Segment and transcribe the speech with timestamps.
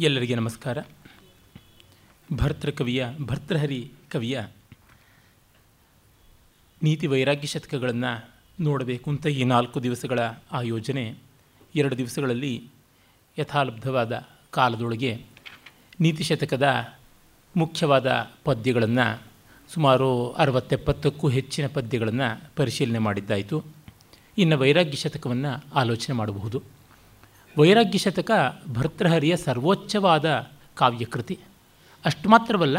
[0.00, 0.78] ಎಲ್ಲರಿಗೆ ನಮಸ್ಕಾರ.
[2.36, 4.42] ಭರ್ತೃಕವಿಯ ಭರ್ತೃಹರಿ ಕವಿಯ
[6.82, 8.30] ನೀತಿ ವೈರಾಗ್ಯ ಶತಕಗಳನ್ನು
[8.60, 10.18] ನೋಡಬೇಕು ಅಂತ ಈ ನಾಲ್ಕು ದಿವಸಗಳ
[10.52, 11.14] ಆಯೋಜನೆ
[11.74, 12.68] ಎರಡು ದಿವಸಗಳಲ್ಲಿ
[13.38, 15.24] ಯಥಾಲಬ್ಧವಾದ ಕಾಲದೊಳಗೆ
[16.00, 16.68] ನೀತಿ ಶತಕದ
[17.56, 19.22] ಮುಖ್ಯವಾದ ಪದ್ಯಗಳನ್ನು
[19.68, 23.64] ಸುಮಾರು ಅರವತ್ತೆಪ್ಪತ್ತಕ್ಕೂ ಹೆಚ್ಚಿನ ಪದ್ಯಗಳನ್ನು ಪರಿಶೀಲನೆ ಮಾಡಿದ್ದಾಯಿತು.
[24.38, 26.75] ಇನ್ನು ವೈರಾಗ್ಯ ಶತಕವನ್ನು ಆಲೋಚನೆ ಮಾಡಬಹುದು.
[27.58, 28.30] ವೈರಾಗ್ಯ ಶತಕ
[28.72, 31.38] ಭರ್ತೃಹರಿಯ ಸರ್ವೋಚ್ಚವಾದ ಕಾವ್ಯಕೃತಿ.
[32.04, 32.78] ಅಷ್ಟು ಮಾತ್ರವಲ್ಲ,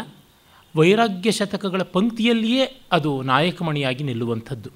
[0.76, 4.70] ವೈರಾಗ್ಯ ಶತಕಗಳ ಪಂಕ್ತಿಯಲ್ಲಿಯೇ ಅದು ನಾಯಕಮಣಿಯಾಗಿ ನಿಲ್ಲುವಂಥದ್ದು.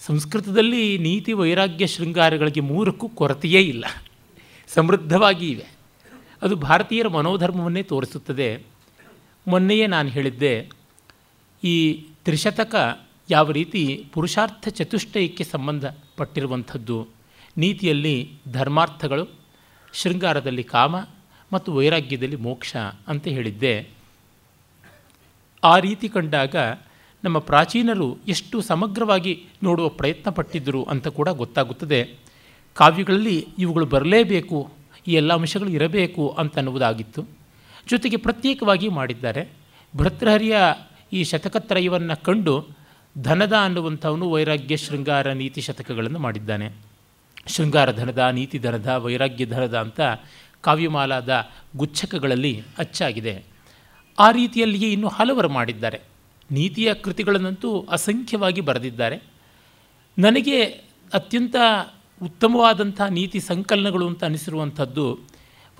[0.00, 3.84] ಸಂಸ್ಕೃತದಲ್ಲಿ ನೀತಿ ವೈರಾಗ್ಯ ಶೃಂಗಾರಗಳಿಗೆ ಮೂರಕ್ಕೂ ಕೊರತೆಯೇ ಇಲ್ಲ.
[4.68, 5.66] ಸಮೃದ್ಧವಾಗಿ ಇವೆ.
[6.42, 8.62] ಅದು ಭಾರತೀಯರ ಮನೋಧರ್ಮವನ್ನೇ ತೋರಿಸುತ್ತದೆ.
[9.48, 10.70] ಮೊನ್ನೆಯೇ ನಾನು ಹೇಳಿದ್ದೆ,
[11.64, 12.74] ಈ ತ್ರಿಶತಕ
[13.30, 17.13] ಯಾವ ರೀತಿ ಪುರುಷಾರ್ಥ ಚತುಷ್ಟಯಕ್ಕೆ ಸಂಬಂಧಪಟ್ಟಿರುವಂಥದ್ದು.
[17.56, 19.24] ನೀತಿಯಲ್ಲಿ ಧರ್ಮಾರ್ಥಗಳು,
[19.92, 20.96] ಶೃಂಗಾರದಲ್ಲಿ ಕಾಮ
[21.52, 22.76] ಮತ್ತು ವೈರಾಗ್ಯದಲ್ಲಿ ಮೋಕ್ಷ
[23.08, 23.88] ಅಂತ ಹೇಳಿದ್ದೆ.
[25.64, 26.56] ಆ ರೀತಿ ಕಂಡಾಗ
[27.24, 32.14] ನಮ್ಮ ಪ್ರಾಚೀನರು ಎಷ್ಟು ಸಮಗ್ರವಾಗಿ ನೋಡುವ ಪ್ರಯತ್ನ ಪಟ್ಟಿದ್ದರು ಅಂತ ಕೂಡ ಗೊತ್ತಾಗುತ್ತದೆ.
[32.74, 34.70] ಕಾವ್ಯಗಳಲ್ಲಿ ಇವುಗಳು ಬರಲೇಬೇಕು,
[35.06, 37.28] ಈ ಎಲ್ಲ ಅಂಶಗಳು ಇರಬೇಕು ಅಂತನ್ನುವುದಾಗಿತ್ತು
[37.88, 39.48] ಜೊತೆಗೆ ಪ್ರತ್ಯೇಕವಾಗಿ ಮಾಡಿದ್ದಾರೆ.
[39.96, 40.56] ಭರ್ತೃಹರಿಯ
[41.12, 42.66] ಈ ಶತಕತ್ರಯವನ್ನು ಕಂಡು
[43.22, 46.83] ಧನದ ಅನ್ನುವಂಥವನು ವೈರಾಗ್ಯ, ಶೃಂಗಾರ, ನೀತಿ ಶತಕಗಳನ್ನು ಮಾಡಿದ್ದಾನೆ.
[47.46, 50.00] ಶೃಂಗಾರ ಧನದ ನೀತಿ ಧನದ ವೈರಾಗ್ಯ ಧನದ ಅಂತ
[50.60, 53.44] ಕಾವ್ಯಮಾಲಾದ ಗುಚ್ಛಕಗಳಲ್ಲಿ ಅಚ್ಚಾಗಿದೆ.
[54.18, 56.00] ಆ ರೀತಿಯಲ್ಲಿಯೇ ಇನ್ನೂ ಹಲವರು ಮಾಡಿದ್ದಾರೆ.
[56.50, 59.22] ನೀತಿಯ ಕೃತಿಗಳನ್ನಂತೂ ಅಸಂಖ್ಯವಾಗಿ ಬರೆದಿದ್ದಾರೆ.
[60.18, 60.64] ನನಗೆ
[61.14, 61.56] ಅತ್ಯಂತ
[62.22, 65.12] ಉತ್ತಮವಾದಂಥ ನೀತಿ ಸಂಕಲನಗಳು ಅಂತ ಅನಿಸಿರುವಂಥದ್ದು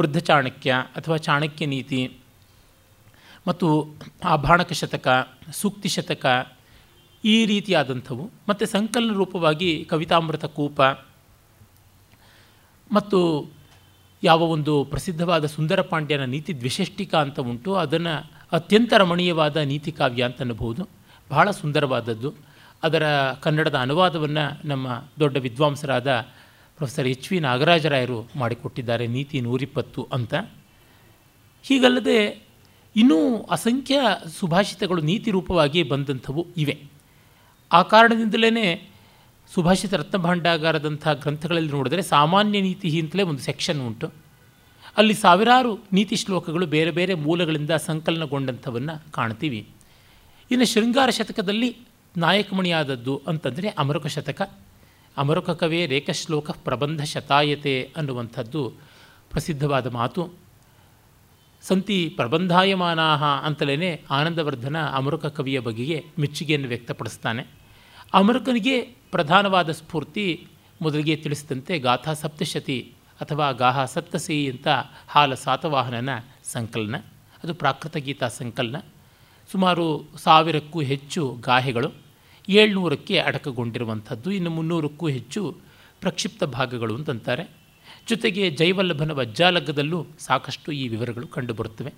[0.00, 2.16] ವೃದ್ಧ ಚಾಣಕ್ಯ ಅಥವಾ ಚಾಣಕ್ಯ ನೀತಿ
[3.48, 6.52] ಮತ್ತು ಆಭಾಣಕ ಶತಕ, ಸೂಕ್ತಿ ಶತಕ
[7.24, 8.30] ಈ ರೀತಿಯಾದಂಥವು.
[8.48, 10.82] ಮತ್ತು ಸಂಕಲನ ರೂಪವಾಗಿ ಕವಿತಾಮೃತ ಕೂಪ
[12.94, 13.18] ಮತ್ತು
[14.22, 18.14] ಯಾವ ಒಂದು ಪ್ರಸಿದ್ಧವಾದ ಸುಂದರ ಪಾಂಡ್ಯನ ನೀತಿ ದ್ವಿಷಷ್ಟಿಕ ಅಂತ ಉಂಟು, ಅದನ್ನು
[18.52, 20.82] ಅತ್ಯಂತ ರಮಣೀಯವಾದ ನೀತಿ ಕಾವ್ಯ ಅಂತ ಅನ್ನಬಹುದು.
[21.30, 22.30] ಬಹಳ ಸುಂದರವಾದದ್ದು.
[22.82, 23.04] ಅದರ
[23.44, 24.86] ಕನ್ನಡದ ಅನುವಾದವನ್ನು ನಮ್ಮ
[25.20, 26.08] ದೊಡ್ಡ ವಿದ್ವಾಂಸರಾದ
[26.78, 30.34] ಪ್ರೊಫೆಸರ್ ಎಚ್ ವಿ ನಾಗರಾಜರಾಯರು ಮಾಡಿಕೊಟ್ಟಿದ್ದಾರೆ, ನೀತಿ ನೂರಿಪ್ಪತ್ತು ಅಂತ.
[31.64, 32.18] ಹೀಗಲ್ಲದೆ
[32.96, 33.18] ಇನ್ನೂ
[33.50, 34.00] ಅಸಂಖ್ಯ
[34.38, 36.76] ಸುಭಾಷಿತಗಳು ನೀತಿ ರೂಪವಾಗಿ ಬಂದಂಥವು ಇವೆ.
[37.70, 38.64] ಆ ಕಾರಣದಿಂದಲೇ
[39.54, 44.12] ಸುಭಾಷಿತ ರತ್ನಭಾಂಡಾಗಾರದಂಥ ಗ್ರಂಥಗಳಲ್ಲಿ ನೋಡಿದರೆ ಸಾಮಾನ್ಯ ನೀತಿ ಅಂತಲೇ ಒಂದು ಸೆಕ್ಷನ್ ಉಂಟು.
[44.96, 49.68] ಅಲ್ಲಿ ಸಾವಿರಾರು ನೀತಿ ಶ್ಲೋಕಗಳು ಬೇರೆ ಬೇರೆ ಮೂಲಗಳಿಂದ ಸಂಕಲನಗೊಂಡಂಥವನ್ನು ಕಾಣ್ತೀವಿ.
[50.50, 51.76] ಇನ್ನು ಶೃಂಗಾರ ಶತಕದಲ್ಲಿ
[52.16, 54.42] ನಾಯಕಮಣಿಯಾದದ್ದು ಅಂತಂದರೆ ಅಮರಕ ಶತಕ.
[55.16, 58.72] ಅಮರುಕ ಕವೇ ರೇಖಶ್ಲೋಕ ಪ್ರಬಂಧ ಶತಾಯತೆ ಅನ್ನುವಂಥದ್ದು
[59.30, 60.34] ಪ್ರಸಿದ್ಧವಾದ ಮಾತು.
[61.62, 67.63] ಸಂತಿ ಪ್ರಬಂಧಾಯಮಾನಾಹ ಅಂತಲೇ ಆನಂದವರ್ಧನ ಅಮರಕ ಕವಿಯ ಬಗೆಗೆ ಮೆಚ್ಚುಗೆಯನ್ನು ವ್ಯಕ್ತಪಡಿಸ್ತಾನೆ.
[68.14, 70.46] ಅಮರುಕನಿಗೆ ಪ್ರಧಾನವಾದ ಸ್ಫೂರ್ತಿ
[70.82, 74.68] ಮೊದಲಿಗೆ ತಿಳಿಸಿದಂತೆ ಗಾಥಾ ಸಪ್ತಶತಿ ಅಥವಾ ಗಾಹ ಸಪ್ತಸಿ ಅಂತ
[75.08, 76.08] ಹಾಲ ಸಾತವಾಹನನ
[76.44, 76.96] ಸಂಕಲನ,
[77.44, 78.76] ಅದು ಪ್ರಾಕೃತ ಗೀತಾ ಸಂಕಲನ.
[79.52, 81.92] ಸುಮಾರು ಸಾವಿರಕ್ಕೂ ಹೆಚ್ಚು ಗಾಹೆಗಳು
[82.48, 85.56] ಏಳ್ನೂರಕ್ಕೆ ಅಡಕಗೊಂಡಿರುವಂಥದ್ದು, ಇನ್ನು ಮುನ್ನೂರಕ್ಕೂ ಹೆಚ್ಚು
[86.00, 87.50] ಪ್ರಕ್ಷಿಪ್ತ ಭಾಗಗಳು ಅಂತಂತಾರೆ.
[88.08, 91.94] ಜೊತೆಗೆ ಜೈವಲ್ಲಭನ ವಜ್ಜಾಲಗ್ಗದಲ್ಲೂ ಸಾಕಷ್ಟು ಈ ವಿವರಗಳು ಕಂಡುಬರುತ್ತವೆ.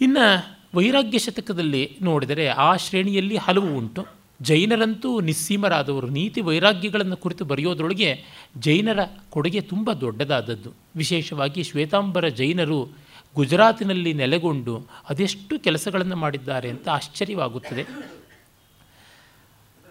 [0.00, 4.19] ಇನ್ನು ವೈರಾಗ್ಯ ಶತಕದಲ್ಲಿ ನೋಡಿದರೆ ಆ ಶ್ರೇಣಿಯಲ್ಲಿ ಹಲವು ಉಂಟು.
[4.42, 8.24] ಜೈನರಂತೂ ನಿಸ್ಸೀಮರಾದವರು, ನೀತಿ ವೈರಾಗ್ಯಗಳನ್ನು ಕುರಿತು ಬರೆಯೋದ್ರೊಳಗೆ
[8.58, 8.98] ಜೈನರ
[9.30, 10.72] ಕೊಡುಗೆ ತುಂಬ ದೊಡ್ಡದಾದದ್ದು.
[10.96, 12.88] ವಿಶೇಷವಾಗಿ ಶ್ವೇತಾಂಬರ ಜೈನರು
[13.34, 17.84] ಗುಜರಾತಿನಲ್ಲಿ ನೆಲೆಗೊಂಡು ಅದೆಷ್ಟು ಕೆಲಸಗಳನ್ನು ಮಾಡಿದ್ದಾರೆ ಅಂತ ಆಶ್ಚರ್ಯವಾಗುತ್ತದೆ.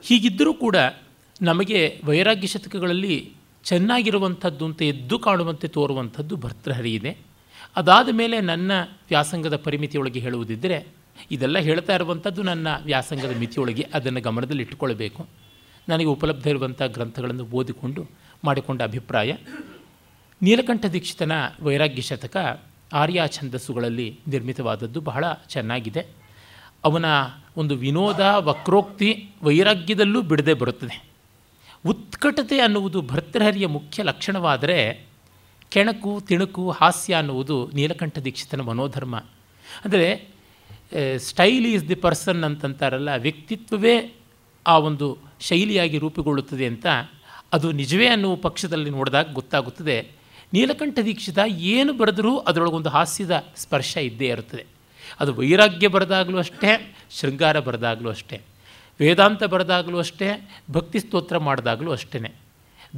[0.03, 0.75] ಹೀಗಿದ್ದರೂ ಕೂಡ
[1.41, 3.31] ನಮಗೆ ವೈರಾಗ್ಯ ಶತಕಗಳಲ್ಲಿ
[3.63, 7.17] ಚೆನ್ನಾಗಿರುವಂಥದ್ದು ಅಂತ ಎದ್ದು ಕಾಣುವಂತೆ ತೋರುವಂಥದ್ದು ಭರ್ತೃಹರಿ ಇದೆ
[7.75, 8.71] ಅದಾದ ಮೇಲೆ ನನ್ನ
[9.09, 10.87] ವ್ಯಾಸಂಗದ ಪರಿಮಿತಿಯೊಳಗೆ ಹೇಳುವುದಿದ್ದರೆ
[11.31, 15.27] ಇದೆಲ್ಲ ಹೇಳ್ತಾ ಇರುವಂಥದ್ದು ನನ್ನ ವ್ಯಾಸಂಗದ ಮಿತಿಯೊಳಗೆ ಅದನ್ನು ಗಮನದಲ್ಲಿ ಇಟ್ಟುಕೊಳ್ಬೇಕು
[15.89, 18.07] ನನಗೆ ಉಪಲಬ್ಧ ಇರುವಂಥ ಗ್ರಂಥಗಳನ್ನು ಓದಿಕೊಂಡು
[18.43, 19.33] ಮಾಡಿಕೊಂಡ ಅಭಿಪ್ರಾಯ.
[20.41, 21.31] ನೀಲಕಂಠ ದೀಕ್ಷಿತನ
[21.61, 22.61] ವೈರಾಗ್ಯ ಶತಕ
[22.93, 26.07] ಆರ್ಯ ಛಂದಸ್ಸುಗಳಲ್ಲಿ ನಿರ್ಮಿತವಾದದ್ದು ಬಹಳ ಚೆನ್ನಾಗಿದೆ.
[26.83, 27.05] ಅವನ
[27.57, 31.09] ಒಂದು ವಿನೋದ, ವಕ್ರೋಕ್ತಿ ವೈರಾಗ್ಯದಲ್ಲೂ ಬಿಡದೆ ಬರುತ್ತದೆ.
[31.85, 35.07] ಉತ್ಕಟತೆ ಅನ್ನುವುದು ಭರ್ತೃಹರಿಯ ಮುಖ್ಯ ಲಕ್ಷಣವಾದರೆ
[35.69, 39.17] ಕೆಣಕು, ತಿಣುಕು, ಹಾಸ್ಯ ಅನ್ನುವುದು ನೀಲಕಂಠ ದೀಕ್ಷಿತನ ಮನೋಧರ್ಮ.
[39.85, 40.38] ಅಂದರೆ
[41.17, 44.13] ಸ್ಟೈಲ್ ಈಸ್ ದಿ ಪರ್ಸನ್ ಅಂತಂತಾರಲ್ಲ, ವ್ಯಕ್ತಿತ್ವವೇ
[44.67, 46.85] ಆ ಒಂದು ಶೈಲಿಯಾಗಿ ರೂಪುಗೊಳ್ಳುತ್ತದೆ ಅಂತ
[47.53, 50.11] ಅದು ನಿಜವೇ ಅನ್ನುವ ಪಕ್ಷದಲ್ಲಿ ನೋಡಿದಾಗ ಗೊತ್ತಾಗುತ್ತದೆ.
[50.53, 54.65] ನೀಲಕಂಠ ದೀಕ್ಷಿತ ಏನು ಬರೆದರೂ ಅದರೊಳಗೊಂದು ಹಾಸ್ಯದ ಸ್ಪರ್ಶ ಇದ್ದೇ ಇರುತ್ತದೆ.
[55.19, 58.41] ಅದು ವೈರಾಗ್ಯ ಬರೆದಾಗಲೂ ಅಷ್ಟೇ, ಶೃಂಗಾರ ಬರೆದಾಗಲೂ ಅಷ್ಟೇ,
[58.99, 62.31] ವೇದಾಂತ ಬರೆದಾಗಲೂ ಅಷ್ಟೇ, ಭಕ್ತಿ ಸ್ತೋತ್ರ ಮಾಡಿದಾಗಲೂ ಅಷ್ಟೇ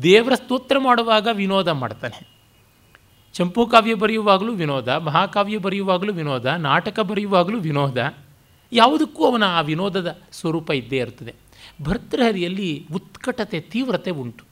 [0.04, 2.31] ದೇವರ ಸ್ತೋತ್ರ ಮಾಡುವಾಗ ವಿನೋದ ಮಾಡ್ತಾನೆ.
[3.34, 8.14] ಚಂಪು ಕಾವ್ಯ ಬರೆಯುವಾಗಲೂ ವಿನೋದ, ಮಹಾಕಾವ್ಯ ಬರೆಯುವಾಗಲೂ ವಿನೋದ, ನಾಟಕ ಬರೆಯುವಾಗಲೂ ವಿನೋದ.
[8.72, 11.36] ಯಾವುದಕ್ಕೂ ಅವನ ಆ ವಿನೋದದ ಸ್ವರೂಪ ಇದ್ದೇ ಇರುತ್ತದೆ
[11.84, 14.44] ಭರ್ತೃಹರಿಯಲ್ಲಿ ಉತ್ಕಟತೆ, ತೀವ್ರತೆ ಉಂಟು.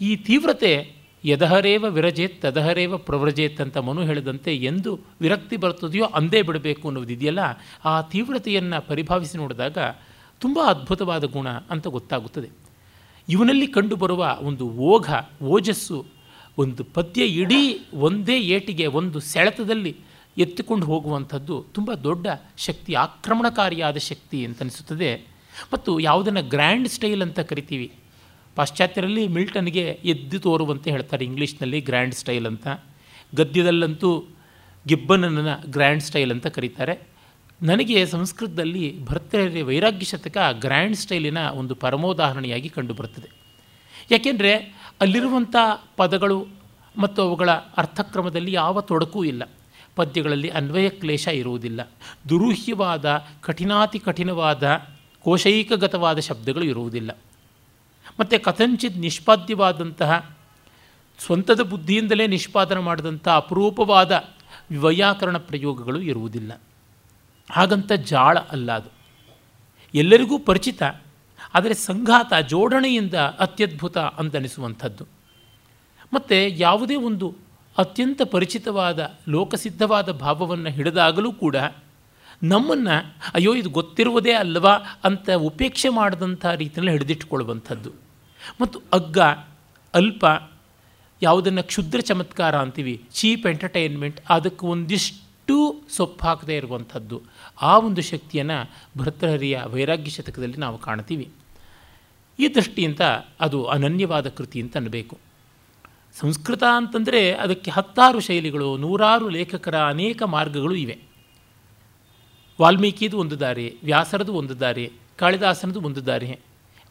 [0.00, 0.92] ಈ ತೀವ್ರತೆ
[1.24, 7.38] ಯದಹರೇವ ವಿರಜೇತ್, ತದಹರೇವ ಪ್ರವ್ರಜೇತ್ ಅಂತ ಮನು ಹೇಳಿದಂತೆ ಎಂದು ವಿರಕ್ತಿ ಬರ್ತದೆಯೋ ಅಂದೇ ಬಿಡಬೇಕು ಅನ್ನೋದಿದೆಯಲ್ಲ
[7.84, 9.78] ಆ ತೀವ್ರತೆಯನ್ನು ಪರಿಭಾವಿಸಿ ನೋಡಿದಾಗ
[10.40, 12.48] ತುಂಬ ಅದ್ಭುತವಾದ ಗುಣ ಅಂತ ಗೊತ್ತಾಗುತ್ತದೆ.
[13.28, 15.10] ಇವನಲ್ಲಿ ಕಂಡುಬರುವ ಒಂದು ಓಘ,
[15.42, 16.15] ಓಜಸ್ಸು
[16.58, 19.96] ಒಂದು ಪದ್ಯ ಇಡೀ ಒಂದೇ ಏಟಿಗೆ, ಒಂದು ಸೆಳೆತದಲ್ಲಿ
[20.38, 22.26] ಎತ್ತಿಕೊಂಡು ಹೋಗುವಂಥದ್ದು ತುಂಬ ದೊಡ್ಡ
[22.56, 25.26] ಶಕ್ತಿ, ಆಕ್ರಮಣಕಾರಿಯಾದ ಶಕ್ತಿ ಅಂತ ಅನಿಸುತ್ತದೆ.
[25.72, 27.92] ಮತ್ತು ಯಾವುದನ್ನು ಗ್ರ್ಯಾಂಡ್ ಸ್ಟೈಲ್ ಅಂತ ಕರಿತೀವಿ.
[28.54, 32.68] ಪಾಶ್ಚಾತ್ಯರಲ್ಲಿ ಮಿಲ್ಟನ್ಗೆ ಎದ್ದು ತೋರುವಂತೆ ಹೇಳ್ತಾರೆ ಇಂಗ್ಲೀಷ್ನಲ್ಲಿ ಗ್ರ್ಯಾಂಡ್ ಸ್ಟೈಲ್ ಅಂತ.
[33.34, 34.24] ಗದ್ಯದಲ್ಲಂತೂ
[34.86, 36.98] ಗಿಬ್ಬನನ್ನು ಗ್ರ್ಯಾಂಡ್ ಸ್ಟೈಲ್ ಅಂತ ಕರೀತಾರೆ.
[37.62, 43.46] ನನಗೆ ಸಂಸ್ಕೃತದಲ್ಲಿ ಭರ್ತರ ವೈರಾಗ್ಯ ಶತಕ ಗ್ರ್ಯಾಂಡ್ ಸ್ಟೈಲಿನ ಒಂದು ಪರಮೋದಾಹರಣೆಯಾಗಿ ಕಂಡುಬರುತ್ತದೆ.
[44.10, 45.56] ಯಾಕೆಂದರೆ ಅಲ್ಲಿರುವಂಥ
[45.96, 46.46] ಪದಗಳು
[46.98, 49.42] ಮತ್ತು ಅವುಗಳ ಅರ್ಥಕ್ರಮದಲ್ಲಿ ಯಾವ ತೊಡಕೂ ಇಲ್ಲ.
[49.96, 51.90] ಪದ್ಯಗಳಲ್ಲಿ ಅನ್ವಯ ಕ್ಲೇಶ ಇರುವುದಿಲ್ಲ.
[52.28, 54.86] ದುರೂಹ್ಯವಾದ, ಕಠಿಣಾತಿ ಕಠಿಣವಾದ,
[55.24, 57.18] ಕೋಶೈಕಗತವಾದ ಶಬ್ದಗಳು ಇರುವುದಿಲ್ಲ.
[58.20, 60.36] ಮತ್ತು ಕಥಂಚಿತ್ ನಿಷ್ಪಾದ್ಯವಾದಂತಹ,
[61.18, 64.28] ಸ್ವಂತದ ಬುದ್ಧಿಯಿಂದಲೇ ನಿಷ್ಪಾದನೆ ಮಾಡಿದಂಥ ಅಪರೂಪವಾದ
[64.80, 66.60] ವೈಯಾಕರಣ ಪ್ರಯೋಗಗಳು ಇರುವುದಿಲ್ಲ.
[67.50, 68.88] ಹಾಗಂತ ಜಾಳ ಅಲ್ಲ ಅದು.
[69.94, 70.82] ಎಲ್ಲರಿಗೂ ಪರಿಚಿತ
[71.54, 75.06] ಆದರೆ ಸಂಘಾತ, ಜೋಡಣೆಯಿಂದ ಅತ್ಯದ್ಭುತ ಅಂತನಿಸುವಂಥದ್ದು.
[76.12, 77.34] ಮತ್ತು ಯಾವುದೇ ಒಂದು
[77.78, 81.56] ಅತ್ಯಂತ ಪರಿಚಿತವಾದ, ಲೋಕಸಿದ್ಧವಾದ ಭಾವವನ್ನು ಹಿಡಿದಾಗಲೂ ಕೂಡ
[82.42, 87.92] ನಮ್ಮನ್ನು, ಅಯ್ಯೋ ಇದು ಗೊತ್ತಿರುವುದೇ ಅಲ್ವಾ ಅಂತ ಉಪೇಕ್ಷೆ ಮಾಡಿದಂಥ ರೀತಿಯಲ್ಲಿ ಹಿಡಿದಿಟ್ಟುಕೊಳ್ಳುವಂಥದ್ದು.
[88.60, 89.18] ಮತ್ತು ಅಗ್ಗ,
[89.94, 90.24] ಅಲ್ಪ,
[91.22, 97.22] ಯಾವುದನ್ನು ಕ್ಷುದ್ರ ಚಮತ್ಕಾರ ಅಂತೀವಿ, ಚೀಪ್ ಎಂಟರ್ಟೈನ್ಮೆಂಟ್, ಅದಕ್ಕೆ ಒಂದಿಷ್ಟು ಸೊಪ್ಪು ಹಾಕದೇ ಇರುವಂಥದ್ದು.
[97.62, 101.28] ಆ ಒಂದು ಶಕ್ತಿಯನ್ನು ಭರ್ತೃಹರಿಯ ವೈರಾಗ್ಯ ಶತಕದಲ್ಲಿ ನಾವು ಕಾಣ್ತೀವಿ.
[102.38, 103.00] ಈ ದೃಷ್ಟಿಯಿಂದ
[103.40, 105.18] ಅದು ಅನನ್ಯವಾದ ಕೃತಿ ಅಂತ ಅನ್ನಬೇಕು
[106.14, 110.98] ಸಂಸ್ಕೃತ ಅಂತಂದರೆ ಅದಕ್ಕೆ ಹತ್ತಾರು ಶೈಲಿಗಳು, ನೂರಾರು ಲೇಖಕರ ಅನೇಕ ಮಾರ್ಗಗಳು ಇವೆ.
[112.60, 116.38] ವಾಲ್ಮೀಕಿದು ಒಂದು ದಾರಿ, ವ್ಯಾಸರದು ಒಂದು ದಾರಿ, ಕಾಳಿದಾಸನದು ಒಂದು ದಾರಿ,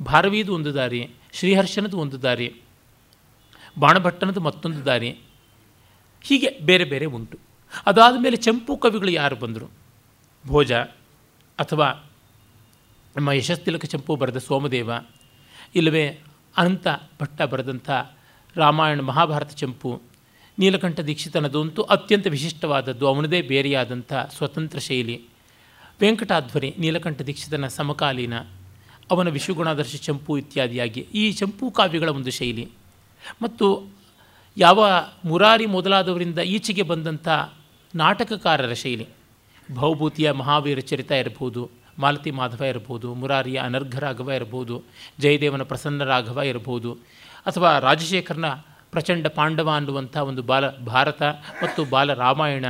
[0.03, 2.55] ಭಾರವೀದು ಒಂದು ದಾರಿ, ಶ್ರೀಹರ್ಷನದು ಒಂದು ದಾರಿ,
[3.79, 5.19] ಬಾಣಭಟ್ಟನದು ಮತ್ತೊಂದು ದಾರಿ,
[6.21, 7.39] ಹೀಗೆ ಬೇರೆ ಬೇರೆ ಉಂಟು.
[7.85, 9.84] ಅದಾದ ಮೇಲೆ ಚಂಪು ಕವಿಗಳು ಯಾರು ಬಂದರು?
[10.47, 10.71] ಭೋಜ
[11.59, 11.87] ಅಥವಾ
[13.15, 14.91] ನಮ್ಮ ಯಶಸ್ತಿಲಕ ಚಂಪು ಬರೆದ ಸೋಮದೇವ,
[15.75, 16.05] ಇಲ್ಲವೇ
[16.57, 16.87] ಅನಂತ
[17.21, 17.89] ಭಟ್ಟ ಬರೆದಂಥ
[18.55, 20.01] ರಾಮಾಯಣ ಮಹಾಭಾರತ ಚಂಪು,
[20.59, 25.15] ನೀಲಕಂಠ ದೀಕ್ಷಿತನದಂತೂ ಅತ್ಯಂತ ವಿಶಿಷ್ಟವಾದದ್ದು ಅವನದೇ ಬೇರೆಯಾದಂಥ ಸ್ವತಂತ್ರ ಶೈಲಿ.
[26.01, 28.35] ವೆಂಕಟಾಧ್ವರಿ ನೀಲಕಂಠ ದೀಕ್ಷಿತನ ಸಮಕಾಲೀನ,
[29.11, 32.65] ಅವನ ವಿಶ್ವಗುಣಾದರ್ಶ ಚಂಪು ಇತ್ಯಾದಿಯಾಗಿ ಈ ಚಂಪು ಕಾವ್ಯಗಳ ಒಂದು ಶೈಲಿ.
[33.41, 33.67] ಮತ್ತು
[34.57, 34.79] ಯಾವ
[35.25, 37.27] ಮುರಾರಿ ಮೊದಲಾದವರಿಂದ ಈಚೆಗೆ ಬಂದಂಥ
[37.95, 39.07] ನಾಟಕಕಾರರ ಶೈಲಿ.
[39.73, 41.69] ಭೌಭೂತಿಯ ಮಹಾವೀರ ಚರಿತ ಇರಬಹುದು
[41.99, 44.83] ಮಾಲತಿ ಮಾಧವ ಇರಬಹುದು ಮುರಾರಿಯ ಅನರ್ಘ ರಾಘವ ಇರಬಹುದು
[45.19, 46.93] ಜಯದೇವನ ಪ್ರಸನ್ನ ರಾಘವ ಇರಬಹುದು
[47.45, 48.45] ಅಥವಾ ರಾಜಶೇಖರನ
[48.91, 51.23] ಪ್ರಚಂಡ ಪಾಂಡವ ಅನ್ನುವಂಥ ಒಂದು ಬಾಲ ಭಾರತ
[51.63, 52.65] ಮತ್ತು ಬಾಲ ರಾಮಾಯಣ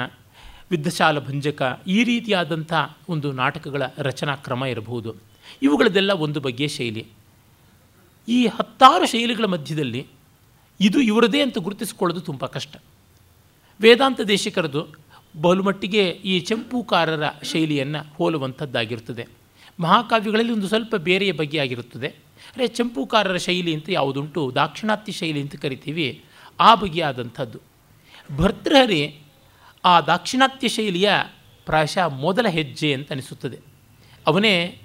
[0.71, 2.73] ವಿದ್ಧಶಾಲ ಭಂಜಕ, ಈ ರೀತಿಯಾದಂಥ
[3.09, 5.15] ಒಂದು ನಾಟಕಗಳ ರಚನಾ ಕ್ರಮ ಇರಬಹುದು
[5.61, 7.07] ಇವುಗಳದೆಲ್ಲ ಒಂದು ಬಗೆಯ ಶೈಲಿ.
[8.27, 10.07] ಈ ಹತ್ತಾರು ಶೈಲಿಗಳ ಮಧ್ಯದಲ್ಲಿ
[10.79, 12.75] ಇದು ಇವರದೇ ಅಂತ ಗುರುತಿಸಿಕೊಳ್ಳೋದು ತುಂಬ ಕಷ್ಟ.
[13.81, 14.87] ವೇದಾಂತ ದೇಶಿಕರದು
[15.41, 19.27] ಬಹುಮಟ್ಟಿಗೆ ಈ ಚಂಪೂಕಾರರ ಶೈಲಿಯನ್ನು ಹೋಲುವಂಥದ್ದಾಗಿರುತ್ತದೆ.
[19.79, 22.07] ಮಹಾಕಾವ್ಯಗಳಲ್ಲಿ ಒಂದು ಸ್ವಲ್ಪ ಬೇರೆಯ ಬಗೆಯಾಗಿರುತ್ತದೆ.
[22.07, 24.51] ಅರೆ ಚಂಪೂಕಾರರ ಶೈಲಿ ಅಂತ ಯಾವುದುಂಟು?
[24.55, 26.23] ದಾಕ್ಷಿಣಾತ್ಯ ಶೈಲಿ ಅಂತ ಕರಿತೀವಿ.
[26.59, 27.59] ಆ ಬಗೆಯಾದಂಥದ್ದು.
[28.37, 29.19] ಭರ್ತೃಹರಿ
[29.85, 31.11] ಆ ದಾಕ್ಷಿಣಾತ್ಯ ಶೈಲಿಯ
[31.65, 33.59] ಪ್ರಾಯಶಃ ಮೊದಲ ಹೆಜ್ಜೆ ಅಂತ ಅನಿಸುತ್ತದೆ.
[34.27, 34.77] ಅವನೇ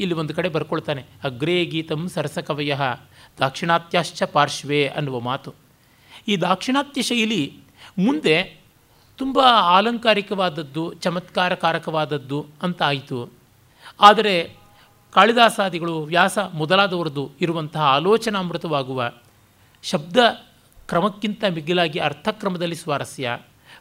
[0.00, 1.04] ಇಲ್ಲಿ ಒಂದು ಕಡೆ ಬರ್ಕೊಳ್ತಾನೆ.
[1.22, 2.74] ಅಗ್ರೇ ಗೀತಂ ಸರಸಕವಯ
[3.38, 5.54] ದಾಕ್ಷಿಣಾತ್ಯಾಶ್ಚ ಪಾರ್ಶ್ವೇ ಅನ್ನುವ ಮಾತು.
[6.28, 7.52] ಈ ದಾಕ್ಷಿಣಾತ್ಯ ಶೈಲಿ
[7.98, 8.58] ಮುಂದೆ
[9.18, 13.30] ತುಂಬ ಆಲಂಕಾರಿಕವಾದದ್ದು ಚಮತ್ಕಾರಕಾರಕವಾದದ್ದು ಅಂತ ಆಯಿತು.
[14.00, 14.56] ಆದರೆ
[15.12, 19.12] ಕಾಳಿದಾಸಾದಿಗಳು ವ್ಯಾಸ ಮೊದಲಾದವರದು ಇರುವಂತಹ ಆಲೋಚನಾಮೃತವಾಗುವ
[19.82, 20.16] ಶಬ್ದ
[20.88, 23.38] ಕ್ರಮಕ್ಕಿಂತ ಮಿಗಿಲಾಗಿ ಅರ್ಥಕ್ರಮದಲ್ಲಿ ಸ್ವಾರಸ್ಯ,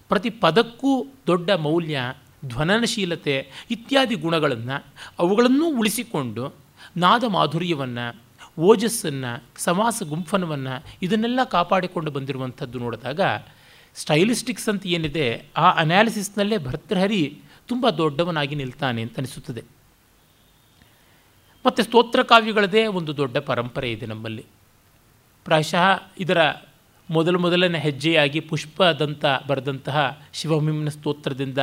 [0.07, 1.99] ಪ್ರತಿ ಪದಕ್ಕೂ ದೊಡ್ಡ ಮೌಲ್ಯ,
[2.45, 4.85] ಧ್ವನನಶೀಲತೆ ಇತ್ಯಾದಿ ಗುಣಗಳನ್ನು
[5.19, 6.53] ಅವುಗಳನ್ನೂ ಉಳಿಸಿಕೊಂಡು
[6.97, 8.21] ನಾದ ಮಾಧುರ್ಯವನ್ನು,
[8.59, 13.21] ಓಜಸ್ಸನ್ನು, ಸಮಾಸ ಗುಂಫನವನ್ನು ಇದನ್ನೆಲ್ಲ ಕಾಪಾಡಿಕೊಂಡು ಬಂದಿರುವಂಥದ್ದು ನೋಡಿದಾಗ
[13.97, 19.63] ಸ್ಟೈಲಿಸ್ಟಿಕ್ಸ್ ಅಂತ ಏನಿದೆ, ಆ ಅನಾಲಿಸಿಸ್ನಲ್ಲೇ ಭರ್ತೃಹರಿ ತುಂಬ ದೊಡ್ಡವನಾಗಿ ನಿಲ್ತಾನೆ ಅಂತ ಅನಿಸುತ್ತದೆ.
[21.65, 24.45] ಮತ್ತು ಸ್ತೋತ್ರ ಕಾವ್ಯಗಳದೇ ಒಂದು ದೊಡ್ಡ ಪರಂಪರೆ ಇದೆ ನಮ್ಮಲ್ಲಿ.
[25.45, 26.37] ಪ್ರಾಯಶಃ ಇದರ
[27.09, 31.57] ಮೊದಲು ಮೊದಲನೇ ಹೆಜ್ಜೆಯಾಗಿ ಪುಷ್ಪದಂತ ಬರೆದಂತಹ ಶಿವಮಿಮ್ನ ಸ್ತೋತ್ರದಿಂದ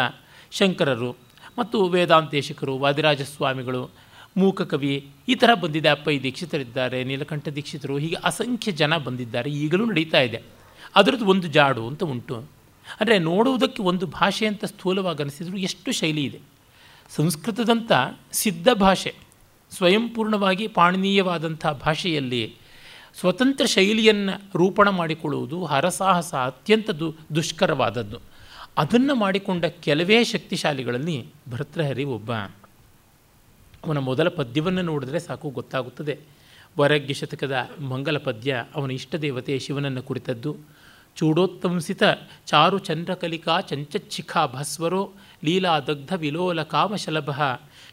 [0.50, 1.16] ಶಂಕರರು
[1.58, 3.90] ಮತ್ತು ವೇದಾಂತೇಶಕರು ವಾದಿರಾಜ ಸ್ವಾಮಿಗಳು
[4.36, 6.12] ಮೂಕಕವಿ ಈ ಥರ ಬಂದಿದೆ.
[6.12, 9.50] ಈ ದೀಕ್ಷಿತರಿದ್ದಾರೆ, ನೀಲಕಂಠ ದೀಕ್ಷಿತರು ಹೀಗೆ ಅಸಂಖ್ಯ ಜನ ಬಂದಿದ್ದಾರೆ.
[9.50, 10.63] ಈಗಲೂ ನಡೀತಾ ಇದೆ.
[10.96, 12.36] ಅದರದ್ದು ಒಂದು ಜಾಡು ಅಂತ ಉಂಟು.
[13.00, 16.40] ಅಂದರೆ ನೋಡುವುದಕ್ಕೆ ಒಂದು ಭಾಷೆ ಅಂತ ಸ್ಥೂಲವಾಗಿ ಅನಿಸಿದ್ರು ಎಷ್ಟು ಶೈಲಿ ಇದೆ.
[17.16, 17.92] ಸಂಸ್ಕೃತದಂಥ
[18.32, 19.14] ಸಿದ್ಧ ಭಾಷೆ
[19.70, 22.56] ಸ್ವಯಂಪೂರ್ಣವಾಗಿ ಪಾಣನೀಯವಾದಂಥ ಭಾಷೆಯಲ್ಲಿ
[23.14, 28.18] ಸ್ವತಂತ್ರ ಶೈಲಿಯನ್ನು ರೂಪಣ ಮಾಡಿಕೊಳ್ಳುವುದು ಹರಸಾಹಸ ಅತ್ಯಂತ ದು, ದುಷ್ಕರವಾದದ್ದು.
[28.76, 32.32] ಅದನ್ನು ಮಾಡಿಕೊಂಡ ಕೆಲವೇ ಶಕ್ತಿಶಾಲಿಗಳಲ್ಲಿ ಭರ್ತೃಹರಿ ಒಬ್ಬ.
[33.84, 36.18] ಅವನ ಮೊದಲ ಪದ್ಯವನ್ನು ನೋಡಿದ್ರೆ ಸಾಕು ಗೊತ್ತಾಗುತ್ತದೆ.
[36.78, 40.56] ವರಗ್ಯ ಶತಕದ ಮಂಗಲ ಪದ್ಯ ಅವನ ಇಷ್ಟ ದೇವತೆ ಶಿವನನ್ನು ಕುರಿತದ್ದು.
[41.16, 42.02] ಚೂಡೋತ್ತಂಸಿತ
[42.46, 45.12] ಚಾರು ಚಂದ್ರಕಲಿಕಾ ಚಂಚಚ್ಛಿಖಾ ಭಸ್ವರೋ
[45.44, 47.30] ಲೀಲಾ ದಗ್ಧ ವಿಲೋಲ ಕಾಮಶಲಭ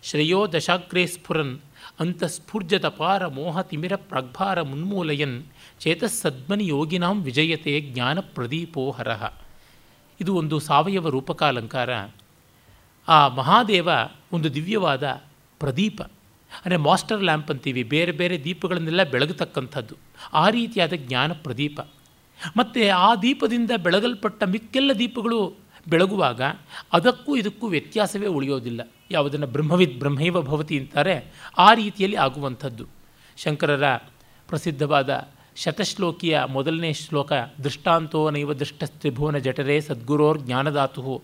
[0.04, 1.60] ಶ್ರೇಯೋ ದಶಾಗ್ರೇ ಸ್ಫುರನ್
[2.00, 5.44] ಅಂತಸ್ಫೂರ್ಜತ ಪಾರ ಮೋಹ ತಿಮಿರ ಪ್ರಗ್ಭಾರ ಮುನ್ಮೂಲಯನ್
[5.80, 9.34] ಚೇತಸ್ಸದ್ಮನಿ ಯೋಗಿನಾಂ ವಿಜಯತೆ ಜ್ಞಾನ ಪ್ರದೀಪೋ ಹರಃ.
[10.22, 11.90] ಇದು ಒಂದು ಸಾವಯವ ರೂಪಕಾಲಂಕಾರ.
[13.08, 13.90] ಆ ಮಹಾದೇವ
[14.32, 15.22] ಒಂದು ದಿವ್ಯವಾದ
[15.60, 16.02] ಪ್ರದೀಪ.
[16.02, 19.96] ಅಂದರೆ ಮಾಸ್ಟರ್ ಲ್ಯಾಂಪ್ ಅಂತೀವಿ, ಬೇರೆ ಬೇರೆ ದೀಪಗಳನ್ನೆಲ್ಲ ಬೆಳಗತಕ್ಕಂಥದ್ದು.
[20.34, 21.82] ಆ ರೀತಿಯಾದ ಜ್ಞಾನ ಪ್ರದೀಪ
[22.58, 25.54] ಮತ್ತು ಆ ದೀಪದಿಂದ ಬೆಳಗಲ್ಪಟ್ಟ ಮಿಕ್ಕೆಲ್ಲ ದೀಪಗಳು
[25.88, 26.42] ಬೆಳಗುವಾಗ
[26.94, 28.92] ಅದಕ್ಕೂ ಇದಕ್ಕೂ ವ್ಯತ್ಯಾಸವೇ ಉಳಿಯೋದಿಲ್ಲ.
[29.12, 32.86] ಯಾವುದನ್ನು ಬ್ರಹ್ಮವಿದ್ ಬ್ರಹ್ಮೈವ ಭವತಿ ಅಂತಾರೆ, ಆ ರೀತಿಯಲ್ಲಿ ಆಗುವಂಥದ್ದು.
[33.38, 33.96] ಶಂಕರರ
[34.48, 37.32] ಪ್ರಸಿದ್ಧವಾದ ಶತಶ್ಲೋಕಿಯ ಮೊದಲನೇ ಶ್ಲೋಕ,
[37.64, 41.22] ದೃಷ್ಟಾಂತೋ ನೈವ ದೃಷ್ಟ ತ್ರಿಭುವನ ಜಠರೆ ಸದ್ಗುರೋರ್ ಜ್ಞಾನದಾತು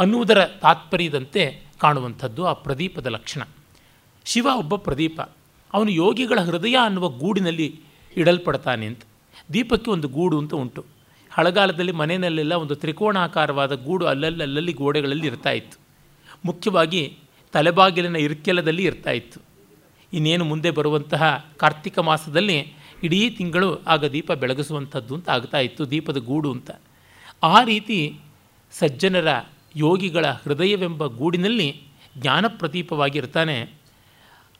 [0.00, 3.42] ಅನ್ನುವುದರ ತಾತ್ಪರ್ಯದಂತೆ ಕಾಣುವಂಥದ್ದು ಆ ಪ್ರದೀಪದ ಲಕ್ಷಣ.
[4.24, 5.20] ಶಿವ ಒಬ್ಬ ಪ್ರದೀಪ.
[5.72, 7.80] ಅವನು ಯೋಗಿಗಳ ಹೃದಯ ಅನ್ನುವ ಗೂಡಿನಲ್ಲಿ
[8.16, 9.00] ಇಡಲ್ಪಡ್ತಾನೆ ಅಂತ.
[9.52, 10.84] ದೀಪಕ್ಕೆ ಒಂದು ಗೂಡು ಅಂತ ಉಂಟು.
[11.30, 15.80] ಹಳಗಾಲದಲ್ಲಿ ಮನೆಯಲ್ಲೆಲ್ಲ ಒಂದು ತ್ರಿಕೋಣಾಕಾರವಾದ ಗೂಡು ಅಲ್ಲಲ್ಲಿ ಅಲ್ಲಲ್ಲಿ ಗೋಡೆಗಳಲ್ಲಿ ಇರ್ತಾ ಇತ್ತು.
[16.44, 17.18] ಮುಖ್ಯವಾಗಿ
[17.52, 19.40] ತಲೆಬಾಗಿಲಿನ ಇರ್ಕೆಲದಲ್ಲಿ ಇರ್ತಾ ಇತ್ತು.
[20.12, 26.52] ಇನ್ನೇನು ಮುಂದೆ ಬರುವಂತಹ ಕಾರ್ತಿಕ ಮಾಸದಲ್ಲಿ ಇಡೀ ತಿಂಗಳು ಆಗ ದೀಪ ಬೆಳಗಿಸುವಂಥದ್ದು ಅಂತ ಆಗ್ತಾ ಇತ್ತು, ದೀಪದ ಗೂಡು
[26.52, 26.70] ಅಂತ.
[27.42, 28.18] ಆ ರೀತಿ
[28.72, 29.28] ಸಜ್ಜನರ
[29.76, 31.82] ಯೋಗಿಗಳ ಹೃದಯವೆಂಬ ಗೂಡಿನಲ್ಲಿ
[32.18, 33.62] ಜ್ಞಾನ ಪ್ರದೀಪವಾಗಿರ್ತಾನೆ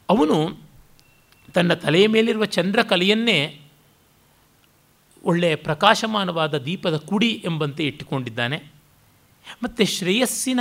[0.08, 0.60] ಅವನು
[1.54, 3.60] ತನ್ನ ತಲೆಯ ಮೇಲಿರುವ ಚಂದ್ರಕಲೆಯನ್ನೇ
[5.26, 8.62] ಒಳ್ಳೆಯ ಪ್ರಕಾಶಮಾನವಾದ ದೀಪದ ಕುಡಿ ಎಂಬಂತೆ ಇಟ್ಟುಕೊಂಡಿದ್ದಾನೆ.
[9.62, 10.60] ಮತ್ತು ಶ್ರೇಯಸ್ಸಿನ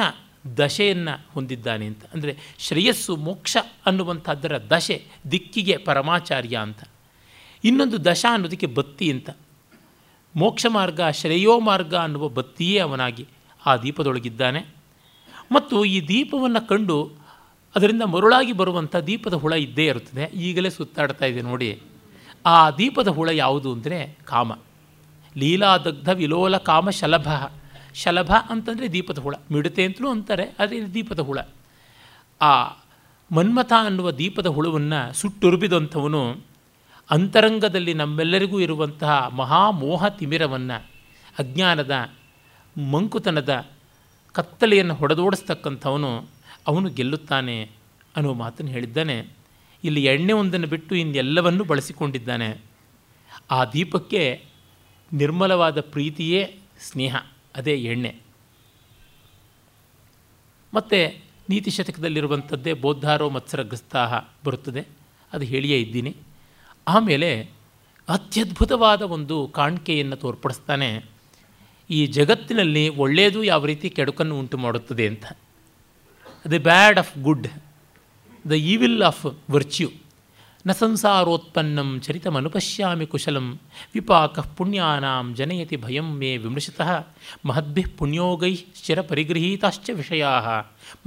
[0.57, 2.05] ದಶೆಯನ್ನು ಹೊಂದಿದ್ದಾನೆ ಅಂತ.
[2.13, 6.79] ಅಂದರೆ ಶ್ರೇಯಸ್ಸು ಮೋಕ್ಷ ಅನ್ನುವಂಥದ್ದರ ದಶೆ, ದಿಕ್ಕಿಗೆ ಪರಮಾಚಾರ್ಯ ಅಂತ.
[7.63, 9.29] ಇನ್ನೊಂದು ದಶ ಅನ್ನೋದಕ್ಕೆ ಬತ್ತಿ ಅಂತ.
[10.35, 13.27] ಮೋಕ್ಷ ಮಾರ್ಗ, ಶ್ರೇಯೋ ಮಾರ್ಗ ಅನ್ನುವ ಬತ್ತಿಯೇ ಅವನಾಗಿ
[13.65, 14.59] ಆ ದೀಪದೊಳಗಿದ್ದಾನೆ.
[15.51, 17.11] ಮತ್ತು ಈ ದೀಪವನ್ನು ಕಂಡು
[17.75, 20.23] ಅದರಿಂದ ಮರುಳಾಗಿ ಬರುವಂಥ ದೀಪದ ಹುಳ ಇದ್ದೇ ಇರುತ್ತದೆ.
[20.23, 21.81] ಈಗಲೇ ಸುತ್ತಾಡ್ತಾ ಇದೆ ನೋಡಿ.
[22.45, 24.53] ಆ ದೀಪದ ಹುಳ ಯಾವುದು ಅಂದರೆ ಕಾಮ.
[25.37, 27.27] ಲೀಲಾದಗ್ಧ ವಿಲೋಲ ಕಾಮ ಶಲಭ.
[27.93, 29.35] ಶಲಭ ಅಂತಂದರೆ ದೀಪದ ಹುಳ.
[29.51, 31.39] ಮಿಡತೆ ಅಂತಲೂ ಅಂತಾರೆ ಅದೇ ದೀಪದ ಹುಳ.
[32.41, 32.69] ಆ
[33.31, 36.37] ಮನ್ಮಥ ಅನ್ನುವ ದೀಪದ ಹುಳವನ್ನು ಸುಟ್ಟುರುಬಿದಂಥವನು
[37.09, 40.85] ಅಂತರಂಗದಲ್ಲಿ ನಮ್ಮೆಲ್ಲರಿಗೂ ಇರುವಂತಹ ಮಹಾಮೋಹ ತಿಮಿರವನ್ನು,
[41.39, 42.09] ಅಜ್ಞಾನದ,
[42.91, 43.65] ಮಂಕುತನದ
[44.31, 46.25] ಕತ್ತಲೆಯನ್ನು ಹೊಡೆದೋಡಿಸ್ತಕ್ಕಂಥವನು
[46.67, 47.71] ಅವನು ಗೆಲ್ಲುತ್ತಾನೆ
[48.15, 49.44] ಅನ್ನುವ ಮಾತನ್ನು ಹೇಳಿದ್ದಾನೆ.
[49.83, 52.57] ಇಲ್ಲಿ ಎಣ್ಣೆ ಒಂದನ್ನು ಬಿಟ್ಟು ಇನ್ನೆಲ್ಲವನ್ನೂ ಬಳಸಿಕೊಂಡಿದ್ದಾನೆ.
[53.51, 54.45] ಆ ದೀಪಕ್ಕೆ
[55.13, 57.15] ನಿರ್ಮಲವಾದ ಪ್ರೀತಿಯೇ ಸ್ನೇಹ,
[57.55, 58.15] ಅದೇ ಎಣ್ಣೆ.
[60.73, 64.13] ಮತ್ತು ನೀತಿ ಶತಕದಲ್ಲಿರುವಂಥದ್ದೇ ಬೌದ್ಧಾರೋ ಮತ್ಸರಗ್ರಸ್ತಾಹ
[64.45, 64.87] ಬರುತ್ತದೆ.
[65.33, 66.15] ಅದು ಹೇಳಿಯೇ ಇದ್ದೀನಿ.
[66.87, 67.49] ಆಮೇಲೆ
[68.09, 71.05] ಅತ್ಯದ್ಭುತವಾದ ಒಂದು ಕಾಣಿಕೆಯನ್ನು ತೋರ್ಪಡಿಸ್ತಾನೆ.
[71.89, 75.25] ಈ ಜಗತ್ತಿನಲ್ಲಿ ಒಳ್ಳೆಯದು ಯಾವ ರೀತಿ ಕೆಡುಕನ್ನು ಉಂಟು ಮಾಡುತ್ತದೆ ಅಂತ.
[76.51, 77.47] The bad of good
[78.45, 79.87] the evil of virtue
[80.65, 83.47] ನ ಸಂಸಾರೋತ್ಪನ್ನಂ ಚರಿತಮನುಪಶ್ಯಾಮಿ ಕುಶಲಂ
[83.93, 86.89] ವಿಪಾಕ ಪುಣ್ಯಾನಾಂ ಜನಯತಿ ಭಯಂ ಮೇ ವಿಮೃಶತಃ
[87.45, 88.53] ಮಹದ್ಭಿ ಪುಣ್ಯೋಗೈ
[89.09, 90.31] ಪರಿಗೃಹೀತಾಶ್ಚ ವಿಷಯಾ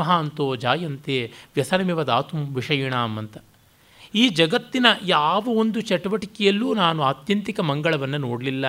[0.01, 1.17] ಮಹಾಂತೋ ಜಾಯಂತೆ
[1.57, 3.37] ವ್ಯಸನಮಿವ ದಾತು ವಿಷಯಿಣಾಂ ಅಂತ
[4.15, 8.67] ಈ ಜಗತ್ತಿನ ಯಾವ ಒಂದು ಚಟುವಟಿಕೆಯಲ್ಲೂ ನಾನು ಆತ್ಯಂತಿಕ ಮಂಗಳವನ್ನು ನೋಡಲಿಲ್ಲ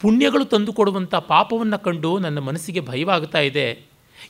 [0.00, 3.66] ಪುಣ್ಯಗಳು ತಂದುಕೊಡುವಂಥ ಪಾಪವನ್ನು ಕಂಡು ನನ್ನ ಮನಸ್ಸಿಗೆ ಭಯವಾಗ್ತಾ ಇದೆ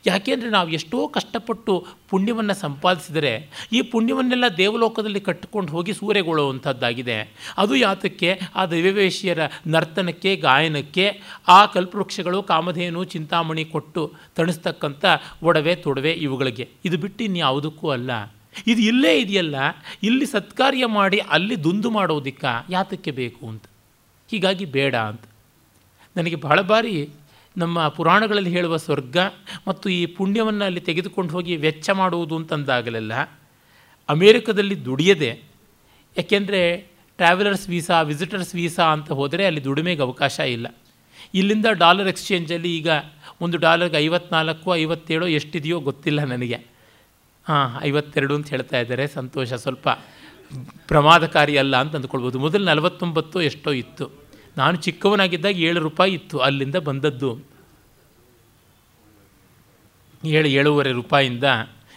[0.06, 7.32] ಯಾಕೆಂದರೆ ನಾವು ಎಷ್ಟೋ ಕಷ್ಟಪಟ್ಟು ಪುಣ್ಯವನ್ನು ಸಂಪಾದಿಸಿದರೆ ಈ ಪುಣ್ಯವನ್ನೆಲ್ಲ ದೇವಲೋಕದಲ್ಲಿ ಕಟ್ಟಿಕೊಂಡು ಹೋಗಿ ಸೂರೆಗೊಳ್ಳುವಂಥದ್ದಾಗಿದೆ.
[7.58, 8.40] ಅದು ಯಾತಕ್ಕೆ?
[8.54, 15.04] ಆ ದೈವವೇಶಿಯರ ನರ್ತನಕ್ಕೆ, ಗಾಯನಕ್ಕೆ, ಆ ಕಲ್ಪವೃಕ್ಷಗಳು ಕಾಮಧೇನು, ಚಿಂತಾಮಣಿ ಕೊಟ್ಟು ತಣಿಸ್ತಕ್ಕಂಥ
[15.42, 16.68] ಒಡವೆ, ತೊಡವೆ ಇವುಗಳಿಗೆ.
[16.84, 18.10] ಇದು ಬಿಟ್ಟು ಇನ್ಯಾವುದಕ್ಕೂ ಅಲ್ಲ.
[18.66, 19.56] ಇದು ಇಲ್ಲೇ ಇದೆಯಲ್ಲ.
[20.02, 23.64] ಇಲ್ಲಿ ಸತ್ಕಾರ್ಯ ಮಾಡಿ ಅಲ್ಲಿ ದುಂದು ಮಾಡೋದಿಕ್ಕ ಯಾತಕ್ಕೆ ಬೇಕು ಅಂತ?
[24.30, 25.20] ಹೀಗಾಗಿ ಬೇಡ ಅಂತ.
[26.16, 27.08] ನನಗೆ ಬಹಳ ಬಾರಿ
[27.56, 29.16] ನಮ್ಮ ಪುರಾಣಗಳಲ್ಲಿ ಹೇಳುವ ಸ್ವರ್ಗ
[29.66, 33.12] ಮತ್ತು ಈ ಪುಣ್ಯವನ್ನು ಅಲ್ಲಿ ತೆಗೆದುಕೊಂಡು ಹೋಗಿ ವೆಚ್ಚ ಮಾಡುವುದು ಅಂತಂದಾಗಲೆಲ್ಲ
[34.08, 35.42] ಅಮೇರಿಕದಲ್ಲಿ ದುಡಿಯದೆ,
[36.16, 36.76] ಯಾಕೆಂದರೆ
[37.16, 40.66] ಟ್ರಾವೆಲರ್ಸ್ ವೀಸಾ ವಿಸಿಟರ್ಸ್ ವೀಸಾ ಅಂತ ಹೋದರೆ ಅಲ್ಲಿ ದುಡಿಮೆಗೆ ಅವಕಾಶ ಇಲ್ಲ.
[41.34, 42.88] ಇಲ್ಲಿಂದ ಡಾಲರ್ ಎಕ್ಸ್ಚೇಂಜಲ್ಲಿ ಈಗ
[43.40, 46.66] ಒಂದು ಡಾಲರ್ಗೆ ಐವತ್ನಾಲ್ಕು, ಐವತ್ತೇಳು ಎಷ್ಟಿದೆಯೋ ಗೊತ್ತಿಲ್ಲ ನನಗೆ.
[47.46, 49.52] ಹಾಂ, ಐವತ್ತೆರಡು ಅಂತ ಹೇಳ್ತಾ ಇದ್ದಾರೆ, ಸಂತೋಷ.
[49.52, 49.88] ಸ್ವಲ್ಪ
[50.86, 52.38] ಪ್ರಮಾದಕಾರಿ ಅಲ್ಲ ಅಂತ ಅಂದ್ಕೊಳ್ಬೋದು.
[52.38, 54.19] ಮೊದಲು ನಲವತ್ತೊಂಬತ್ತು ಎಷ್ಟೋ ಇತ್ತು.
[54.56, 57.50] ನಾನು ಚಿಕ್ಕವನಾಗಿದ್ದಾಗ ಏಳು ರೂಪಾಯಿ ಇತ್ತು ಅಲ್ಲಿಂದ ಬಂದದ್ದು.
[60.24, 61.44] ಏಳು, ಏಳೂವರೆ ರೂಪಾಯಿಂದ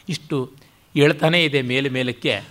[0.09, 0.51] ಇಷ್ಟು
[0.95, 2.49] ಹೇಳ್ತಾನೇ ಇದೆ ಮೇಲೆ ಮೇಲಕ್ಕೆ.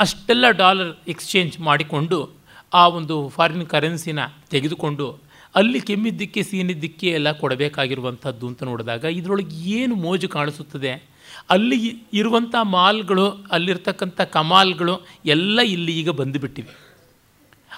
[0.00, 2.30] ಅಷ್ಟೆಲ್ಲ ಡಾಲರ್ ಎಕ್ಸ್ಚೇಂಜ್ ಮಾಡಿಕೊಂಡು
[2.74, 4.18] ಆ ಒಂದು ಫಾರಿನ್ ಕರೆನ್ಸಿನ
[4.50, 5.18] ತೆಗೆದುಕೊಂಡು
[5.54, 11.10] ಅಲ್ಲಿ ಕೆಮ್ಮಿದ್ದಕ್ಕೆ, ಸೀನಿದ್ದಕ್ಕೆ ಎಲ್ಲ ಕೊಡಬೇಕಾಗಿರುವಂಥದ್ದು ಅಂತ ನೋಡಿದಾಗ ಇದರೊಳಗೆ ಏನು ಮೋಜು ಕಾಣಿಸುತ್ತದೆ?
[11.50, 16.85] ಅಲ್ಲಿ ಇರುವಂಥ ಮಾಲ್ಗಳು, ಅಲ್ಲಿರ್ತಕ್ಕಂಥ ಕಮಾಲ್ಗಳು ಎಲ್ಲ ಇಲ್ಲಿ ಈಗ ಬಂದುಬಿಟ್ಟಿವೆ.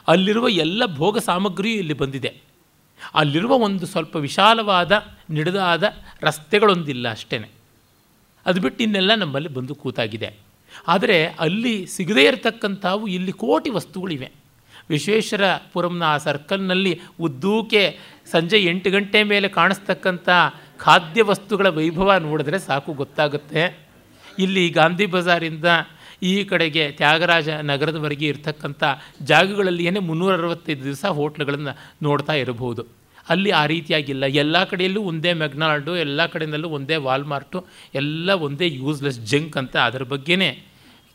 [0.08, 2.40] ಅಲ್ಲಿರುವ ಎಲ್ಲ ಭೋಗ ಸಾಮಗ್ರಿಯೂ ಇಲ್ಲಿ ಬಂದಿದೆ.
[3.14, 4.92] ಅಲ್ಲಿರುವ ಒಂದು ಸ್ವಲ್ಪ ವಿಶಾಲವಾದ,
[5.30, 5.84] ನಿಡದಾದ
[6.22, 7.50] ರಸ್ತೆಗಳೊಂದಿಲ್ಲ ಅಷ್ಟೇ
[8.46, 10.36] ಅದು ಬಿಟ್ಟು ಇನ್ನೆಲ್ಲ ನಮ್ಮಲ್ಲಿ ಬಂದು ಕೂತಾಗಿದೆ.
[10.88, 14.32] ಆದರೆ ಅಲ್ಲಿ ಸಿಗದೇ ಇರತಕ್ಕಂಥವು ಇಲ್ಲಿ ಕೋಟಿ ವಸ್ತುಗಳಿವೆ.
[14.90, 17.98] ವಿಶ್ವೇಶ್ವರಪುರಂನ ಆ ಸರ್ಕಲ್ನಲ್ಲಿ ಉದ್ದೂಕೆ
[18.30, 20.28] ಸಂಜೆ ಎಂಟು ಗಂಟೆ ಮೇಲೆ ಕಾಣಿಸ್ತಕ್ಕಂಥ
[20.78, 23.78] ಖಾದ್ಯ ವಸ್ತುಗಳ ವೈಭವ ನೋಡಿದ್ರೆ ಸಾಕು ಗೊತ್ತಾಗುತ್ತೆ.
[24.38, 25.64] ಇಲ್ಲಿ ಗಾಂಧಿ ಬಜಾರಿಂದ
[26.22, 28.84] ಈ ಕಡೆಗೆ ತ್ಯಾಗರಾಜ ನಗರದವರೆಗೆ ಇರ್ತಕ್ಕಂಥ
[29.22, 32.86] ಜಾಗಗಳಲ್ಲಿ ಏನೇ ಮುನ್ನೂರ ಅರವತ್ತೈದು ದಿವಸ ಹೋಟ್ಲುಗಳನ್ನು ನೋಡ್ತಾ ಇರಬಹುದು.
[33.28, 34.24] ಅಲ್ಲಿ ಆ ರೀತಿಯಾಗಿಲ್ಲ.
[34.24, 40.62] ಎಲ್ಲ ಕಡೆಯಲ್ಲೂ ಒಂದೇ ಮೆಗ್ನಾಲ್ಡು ಎಲ್ಲ ಕಡೆಯಲ್ಲೂ ಒಂದೇ ವಾಲ್ಮಾರ್ಟು, ಎಲ್ಲ ಒಂದೇ ಯೂಸ್ಲೆಸ್ ಜಂಕ್ ಅಂತ ಅದರ ಬಗ್ಗೆನೇ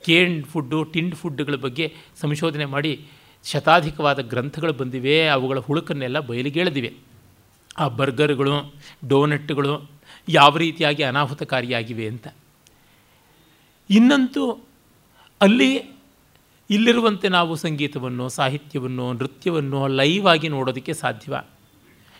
[0.05, 3.05] ಕೇಂಡ್ ಫುಡ್ಡು, ಟಿಂಡ್ ಫುಡ್ಗಳ ಬಗ್ಗೆ ಸಂಶೋಧನೆ ಮಾಡಿ
[3.51, 5.27] ಶತಾಧಿಕವಾದ ಗ್ರಂಥಗಳು ಬಂದಿವೆ.
[5.27, 6.93] ಅವುಗಳ ಹುಳುಕನ್ನೆಲ್ಲ ಬಯಲಿಗೆಳೆದಿವೆ.
[7.77, 8.73] ಆ ಬರ್ಗರ್ಗಳು,
[9.07, 9.91] ಡೋನಟ್ಗಳು
[10.29, 12.27] ಯಾವ ರೀತಿಯಾಗಿ ಅನಾಹುತಕಾರಿಯಾಗಿವೆ ಅಂತ.
[13.89, 14.63] ಇನ್ನಂತೂ
[15.43, 15.69] ಅಲ್ಲಿ
[16.69, 21.35] ಇಲ್ಲಿರುವಂತೆ ನಾವು ಸಂಗೀತವನ್ನು, ಸಾಹಿತ್ಯವನ್ನು, ನೃತ್ಯವನ್ನು ಲೈವ್ ಆಗಿ ನೋಡೋದಕ್ಕೆ ಸಾಧ್ಯವ.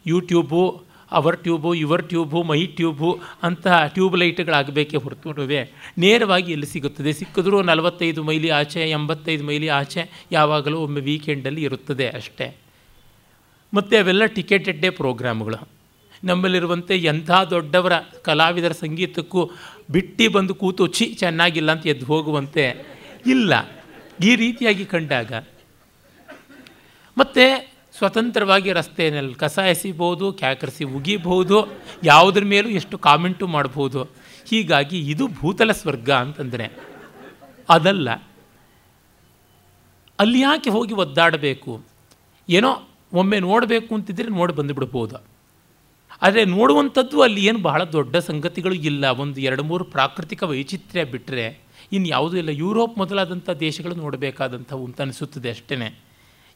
[0.07, 7.13] YouTube our tube your tube my tube ಅಂತಹ ಟ್ಯೂಬ್ ಲೈಟ್ಗಳಾಗಬೇಕೇ ಹೊರತುವೆ ನೇರವಾಗಿ ಎಲ್ಲಿ ಸಿಗುತ್ತದೆ?
[7.13, 12.57] ಸಿಕ್ಕಿದ್ರೂ ನಲವತ್ತೈದು ಮೈಲಿ ಆಚೆ, ಎಂಬತ್ತೈದು ಮೈಲಿ ಆಚೆ, ಯಾವಾಗಲೂ ಒಮ್ಮೆ ವೀಕೆಂಡಲ್ಲಿ ಇರುತ್ತದೆ ಅಷ್ಟೇ.
[13.73, 15.67] ಮತ್ತು ಅವೆಲ್ಲ ಟಿಕೆಟೆಡ್ಡೇ ಪ್ರೋಗ್ರಾಮ್ಗಳು
[16.23, 19.51] ನಮ್ಮಲ್ಲಿರುವಂತೆ ಎಂಥ ದೊಡ್ಡವರ ಕಲಾವಿದರ ಸಂಗೀತಕ್ಕೂ
[19.91, 22.92] ಬಿಟ್ಟು ಬಂದು ಕೂತು ಚಿ ಚೆನ್ನಾಗಿಲ್ಲ ಅಂತ ಎದ್ದು ಹೋಗುವಂತೆ
[23.25, 23.53] ಇಲ್ಲ.
[24.21, 25.33] ಈ ರೀತಿಯಾಗಿ ಕಂಡಾಗ
[27.17, 31.67] ಮತ್ತು ಸ್ವತಂತ್ರವಾಗಿ ರಸ್ತೆಯಲ್ಲಿ ಕಸ ಎಸಿಬೋದು, ಕ್ಯಾಕರಿಸಿ ಉಗಿಬಹುದು
[32.03, 34.03] ಯಾವುದ್ರ ಮೇಲೂ ಎಷ್ಟು ಕಾಮೆಂಟು ಮಾಡ್ಬೋದು.
[34.45, 36.71] ಹೀಗಾಗಿ ಇದು ಭೂತಲ ಸ್ವರ್ಗ ಅಂತಂದರೆ.
[37.69, 38.11] ಅದಲ್ಲ.
[40.19, 41.81] ಅಲ್ಲಿ ಯಾಕೆ ಹೋಗಿ ಒದ್ದಾಡಬೇಕು?
[42.49, 45.32] ಏನೋ ಒಮ್ಮೆ ನೋಡಬೇಕು ಅಂತಿದ್ರೆ ನೋಡಿ ಬಂದುಬಿಡ್ಬೋದು.
[46.23, 49.05] ಆದರೆ ನೋಡುವಂಥದ್ದು ಅಲ್ಲಿ ಏನು ಬಹಳ ದೊಡ್ಡ ಸಂಗತಿಗಳು ಇಲ್ಲ.
[49.09, 51.59] ಒಂದು ಎರಡು ಮೂರು ಪ್ರಾಕೃತಿಕ ವೈಚಿತ್ರ್ಯ ಬಿಟ್ಟರೆ
[51.91, 52.49] ಇನ್ನು ಯಾವುದೂ ಇಲ್ಲ.
[52.49, 56.01] ಯುರೋಪ್ ಮೊದಲಾದಂಥ ದೇಶಗಳು ನೋಡಬೇಕಾದಂಥವು ಅಂತ ಅನಿಸುತ್ತದೆ ಅಷ್ಟೇ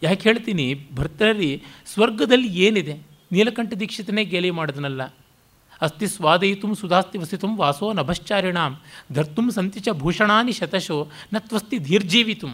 [0.03, 0.88] ಯಾಕೆ ಹೇಳ್ತೀನಿ?
[0.95, 2.95] ಭರ್ತರಿ ಸ್ವರ್ಗದಲ್ಲಿ ಏನಿದೆ?
[3.31, 5.03] ನೀಲಕಂಠ ದೀಕ್ಷಿತನೇ ಗೇಲಿ ಮಾಡಿದನಲ್ಲ.
[5.81, 8.81] ಅಸ್ತಿ ಸ್ವಾದಯಿತು ಸುಧಾಸ್ತಿ ವಸಿತು ವಾಸೋ ನಭಶ್ಚಾರಿಣಾಂ
[9.13, 12.47] ಧರ್ತು ಸಂತಿ ಚ ಭೂಷಣಾನಿ ಶತಶೋ ನತ್ವಸ್ತಿ ಧೀರ್ಜೀವಿತು.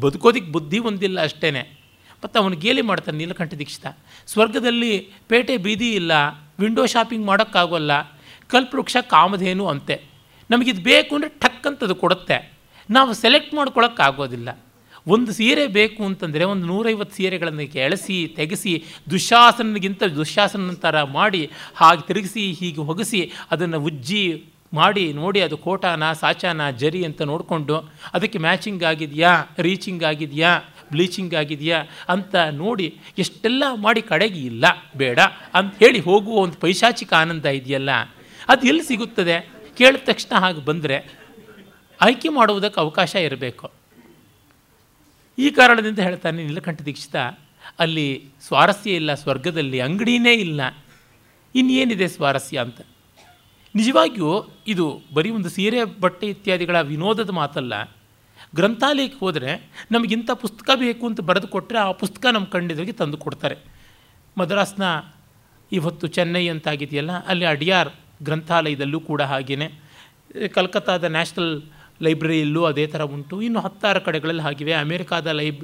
[0.00, 1.77] ಬದುಕೋದಿಕ್ಕೆ ಬುದ್ಧಿ ಒಂದಿಲ್ಲ ಅಷ್ಟೇ
[2.22, 3.86] ಮತ್ತು ಅವನು ಗೇಲಿ ಮಾಡ್ತಾನೆ, ನೀಲಕಂಠ ದೀಕ್ಷಿತ.
[4.32, 4.92] ಸ್ವರ್ಗದಲ್ಲಿ
[5.30, 6.12] ಪೇಟೆ ಬೀದಿ ಇಲ್ಲ
[6.62, 7.92] ವಿಂಡೋ ಶಾಪಿಂಗ್ ಮಾಡೋಕ್ಕಾಗೋಲ್ಲ,
[8.50, 9.96] ಕಲ್ಪವೃಕ್ಷ ಕಾಮಧೇನು ಅಂತೆ.
[10.50, 12.36] ನಮಗಿದು ಬೇಕು ಅಂದರೆ ಠಕ್ಕಂತದು ಅಂತದು ಕೊಡುತ್ತೆ.
[12.88, 14.48] ನಾವು ಸೆಲೆಕ್ಟ್ ಮಾಡ್ಕೊಳ್ಳೋಕ್ಕಾಗೋದಿಲ್ಲ
[15.14, 18.72] ಒಂದು ಸೀರೆ ಬೇಕು ಅಂತಂದರೆ ಒಂದು ನೂರೈವತ್ತು ಸೀರೆಗಳನ್ನು ಕೆಳಸಿ ತೆಗೆಸಿ
[19.12, 21.42] ದುಶಾಸನಗಿಂತ ದುಶಾಸನ ಥರ ಮಾಡಿ,
[21.80, 23.20] ಹಾಗೆ ತಿರುಗಿಸಿ, ಹೀಗೆ ಹೊಗಿಸಿ,
[23.54, 24.22] ಅದನ್ನು ಉಜ್ಜಿ,
[24.78, 27.76] ಮಾಡಿ, ನೋಡಿ ಅದು ಕೋಟಾನ, ಸಾಚಾನ, ಜರಿ ಅಂತ ನೋಡಿಕೊಂಡು
[28.16, 29.32] ಅದಕ್ಕೆ ಮ್ಯಾಚಿಂಗ್ ಆಗಿದೆಯಾ
[29.66, 30.52] ರೀಚಿಂಗ್ ಆಗಿದೆಯಾ
[30.90, 34.64] ಬ್ಲೀಚಿಂಗ್ ಆಗಿದೆಯಾ ಅಂತ ನೋಡಿ, ಎಷ್ಟೆಲ್ಲ ಮಾಡಿ ಕಡೆಗೆ ಇಲ್ಲ,
[34.96, 35.18] ಬೇಡ
[35.54, 37.90] ಅಂತ ಹೇಳಿ ಹೋಗುವ ಒಂದು ಪೈಶಾಚಿಕ ಆನಂದ ಇದೆಯಲ್ಲ,
[38.48, 39.36] ಅದು ಎಲ್ಲಿ ಸಿಗುತ್ತದೆ?
[39.78, 40.96] ಕೇಳಿದ ತಕ್ಷಣ ಹಾಗೆ ಬಂದರೆ
[42.00, 43.66] ಆಯ್ಕೆ ಮಾಡುವುದಕ್ಕೆ ಅವಕಾಶ ಇರಬೇಕು.
[45.38, 47.16] ಈ ಕಾರಣದಿಂದ ಹೇಳ್ತಾನೆ ನೀಲಕಂಠ ದೀಕ್ಷಿತ,
[47.78, 48.06] ಅಲ್ಲಿ
[48.46, 50.60] ಸ್ವಾರಸ್ಯ ಇಲ್ಲ, ಸ್ವರ್ಗದಲ್ಲಿ ಅಂಗಡಿನೇ ಇಲ್ಲ,
[51.54, 52.80] ಇನ್ನೇನಿದೆ ಸ್ವಾರಸ್ಯ ಅಂತ.
[53.74, 54.32] ನಿಜವಾಗಿಯೂ
[54.66, 57.74] ಇದು ಬರೀ ಒಂದು ಸೀರೆ ಬಟ್ಟೆ ಇತ್ಯಾದಿಗಳ ವಿನೋದದ ಮಾತಲ್ಲ
[58.54, 59.52] ಗ್ರಂಥಾಲಯಕ್ಕೆ ಹೋದರೆ
[59.92, 63.56] ನಮಗಿಂಥ ಪುಸ್ತಕ ಬೇಕು ಅಂತ ಬರೆದು ಕೊಟ್ಟರೆ ಆ ಪುಸ್ತಕ ನಮ್ಮ ಕಂಡಿದ್ರಿಗೆ ತಂದು ಕೊಡ್ತಾರೆ.
[64.36, 64.84] ಮದ್ರಾಸ್ನ
[65.72, 67.90] ಇವತ್ತು ಚೆನ್ನೈ ಅಂತಾಗಿದೆಯಲ್ಲ, ಅಲ್ಲಿ ಅಡಿಯಾರ್
[68.26, 69.68] ಗ್ರಂಥಾಲಯದಲ್ಲೂ ಕೂಡ ಹಾಗೆಯೇ
[70.56, 71.52] ಕಲ್ಕತ್ತಾದ ನ್ಯಾಷನಲ್
[72.06, 73.36] ಲೈಬ್ರರಿಯಲ್ಲೂ ಅದೇ ಥರ ಉಂಟು.
[73.46, 74.72] ಇನ್ನು ಹತ್ತಾರು ಕಡೆಗಳಲ್ಲಿ ಹಾಗಿವೆ.
[74.82, 75.62] ಅಮೇರಿಕಾದ ಲೈಬ್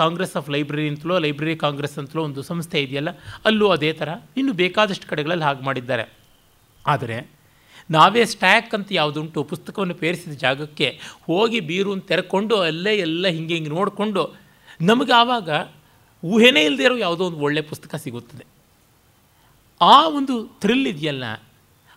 [0.00, 3.12] ಕಾಂಗ್ರೆಸ್ ಆಫ್ ಲೈಬ್ರರಿ ಅಂತಲೋ, ಲೈಬ್ರರಿ ಕಾಂಗ್ರೆಸ್ ಅಂತಲೋ ಒಂದು ಸಂಸ್ಥೆ ಇದೆಯಲ್ಲ,
[3.48, 4.08] ಅಲ್ಲೂ ಅದೇ ಥರ.
[4.40, 6.04] ಇನ್ನು ಬೇಕಾದಷ್ಟು ಕಡೆಗಳಲ್ಲಿ ಹಾಗೆ ಮಾಡಿದ್ದಾರೆ.
[6.94, 7.18] ಆದರೆ
[7.90, 14.36] ನಾವೇ ಸ್ಟ್ಯಾಕ್ ಅಂತ ಯಾವುದುಂಟು ಪುಸ್ತಕವನ್ನು ಪೇರಿಸಿದ ಜಾಗಕ್ಕೆ ಹೋಗಿ ಬೀರುನ್ ತೆರ್ಕೊಂಡು ಅಲ್ಲೇ ಎಲ್ಲ ಹಿಂಗೆ ಹಿಂಗೆ ನೋಡಿಕೊಂಡು
[14.80, 15.50] ನಮಗೆ ಆವಾಗ
[16.24, 18.44] ಊಹೆನೇ ಇಲ್ಲದೆ ಇರೋ ಯಾವುದೋ ಒಂದು ಒಳ್ಳೆಯ ಪುಸ್ತಕ ಸಿಗುತ್ತದೆ.
[19.80, 21.24] ಆ ಒಂದು ಥ್ರಿಲ್ ಇದೆಯಲ್ಲ,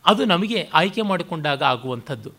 [0.05, 2.31] ಅದು ನಮಗೆ ಆಯ್ಕೆ ಮಾಡಿಕೊಂಡಾಗ ಆಗುವಂಥದ್ದು.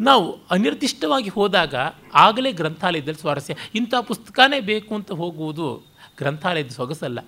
[0.00, 1.74] ನಾವು ಅನಿರ್ದಿಷ್ಟವಾಗಿ ಹೋದಾಗ
[2.14, 3.54] ಆಗಲೇ ಗ್ರಂಥಾಲಯದಲ್ಲಿ ಸ್ವಾರಸ್ಯ.
[3.74, 5.82] ಇಂಥ ಪುಸ್ತಕನೇ ಬೇಕು ಅಂತ ಹೋಗುವುದು
[6.18, 7.20] ಗ್ರಂಥಾಲಯದ ಸೊಗಸಲ್ಲ.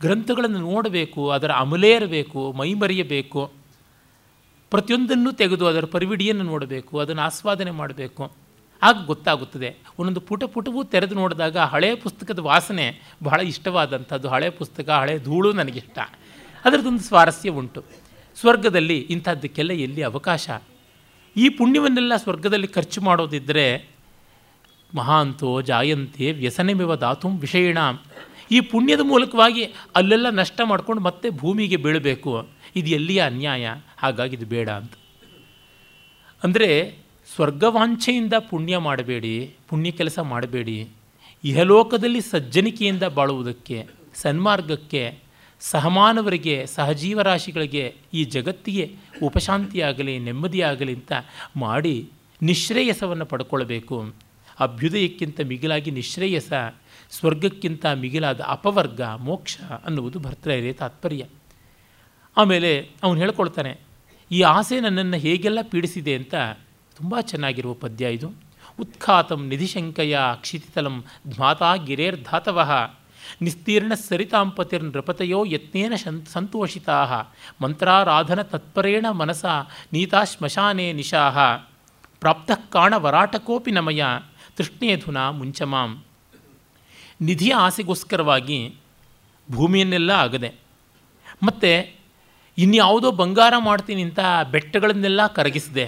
[0.00, 3.52] ಗ್ರಂಥಗಳನ್ನು ನೋಡಬೇಕು, ಅದರ ಅಮಲೇರಬೇಕು ಮೈಮರೆಯಬೇಕು.
[4.70, 8.32] ಪ್ರತಿಯೊಂದನ್ನು ತೆಗೆದು ಅದರ ಪರಿವಿಡಿಯನ್ನು ನೋಡಬೇಕು, ಅದನ್ನು ಆಸ್ವಾದನೆ ಮಾಡಬೇಕು.
[8.82, 9.76] ಆಗ ಗೊತ್ತಾಗುತ್ತದೆ.
[9.98, 14.28] ಒಂದೊಂದು ಪುಟ ಪುಟವೂ ತೆರೆದು ನೋಡಿದಾಗ ಹಳೆಯ ಪುಸ್ತಕದ ವಾಸನೆ ಬಹಳ ಇಷ್ಟವಾದಂಥದ್ದು.
[14.28, 15.98] ಹಳೆಯ ಪುಸ್ತಕ, ಹಳೆಯ ಧೂಳು ನನಗಿಷ್ಟ
[16.64, 17.84] ಅದರದ್ದೊಂದು ಸ್ವಾರಸ್ಯ ಉಂಟು.
[18.36, 20.50] ಸ್ವರ್ಗದಲ್ಲಿ ಇಂಥದ್ದಕ್ಕೆಲ್ಲ ಎಲ್ಲಿ ಅವಕಾಶ?
[21.36, 23.88] ಈ ಪುಣ್ಯವನ್ನೆಲ್ಲ ಸ್ವರ್ಗದಲ್ಲಿ ಖರ್ಚು ಮಾಡೋದಿದ್ದರೆ
[24.94, 27.78] ಮಹಾಂತೋ ಜಾಯಂತೆ ವ್ಯಸನಮಿವ ಧಾತು ವಿಷಯಿಣ.
[28.50, 29.64] ಈ ಪುಣ್ಯದ ಮೂಲಕವಾಗಿ
[29.96, 32.48] ಅಲ್ಲೆಲ್ಲ ನಷ್ಟ ಮಾಡ್ಕೊಂಡು ಮತ್ತೆ ಭೂಮಿಗೆ ಬೀಳಬೇಕು.
[32.76, 33.68] ಇದು ಎಲ್ಲಿಯ ಅನ್ಯಾಯ?
[33.98, 34.92] ಹಾಗಾಗಿ ಇದು ಬೇಡ ಅಂತ.
[36.44, 36.98] ಅಂದರೆ
[37.34, 40.88] ಸ್ವರ್ಗವಾಂಛೆಯಿಂದ ಪುಣ್ಯ ಮಾಡಬೇಡಿ, ಪುಣ್ಯ ಕೆಲಸ ಮಾಡಬೇಡಿ.
[41.44, 45.18] ಇಹಲೋಕದಲ್ಲಿ ಸಜ್ಜನಿಕೆಯಿಂದ ಬಾಳುವುದಕ್ಕೆ, ಸನ್ಮಾರ್ಗಕ್ಕೆ,
[45.60, 51.12] ಸಹಮಾನವರಿಗೆ, ಸಹಜೀವರಾಶಿಗಳಿಗೆ ಈ ಜಗತ್ತಿಗೆ ಉಪಶಾಂತಿಯಾಗಲಿ, ನೆಮ್ಮದಿಯಾಗಲಿ ಅಂತ
[51.56, 52.10] ಮಾಡಿ
[52.42, 54.14] ನಿಶ್ರೇಯಸವನ್ನು ಪಡ್ಕೊಳ್ಬೇಕು.
[54.60, 56.52] ಅಭ್ಯುದಯಕ್ಕಿಂತ ಮಿಗಿಲಾಗಿ ನಿಶ್ರೇಯಸ
[57.10, 61.22] ಸ್ವರ್ಗಕ್ಕಿಂತ ಮಿಗಿಲಾದ ಅಪವರ್ಗ, ಮೋಕ್ಷ ಅನ್ನುವುದು ಭರ್ತೃಹರಿಯ ತಾತ್ಪರ್ಯ.
[62.36, 62.70] ಆಮೇಲೆ
[63.02, 63.72] ಅವನು ಹೇಳ್ಕೊಳ್ತಾನೆ,
[64.30, 66.34] ಈ ಆಸೆ ನನ್ನನ್ನು ಹೇಗೆಲ್ಲ ಪೀಡಿಸಿದೆ ಅಂತ
[66.96, 68.28] ತುಂಬ ಚೆನ್ನಾಗಿರುವ ಪದ್ಯ ಇದು.
[68.80, 70.96] ಉತ್ಖಾತಂ ನಿಧಿಶಂಕಯ ಕ್ಷಿತಿತಲಂ
[71.28, 72.72] ಧ್ಮಾತಾ ಗಿರೇರ್ಧಾತವಃ,
[73.42, 75.94] ನಿಸ್ತೀರ್ಣ ಸರಿತಾಂಪತಿರ್ನೃಪತಯೋ ಯತ್ನೇನ
[76.32, 76.98] ಸಂತೋಷಿತಾ,
[77.62, 79.44] ಮಂತ್ರಾರಾಧನ ತತ್ಪರೇಣ ಮನಸ
[79.92, 81.38] ನೀತಾ ಶ್ಮಶಾನೆ ನಿಶಾಹ
[82.20, 84.02] ಪ್ರಾಪ್ತಃ ಕಾಣ ವರಾಟಕೋಪಿ ನಮಯ,
[84.56, 85.90] ತೃಷ್ಣೇಧುನಾ ಮುಂಚಮಾಂ.
[87.20, 88.58] ನಿಧಿಯ ಆಸೆಗೋಸ್ಕರವಾಗಿ
[89.48, 90.50] ಭೂಮಿಯನ್ನೆಲ್ಲ ಆಗದೆ,
[91.46, 91.70] ಮತ್ತು
[92.58, 94.20] ಇನ್ಯಾವುದೋ ಬಂಗಾರ ಮಾಡ್ತೀನಿ ಅಂತ
[94.54, 95.86] ಬೆಟ್ಟಗಳನ್ನೆಲ್ಲ ಕರಗಿಸಿದೆ,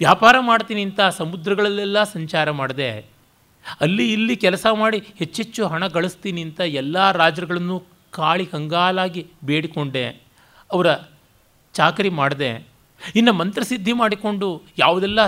[0.00, 2.90] ವ್ಯಾಪಾರ ಮಾಡ್ತೀನಿ ಅಂತ ಸಮುದ್ರಗಳಲ್ಲೆಲ್ಲ ಸಂಚಾರ ಮಾಡಿದೆ,
[3.80, 7.76] ಅಲ್ಲಿ ಇಲ್ಲಿ ಕೆಲಸ ಮಾಡಿ ಹೆಚ್ಚೆಚ್ಚು ಹಣ ಗಳಿಸ್ತೀನಿ ಅಂತ ಎಲ್ಲ ರಾಜರುಗಳನ್ನು
[8.18, 10.04] ಕಾಳಿ ಕಂಗಾಲಾಗಿ ಬೇಡಿಕೊಂಡೆ,
[10.70, 10.88] ಅವರ
[11.74, 12.50] ಚಾಕರಿ ಮಾಡಿದೆ
[13.16, 15.26] ಇನ್ನು ಮಂತ್ರಸಿದ್ಧಿ ಮಾಡಿಕೊಂಡು ಯಾವುದೆಲ್ಲ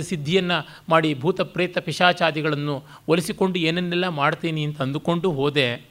[0.00, 5.88] ಸಿದ್ಧಿಯನ್ನು ಮಾಡಿ ಭೂತ ಪ್ರೇತ ಪಿಶಾಚಾದಿಗಳನ್ನು ಒಲಿಸಿಕೊಂಡು ಏನನ್ನೆಲ್ಲ ಮಾಡ್ತೀನಿ ಅಂತ ಅಂದುಕೊಂಡು ಹೋದೆ.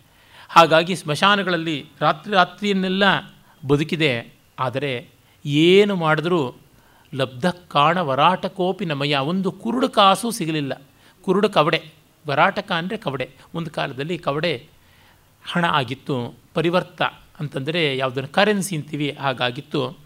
[0.49, 3.03] ಹಾಗಾಗಿ ಸ್ಮಶಾನಗಳಲ್ಲಿ ರಾತ್ರಿ ರಾತ್ರಿಯನ್ನೆಲ್ಲ
[3.67, 4.33] ಬದುಕಿದೆ.
[4.59, 5.09] ಆದರೆ
[5.45, 6.55] ಏನು ಮಾಡಿದ್ರೂ
[7.15, 10.81] ಲಬ್ಧ ಕಾಣ ವರಾಟಕೋಪಿ ನಮಯ ಒಂದು ಕುರುಡು ಕಾಸು ಸಿಗಲಿಲ್ಲ.
[11.21, 11.81] ಕುರುಡು ಕವಡೆ.
[12.27, 13.29] ವರಾಟಕ ಅಂದರೆ ಕವಡೆ.
[13.55, 14.53] ಒಂದು ಕಾಲದಲ್ಲಿ ಕವಡೆ
[15.43, 16.35] ಹಣ ಆಗಿತ್ತು.
[16.53, 17.01] ಪರಿವರ್ತ
[17.39, 20.02] ಅಂತಂದರೆ ಯಾವುದನ್ನು ಕರೆನ್ಸಿ ಅಂತೀವಿ ಹಾಗಾಗಿತ್ತು.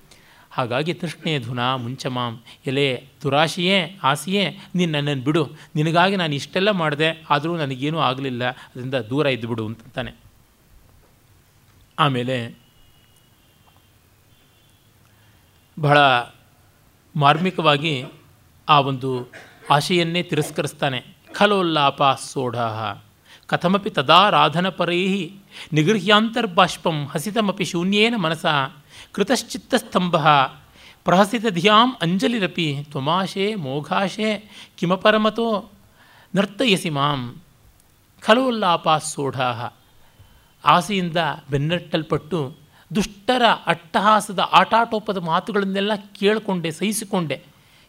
[0.58, 5.50] ಹಾಗಾಗಿ ತೃಷ್ಣೆ ಧುನ ಮುಂಚಮಾಂ ಎಲೆ ದುರಾಶಿಯೇ, ಆಸೆಯೇ, ನೀನು ನನ್ನನ್ನು ಬಿಡು.
[5.76, 8.50] ನಿನಗಾಗಿ ನಾನು ಇಷ್ಟೆಲ್ಲ ಮಾಡಿದೆ, ಆದರೂ ನನಗೇನೂ ಆಗಲಿಲ್ಲ.
[8.50, 10.12] ಅದರಿಂದ ದೂರ ಇದ್ದುಬಿಡು ಅಂತಂತಾನೆ.
[12.00, 12.58] ಆಮೇಲೆ
[15.80, 15.98] ಬಹಳ
[17.16, 18.06] ಮಾರ್ಮಿಕವಾಗಿ
[18.70, 19.32] ಆ ಒಂದು
[19.70, 21.04] ಆಶೆಯನ್ನೇ ತಿರಸ್ಕರಿಸ್ತಾನೆ.
[21.34, 23.02] ಖಲೋಲ್ಲಾಪ ಸೋಢಾಹ.
[23.46, 25.30] ಕಥಮಪಿ ತದಾರಾಧನಪರೈ
[25.74, 28.46] ನಿಗೃಹ್ಯಾಂತರ್ಬಾಷ್ಪಂ ಹಸಿತಮಪಿ ಶೂನ್ಯೇನ ಮನಸ
[29.18, 30.16] ಕೃತಶ್ಚಿತ್ತಸ್ತಂಭ
[31.06, 34.30] ಪ್ರಹಸಿತಧಿಯಾಂ ಅಂಜಲಿರಪಿ ತ್ವಮಾಶೆ ಮೋಘಾಶೆ
[34.78, 35.70] ಕಿಮಪರಮತೋ
[36.36, 37.36] ನರ್ತಯಸಿ ಮಾಂ.
[38.22, 39.74] ಖಲೋಲ್ಲಾಪ ಸೋಢಾಹ
[40.66, 41.18] ಆಸೆಯಿಂದ
[41.52, 42.56] ಬೆನ್ನಟ್ಟಲ್ಪಟ್ಟು
[42.96, 47.44] ದುಷ್ಟರ ಅಟ್ಟಹಾಸದ ಆಟಾಟೋಪದ ಮಾತುಗಳನ್ನೆಲ್ಲ ಕೇಳಿಕೊಂಡೆ, ಸಹಿಸಿಕೊಂಡೆ.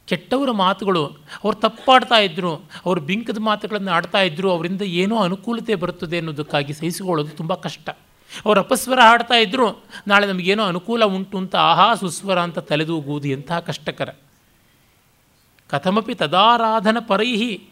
[0.06, 1.06] ಕೆಟ್ಟವರ ಮಾತುಗಳು
[1.44, 7.54] ಅವ್ರು ತಪ್ಪಾಡ್ತಾ ಇದ್ದರು ಅವರು ಬಿಂಕದ ಮಾತುಗಳನ್ನು ಆಡ್ತಾ ಇದ್ದರು ಅವರಿಂದ ಏನೋ ಅನುಕೂಲತೆ ಬರುತ್ತದೆ ಅನ್ನೋದಕ್ಕಾಗಿ ಸಹಿಸಿಕೊಳ್ಳೋದು ತುಂಬ
[7.54, 7.88] ಕಷ್ಟ.
[8.44, 14.08] ಅವ್ರು ಅಪಸ್ವರ ಹಾಡ್ತಾ ಇದ್ದರು ನಾಳೆ ನಮಗೇನೋ ಅನುಕೂಲ ಉಂಟು ಅಂತ ಆಹಾ ಸುಸ್ವರ ಅಂತ ತಲೆದೂಗುವುದು ಎಂತಹ ಕಷ್ಟಕರ.
[15.68, 17.68] ಕಥಮಪಿ ತದಾರಾಧನ ಪರೈಹಿ,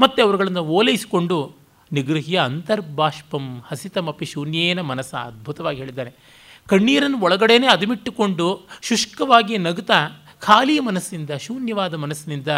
[0.00, 1.52] ಮತ್ತೆ ಅವರುಗಳನ್ನು ಓಲೈಸಿಕೊಂಡು
[1.92, 6.12] ನಿಗೃಹ್ಯ ಅಂತರ್ಬಾಷ್ಪಂ ಹಸಿತಮಪಿ ಶೂನ್ಯೇನ ಮನಸ್ಸ ಅದ್ಭುತವಾಗಿ ಹೇಳಿದ್ದಾರೆ.
[6.68, 12.48] ಕಣ್ಣೀರನ್ನು ಒಳಗಡೆನೇ ಅದುಮಿಟ್ಟುಕೊಂಡು ಶುಷ್ಕವಾಗಿ ನಗುತ್ತಾ ಖಾಲಿ ಮನಸ್ಸಿನಿಂದ, ಶೂನ್ಯವಾದ ಮನಸ್ಸಿನಿಂದ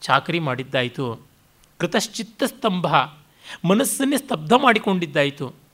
[0.00, 1.28] ಚಾಕರಿ ಮಾಡಿದ್ದಾಯಿತು.
[1.78, 2.86] ಕೃತಶ್ಚಿತ್ತ ಸ್ತಂಭ
[3.64, 5.65] ಮನಸ್ಸನ್ನೇ ಸ್ತಬ್ಧ ಮಾಡಿಕೊಂಡಿದ್ದಾಯಿತು.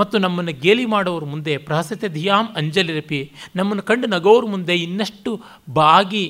[0.00, 3.20] ಮತ್ತು ನಮ್ಮನ್ನು ಗೇಲಿ ಮಾಡೋರ ಮುಂದೆ ಪ್ರಹಸತೆ ಧಿಯಾಂ ಅಂಜಲಿರಪಿ
[3.56, 5.32] ನಮ್ಮನ್ನು ಕಂಡು ನಗೋರ ಮುಂದೆ ಇನ್ನಷ್ಟು
[5.72, 6.24] ಬಾಗಿ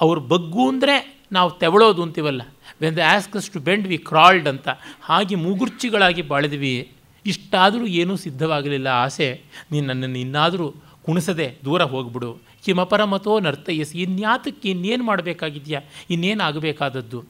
[0.00, 0.94] ಅವ್ರ ಬಗ್ಗು ಅಂದರೆ
[1.32, 2.42] ನಾವು ತೆವಳೋದು ಅಂತೀವಲ್ಲ.
[2.80, 4.68] When they asked us to bend we crawled ಅಂತ.
[5.02, 6.92] ಹಾಗೆ ಮೂಗುರ್ಚಿಗಳಾಗಿ ಬಾಳಿದ್ವಿ.
[7.26, 8.88] ಇಷ್ಟಾದರೂ ಏನೂ ಸಿದ್ಧವಾಗಲಿಲ್ಲ.
[8.88, 9.28] ಆಸೆ
[9.72, 12.30] ನೀನು ನನ್ನನ್ನು ಇನ್ನಾದರೂ ಕುಣಿಸದೆ ದೂರ ಹೋಗ್ಬಿಡು.
[12.64, 15.80] ಕಿಮಪರಮತೋ ನರ್ತಯಸಿ, ಇನ್ಯಾತಕ್ಕೆ ಇನ್ನೇನು ಮಾಡಬೇಕಾಗಿದೆಯಾ?
[16.10, 17.24] ಇನ್ನೇನು ಆಗಬೇಕಾದದ್ದು?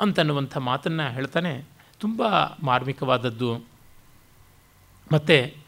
[0.00, 1.52] ಅಂತನ್ನುವಂಥ ಮಾತನ್ನು ಹೇಳ್ತಾನೆ.
[2.00, 2.22] ತುಂಬ
[2.62, 3.73] ಮಾರ್ಮಿಕವಾದದ್ದು.
[5.12, 5.64] ಮತ್ತು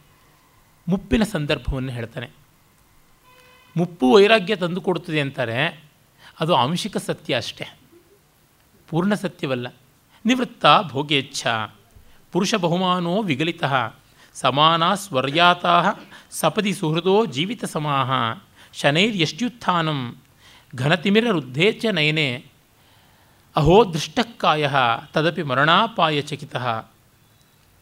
[0.88, 2.30] ಮುಪ್ಪಿನ ಸಂದರ್ಭವನ್ನು ಹೇಳ್ತಾನೆ.
[3.76, 5.84] ಮುಪ್ಪು ವೈರಾಗ್ಯ ತಂದು ಕೊಡುತ್ತದೆ ಅಂತಾರೆ,
[6.40, 7.78] ಅದು ಆಂಶಿಕ ಸತ್ಯ ಅಷ್ಟೇ.
[8.88, 9.66] ಪೂರ್ಣ ಸತ್ಯವಲ್ಲ.
[10.24, 11.46] ನಿವೃತ್ತ ಭೋಗೇಚ್ಛ.
[12.32, 13.64] ಪುರುಷ ಬಹುಮಾನೋ ವಿಗಲಿತ.
[14.34, 15.92] ಸಮಾನ ಸ್ವರ್ಯಾತಾ.
[16.30, 18.10] ಸಪದಿ ಸುಹೃದೋ ಜೀವಿತ ಸಮಾಹ.
[18.72, 20.16] ಶನೈರ್ಯಷ್ಟ್ಯುತ್ಥಾನಂ.
[20.74, 22.44] ಘನತಿಮಿರ ವೃದ್ಧೇ ಚ ನಯನೆ.
[23.56, 24.70] ಅಹೋ ದೃಷ್ಟಕ್ಕಾಯ
[25.12, 26.56] ತದಪಿ ಮರಣಾಪಾಯ ಚಕಿತ.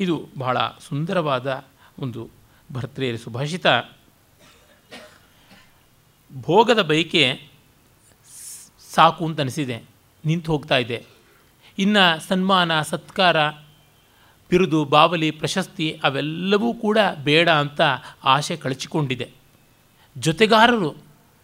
[0.00, 1.64] ಇದು ಬಹಳ ಸುಂದರವಾದ
[1.98, 2.30] ಒಂದು
[2.72, 3.66] ಭರ್ತೃಯರ ಸುಭಾಷಿತ.
[6.42, 7.50] ಭೋಗದ ಬಯಕೆ
[8.94, 9.76] ಸಾಕು ಅಂತ ಅನಿಸಿದೆ,
[10.24, 11.06] ನಿಂತು ಹೋಗ್ತಾ ಇದೆ.
[11.78, 13.48] ಇನ್ನು ಸನ್ಮಾನ, ಸತ್ಕಾರ,
[14.50, 17.80] ಬಿರುದು, ಬಾವಲಿ, ಪ್ರಶಸ್ತಿ ಅವೆಲ್ಲವೂ ಕೂಡ ಬೇಡ ಅಂತ
[18.24, 19.30] ಆಶೆ ಕಳಚಿಕೊಂಡಿದೆ.
[20.16, 20.94] ಜೊತೆಗಾರರು,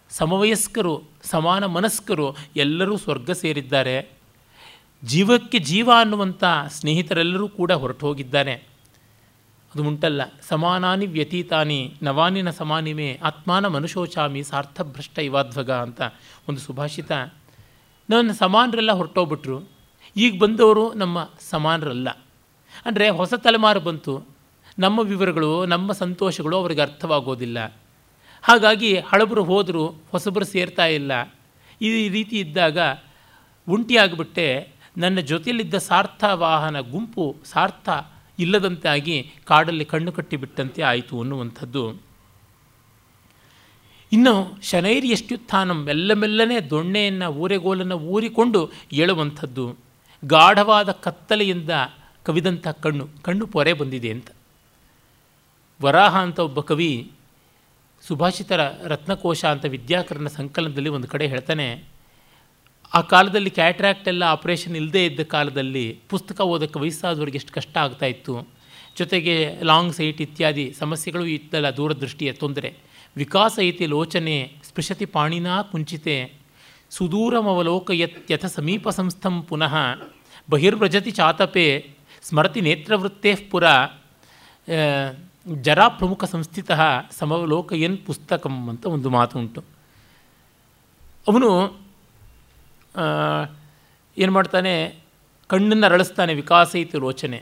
[0.09, 4.20] ಸಮವಯಸ್ಕರು, ಸಮಾನ ಮನಸ್ಕರು ಎಲ್ಲರೂ ಸ್ವರ್ಗ ಸೇರಿದ್ದಾರೆ.
[5.05, 8.53] ಜೀವಕ್ಕೆ ಜೀವ ಅನ್ನುವಂಥ ಸ್ನೇಹಿತರೆಲ್ಲರೂ ಕೂಡ ಹೊರಟು ಹೋಗಿದ್ದಾರೆ
[9.75, 16.01] ಅದು ಉಂಟಲ್ಲ, ಸಮಾನಾನಿ ವ್ಯತೀತಾನಿ ನವಾನಿನ ಸಮಾನಿಮೆ ಆತ್ಮಾನ ಮನುಷೋಚಾಮಿ ಸಾರ್ಥಭ್ರಷ್ಟ ಇವಾಧ್ವಗ ಅಂತ
[16.49, 17.11] ಒಂದು ಸುಭಾಷಿತ.
[18.09, 19.69] ನನ್ನ ಸಮಾನರೆಲ್ಲ ಹೊರಟೋಗ್ಬಿಟ್ರು.
[20.17, 22.09] ಈಗ ಬಂದವರು ನಮ್ಮ ಸಮಾನರಲ್ಲ.
[22.85, 24.27] ಅಂದರೆ ಹೊಸ ತಲೆಮಾರು ಬಂತು.
[24.79, 27.77] ನಮ್ಮ ವಿವರಗಳು, ನಮ್ಮ ಸಂತೋಷಗಳು ಅವರಿಗೆ ಅರ್ಥವಾಗೋದಿಲ್ಲ.
[28.41, 31.35] ಹಾಗಾಗಿ ಹಳಬರು ಹೋದರೂ, ಹೊಸಬರು ಸೇರ್ತಾ ಇಲ್ಲ.
[31.81, 32.77] ಈ ರೀತಿ ಇದ್ದಾಗ
[33.67, 37.89] ಒಂಟಿಯಾಗಿಬಿಟ್ಟೆ ನನ್ನ ಜೊತೆಯಲ್ಲಿದ್ದ ಸಾರ್ಥ ವಾಹನ ಗುಂಪು ಸಾರ್ಥ
[38.39, 42.01] ಇಲ್ಲದಂತಾಗಿ ಕಾಡಲ್ಲಿ ಕಣ್ಣು ಕಟ್ಟಿಬಿಟ್ಟಂತೆ ಆಯಿತು ಅನ್ನುವಂಥದ್ದು.
[44.11, 49.77] ಇನ್ನು ಶನೈರ್ ಎಷ್ಟುತ್ಥಾನಂ ಮೆಲ್ಲ ದೊಣ್ಣೆಯನ್ನು ಊರೆಗೋಲನ್ನು ಊರಿಕೊಂಡು ಏಳುವಂಥದ್ದು.
[50.25, 51.69] ಗಾಢವಾದ ಕತ್ತಲೆಯಿಂದ
[52.23, 54.27] ಕವಿದಂಥ ಕಣ್ಣು ಕಣ್ಣು ಪೊರೆ ಬಂದಿದೆ ಅಂತ.
[55.81, 57.11] ವರಾಹ ಅಂತ ಒಬ್ಬ ಕವಿ
[58.01, 61.90] ಸುಭಾಷಿತರ ರತ್ನಕೋಶ ಅಂತ ವಿದ್ಯಾಕರಣ ಸಂಕಲನದಲ್ಲಿ ಒಂದು ಕಡೆ ಹೇಳ್ತಾನೆ
[62.93, 68.47] ಆ ಕಾಲದಲ್ಲಿ ಕ್ಯಾಟ್ರಾಕ್ಟ್ ಎಲ್ಲ ಆಪ್ರೇಷನ್ ಇಲ್ಲದೇ ಇದ್ದ ಕಾಲದಲ್ಲಿ ಪುಸ್ತಕ ಓದೋಕ್ಕೆ ವಯಸ್ಸಾದವ್ರಿಗೆ ಎಷ್ಟು ಕಷ್ಟ ಆಗ್ತಾಯಿತ್ತು
[68.97, 72.77] ಜೊತೆಗೆ ಲಾಂಗ್ ಸೈಟ್ ಇತ್ಯಾದಿ ಸಮಸ್ಯೆಗಳು ಇತ್ತಲ್ಲ ದೂರದೃಷ್ಟಿಯ ತೊಂದರೆ.
[73.15, 76.33] ವಿಕಾಸ ಐತಿ ಲೋಚನೆ, ಸ್ಪೃಶತಿ ಪಾಣಿನಾ ಕುಂಚಿತೆ.
[76.89, 79.75] ಸುದೂರಮವಲೋಕಯತ್ಯಥ ಸಮೀಪ ಸಂಸ್ಥಂ ಪುನಃ.
[80.49, 81.89] ಬಹಿರ್ವ್ರಜತಿ ಚಾತಪೆ,
[82.21, 83.63] ಸ್ಮರತಿ ನೇತ್ರವೃತ್ತೇ ಪುರ.
[85.61, 86.71] ಜರಾ ಪ್ರಮುಖ ಸಂಸ್ಥಿತ
[87.11, 89.63] ಸಮವಲೋಕಯನ್ ಪುಸ್ತಕಂ ಅಂತ ಒಂದು ಮಾತು ಉಂಟು
[91.27, 91.80] ಅವನು
[94.17, 94.73] ಏನು ಮಾಡ್ತಾನೆ?
[95.49, 97.39] ಕಣ್ಣನ್ನು ಅರಳಿಸ್ತಾನೆ ವಿಕಾಸ ಇತ್ತು ರೋಚನೆ.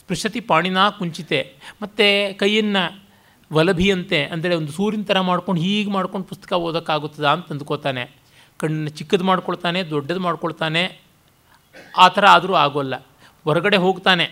[0.00, 1.40] ಸ್ಪೃಶತಿ ಪಾಣಿನಾ ಕುಂಚಿತೆ.
[1.82, 2.06] ಮತ್ತು
[2.38, 2.82] ಕೈಯನ್ನು
[3.50, 8.04] ವಲಭಿಯಂತೆ, ಅಂದರೆ ಒಂದು ಸೂರ್ಯನ ಥರ ಮಾಡ್ಕೊಂಡು ಹೀಗೆ ಮಾಡ್ಕೊಂಡು ಪುಸ್ತಕ ಓದೋಕ್ಕಾಗುತ್ತದಾ ಅಂತ ಅಂದ್ಕೋತಾನೆ.
[8.60, 10.82] ಕಣ್ಣನ್ನು ಚಿಕ್ಕದು ಮಾಡ್ಕೊಳ್ತಾನೆ, ದೊಡ್ಡದು ಮಾಡ್ಕೊಳ್ತಾನೆ.
[11.96, 12.94] ಆ ಥರ ಆದರೂ ಆಗೋಲ್ಲ.
[13.44, 14.26] ಹೊರಗಡೆ ಹೋಗ್ತಾನೆ.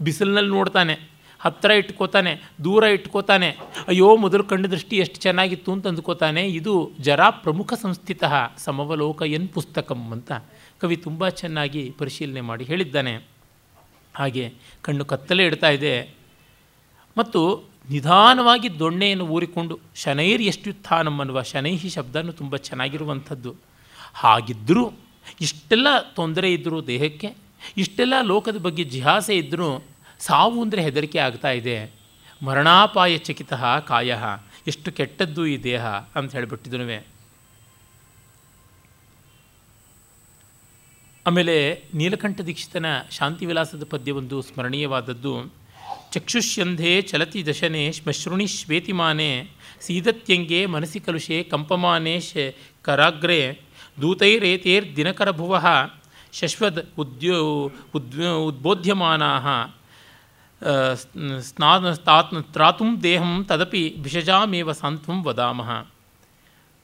[0.00, 0.94] ಬಿಸಿಲಿನಲ್ಲಿ ನೋಡ್ತಾನೆ.
[1.40, 2.32] ಹತ್ತಿರ ಇಟ್ಕೋತಾನೆ,
[2.64, 3.48] ದೂರ ಇಟ್ಕೋತಾನೆ,
[3.88, 8.24] ಅಯ್ಯೋ ಮೊದಲು ಕಣ್ಣು ದೃಷ್ಟಿ ಎಷ್ಟು ಚೆನ್ನಾಗಿತ್ತು ಅಂತ ಅಂದ್ಕೋತಾನೆ, ಇದು ಜರಾ ಪ್ರಮುಖ ಸಂಸ್ಥಿತ
[8.58, 10.32] ಸಮವಲೋಕ ಎನ್ ಪುಸ್ತಕಂ ಅಂತ.
[10.80, 13.14] ಕವಿ ತುಂಬ ಚೆನ್ನಾಗಿ ಪರಿಶೀಲನೆ ಮಾಡಿ ಹೇಳಿದ್ದಾನೆ.
[14.16, 16.14] ಹಾಗೆ ಕಣ್ಣು ಕತ್ತಲೆ ಇಡ್ತಾ ಇದೆ.
[17.16, 17.40] ಮತ್ತು
[17.90, 23.54] ನಿಧಾನವಾಗಿ ದೊಣ್ಣೆಯನ್ನು ಊರಿಕೊಂಡು, ಶನೈರ್ ಎಷ್ಟುತ್ಥಾನಂ ಅನ್ನುವ ಶನೈಹಿ ಶಬ್ದನೂ ತುಂಬ ಚೆನ್ನಾಗಿರುವಂಥದ್ದು.
[24.14, 24.84] ಹಾಗಿದ್ದರೂ
[25.40, 27.36] ಇಷ್ಟೆಲ್ಲ ತೊಂದರೆ ಇದ್ದರೂ ದೇಹಕ್ಕೆ,
[27.76, 29.68] ಇಷ್ಟೆಲ್ಲ ಲೋಕದ ಬಗ್ಗೆ ಜಿಹಾಸೆ ಇದ್ದರೂ
[30.20, 31.92] ಸಾವು ಅಂದರೆ ಹೆದರಿಕೆ ಆಗ್ತಾ ಇದೆ.
[32.42, 33.52] ಮರಣಾಪಾಯ ಚಕಿತ
[33.88, 34.14] ಕಾಯ.
[34.66, 37.06] ಎಷ್ಟು ಕೆಟ್ಟದ್ದು ಈ ದೇಹ ಅಂತ ಹೇಳಿಬಿಟ್ಟಿದ್ರು
[41.26, 45.52] ಆಮೇಲೆ ನೀಲಕಂಠ ದೀಕ್ಷಿತನ ಶಾಂತಿವಿಲಾಸದ ಪದ್ಯವೊಂದು ಸ್ಮರಣೀಯವಾದದ್ದು.
[46.12, 52.36] ಚಕ್ಷುಷ್ಯಂಧೆ ಚಲತಿ ದಶನೆ ಶ್ಮಶ್ರುಣಿ ಶ್ವೇತಿಮಾನೆ ಸೀದತ್ಯಂಗೆ ಮನಸಿ ಕಲುಷೆ ಕಂಪಮಾನೆ ಶ
[52.82, 53.60] ಕರಾಗ್ರೆ
[54.00, 55.62] ದೂತೈರೇತೇರ್ ದಿನಕರಭುವ
[56.32, 59.30] ಶಶ್ವದ್ ಉದ್ಯೋ ಉದ್ ಉದ್ಬೋಧ್ಯಮಾನಾ
[61.42, 65.70] ಸ್ನಾ ತಾತ್ ತ್ರಾತುಂ ದೇಹಂ ತದಪಿ ಭಿಷಜಾಮೇವ ಸಾಂತ್ವಂ ವದಾಮಹ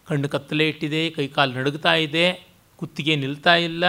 [0.09, 3.85] ಕಣ್ಣು ಕತ್ತಲೆ ಇಟ್ಟಿದೆ, ಕೈಕಾಲು ನಡುಗ್ತಾ ಇದೆ, ಕುತ್ತಿಗೆ ನಿಲ್ತಾ ಇಲ್ಲ,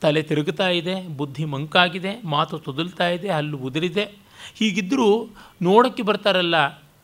[0.00, 4.04] ತಲೆ ತಿರುಗುತ್ತಾ ಇದೆ, ಬುದ್ಧಿ ಮಂಕಾಗಿದೆ, ಮಾತು ತೊದಲ್ತಾ ಇದೆ, ಹಲ್ಲು ಉದುರಿದೆ.
[4.54, 5.26] ಹೀಗಿದ್ದರೂ
[5.62, 6.54] ನೋಡೋಕ್ಕೆ ಬರ್ತಾರಲ್ಲ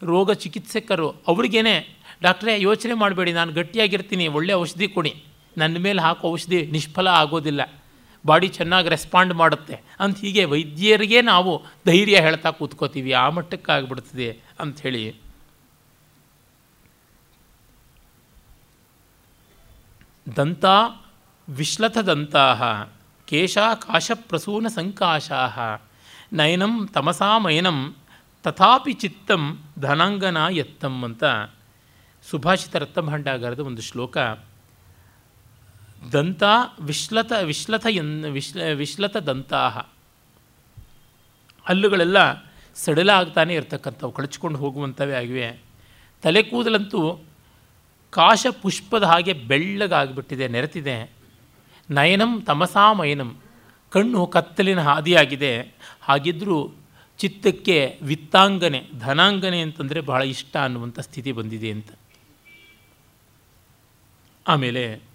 [0.03, 1.77] ರೋಗ ಚಿಕಿತ್ಸಕರು, ಅವ್ರಿಗೇನೆ,
[2.23, 5.25] ಡಾಕ್ಟ್ರೇ, ಯೋಚನೆ ಮಾಡಬೇಡಿ, ನಾನು ಗಟ್ಟಿಯಾಗಿರ್ತೀನಿ, ಒಳ್ಳೆ ಔಷಧಿ ಕೊಡಿ.
[5.59, 7.63] ನನ್ನ ಮೇಲೆ ಹಾಕೋ ಔಷಧಿ ನಿಷ್ಫಲ ಆಗೋದಿಲ್ಲ.
[8.31, 11.53] ಬಾಡಿ ಚೆನ್ನಾಗಿ ರೆಸ್ಪಾಂಡ್ ಮಾಡುತ್ತೆ ಅಂತ ಹೀಗೆ ವೈದ್ಯರಿಗೆ ನಾವು
[11.87, 13.13] ಧೈರ್ಯ ಹೇಳ್ತಾ ಕೂತ್ಕೋತೀವಿ.
[13.23, 14.29] ಆ ಮಟ್ಟಕ್ಕಾಗ್ಬಿಡ್ತದೆ
[14.61, 15.05] ಅಂಥೇಳಿ
[20.37, 20.65] ದಂತ
[23.29, 23.59] ಕೇಶ
[24.29, 25.41] ಪ್ರಸೂನ ಸಂಕಾಶಾ
[26.33, 27.79] ನಯನಂ ತಮಸಾಮಯನಂ
[28.45, 29.43] ತಥಾಪಿ ಚಿತ್ತಂ
[29.79, 31.25] ಧನಾಂಗನ ಎತ್ತಂ ಅಂತ
[32.31, 34.17] ಸುಭಾಷಿತ ರತ್ತಭಾಂಡಾಗಾರದ ಒಂದು ಶ್ಲೋಕ.
[36.13, 36.43] ದಂತ
[36.81, 39.79] ವಿಶ್ಲತ ವಿಶ್ಲತ ಎನ್ ವಿಶ್ಲ ವಿಶ್ಲತ ದಂತಾಹ.
[41.67, 42.17] ಹಲ್ಲುಗಳೆಲ್ಲ
[42.75, 45.63] ಸಡಿಲ ಆಗ್ತಾನೆ ಇರ್ತಕ್ಕಂಥವು, ಕಳಚಿಕೊಂಡು ಹೋಗುವಂಥವೇ ಆಗಿವೆ.
[46.23, 47.25] ತಲೆ ಕೂದಲಂತೂ
[48.11, 51.13] ಕಾಶ ಪುಷ್ಪದ ಹಾಗೆ ಬೆಳ್ಳಗಾಗಿಬಿಟ್ಟಿದೆ, ನೆರೆತಿದೆ.
[51.91, 53.41] ನಯನಂ ತಮಸಾಮಯನಂ,
[53.91, 55.75] ಕಣ್ಣು ಕತ್ತಲಿನ ಹಾದಿಯಾಗಿದೆ.
[56.03, 56.73] ಹಾಗಿದ್ದರೂ
[57.19, 61.89] ಚಿತ್ತಕ್ಕೆ ವಿತ್ತಾಂಗನೆ, ಧನಾಂಗನೆ ಅಂತಂದರೆ ಬಹಳ ಇಷ್ಟ ಅನ್ನುವಂಥ ಸ್ಥಿತಿ ಬಂದಿದೆ ಅಂತ.
[64.49, 65.06] ಆಮೇಲೆ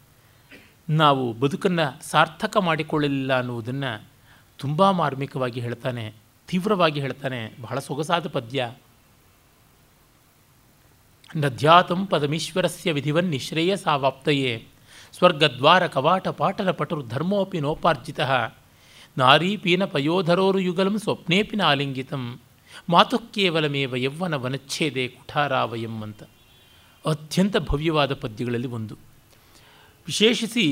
[0.91, 4.09] ನಾವು ಬದುಕನ್ನು ಸಾರ್ಥಕ ಮಾಡಿಕೊಳ್ಳಲಿಲ್ಲ ಅನ್ನುವುದನ್ನು
[4.57, 6.13] ತುಂಬ ಮಾರ್ಮಿಕವಾಗಿ ಹೇಳ್ತಾನೆ,
[6.47, 8.71] ತೀವ್ರವಾಗಿ ಹೇಳ್ತಾನೆ, ಬಹಳ ಸೊಗಸಾದ ಪದ್ಯ.
[11.35, 14.67] ನಧ್ಯಾತಂ ಪದಮೀಶ್ವರಸ್ಯ ವಿಧಿವನ್ ನಿಶ್ರೇಯಸಾವಾಪ್ತಯೇ
[15.13, 18.19] ಸ್ವರ್ಗದ್ವಾರ ಕವಾಟ ಪಾಟಲ ಪಟರು ಧರ್ಮೋಪಿ ನೋಪಾರ್ಜಿತ.
[19.17, 22.39] ನಾರೀಪೀನ ಪಯೋಧರೋರು ಯುಗಲಂ ಸ್ವಪ್ನೇಪಿ ಆಲಿಂಗಿತಂ
[22.89, 26.23] ಮಾತು ಕೇವಲಮೇವ ಯವ್ವನ ವನಚ್ಛೇದೆ ಕುಠಾರಾವಯಂ ಅಂತ.
[27.05, 29.10] ಅತ್ಯಂತ ಭವ್ಯವಾದ ಪದ್ಯಗಳಲ್ಲಿ ಒಂದು.
[30.11, 30.65] ವಿಶೇಷಿಸಿ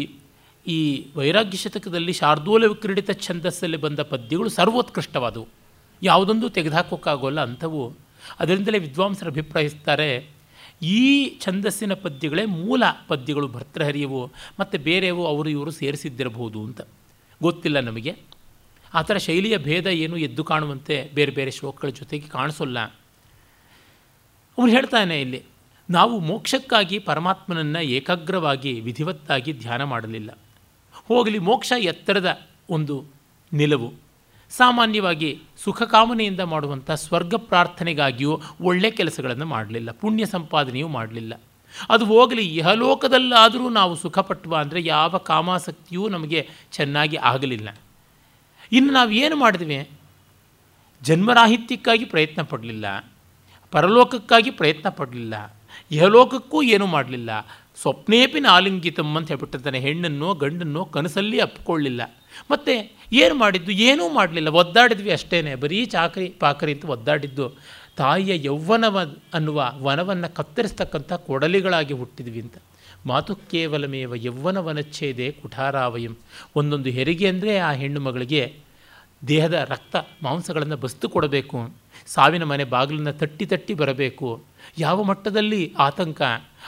[0.67, 0.77] ಈ
[1.15, 5.47] ವೈರಾಗ್ಯ ಶತಕದಲ್ಲಿ ಶಾರ್ದೂಲ ವಿಕ್ರೀಡಿತ ಛಂದಸ್ಸಲ್ಲಿ ಬಂದ ಪದ್ಯಗಳು ಸರ್ವೋತ್ಕೃಷ್ಟವಾದವು.
[6.01, 7.83] ಯಾವುದೊಂದು ತೆಗೆದುಹಾಕೋಕ್ಕಾಗೋಲ್ಲ ಅಂಥವು.
[8.39, 10.09] ಅದರಿಂದಲೇ ವಿದ್ವಾಂಸರು ಅಭಿಪ್ರಾಯಿಸ್ತಾರೆ,
[10.81, 11.03] ಈ
[11.39, 14.21] ಛಂದಸ್ಸಿನ ಪದ್ಯಗಳೇ ಮೂಲ ಪದ್ಯಗಳು ಭರ್ತೃಹರಿಯವು
[14.59, 16.81] ಮತ್ತು ಬೇರೆಯವು ಅವರು ಇವರು ಸೇರಿಸಿದ್ದಿರಬಹುದು ಅಂತ.
[17.41, 18.13] ಗೊತ್ತಿಲ್ಲ ನಮಗೆ.
[18.93, 22.79] ಆ ಥರ ಶೈಲಿಯ ಭೇದ ಏನು ಎದ್ದು ಕಾಣುವಂತೆ ಬೇರೆ ಬೇರೆ ಶ್ಲೋಕಗಳ ಜೊತೆಗೆ ಕಾಣಿಸೋಲ್ಲ.
[24.57, 25.41] ಅವನು ಹೇಳ್ತಾನೆ ಇಲ್ಲಿ
[25.89, 30.37] ನಾವು ಮೋಕ್ಷಕ್ಕಾಗಿ ಪರಮಾತ್ಮನನ್ನು ಏಕಾಗ್ರವಾಗಿ, ವಿಧಿವತ್ತಾಗಿ ಧ್ಯಾನ ಮಾಡಲಿಲ್ಲ.
[31.07, 33.05] ಹೋಗಲಿ, ಮೋಕ್ಷ ಎತ್ತರದ ಒಂದು
[33.53, 33.93] ನಿಲುವು.
[34.49, 39.91] ಸಾಮಾನ್ಯವಾಗಿ ಸುಖ ಕಾಮನೆಯಿಂದ ಮಾಡುವಂಥ ಸ್ವರ್ಗ ಪ್ರಾರ್ಥನೆಗಾಗಿಯೂ ಒಳ್ಳೆಯ ಕೆಲಸಗಳನ್ನು ಮಾಡಲಿಲ್ಲ.
[39.91, 41.33] ಪುಣ್ಯ ಸಂಪಾದನೆಯೂ ಮಾಡಲಿಲ್ಲ.
[41.89, 47.69] ಅದು ಹೋಗಲಿ, ಇಹಲೋಕದಲ್ಲಾದರೂ ನಾವು ಸುಖಪಟ್ಟುವ ಅಂದರೆ ಯಾವ ಕಾಮಾಸಕ್ತಿಯೂ ನಮಗೆ ಚೆನ್ನಾಗಿ ಆಗಲಿಲ್ಲ.
[48.71, 49.89] ಇನ್ನು ನಾವು ಏನು ಮಾಡಿದ್ವಿ?
[51.01, 53.13] ಜನ್ಮರಾಹಿತ್ಯಕ್ಕಾಗಿ ಪ್ರಯತ್ನ ಪಡಲಿಲ್ಲ.
[53.71, 55.55] ಪರಲೋಕಕ್ಕಾಗಿ ಪ್ರಯತ್ನ ಪಡಲಿಲ್ಲ.
[55.91, 57.29] ಇಹಲೋಕಕ್ಕೂ ಏನೂ ಮಾಡಲಿಲ್ಲ.
[57.81, 62.01] ಸ್ವಪ್ನೇಪಿನ ಆಲಿಂಗಿತಮ್ ಅಂತ ಹೇಳ್ಬಿಟ್ಟಿರ್ತಾನೆ, ಹೆಣ್ಣನ್ನೋ ಗಂಡನ್ನೋ ಕನಸಲ್ಲಿ ಅಪ್ಕೊಳ್ಳಿಲ್ಲ.
[62.51, 62.73] ಮತ್ತು
[63.13, 63.71] ಏನು ಮಾಡಿದ್ದು?
[63.71, 64.49] ಏನೂ ಮಾಡಲಿಲ್ಲ.
[64.49, 67.57] ಒದ್ದಾಡಿದ್ವಿ ಅಷ್ಟೇ ಬರೀ ಚಾಕರಿ, ಪಾಕರಿ ಅಂತ ಒದ್ದಾಡಿದ್ದು.
[67.97, 72.57] ತಾಯಿಯ ಯೌವನವ ಅನ್ನುವ ವನವನ್ನು ಕತ್ತರಿಸ್ತಕ್ಕಂಥ ಕೊಡಲಿಗಳಾಗಿ ಹುಟ್ಟಿದ್ವಿ ಅಂತ.
[73.05, 76.17] ಮಾತು ಕೇವಲಮೇವ ಯೌವನವನಚ್ಛೇದೆ ಕುಠಾರಾವಯಂ.
[76.55, 78.55] ಒಂದೊಂದು ಹೆರಿಗೆ ಅಂದರೆ ಆ ಹೆಣ್ಣು ಮಗಳಿಗೆ
[79.27, 81.75] ದೇಹದ ರಕ್ತ, ಮಾಂಸಗಳನ್ನು ಬಸ್ತು ಕೊಡಬೇಕು.
[82.07, 84.48] ಸಾವಿನ ಮನೆ ಬಾಗಿಲನ್ನು ತಟ್ಟಿ ತಟ್ಟಿ ಬರಬೇಕು.
[84.77, 86.21] ಯಾವ ಮಟ್ಟದಲ್ಲಿ ಆತಂಕ?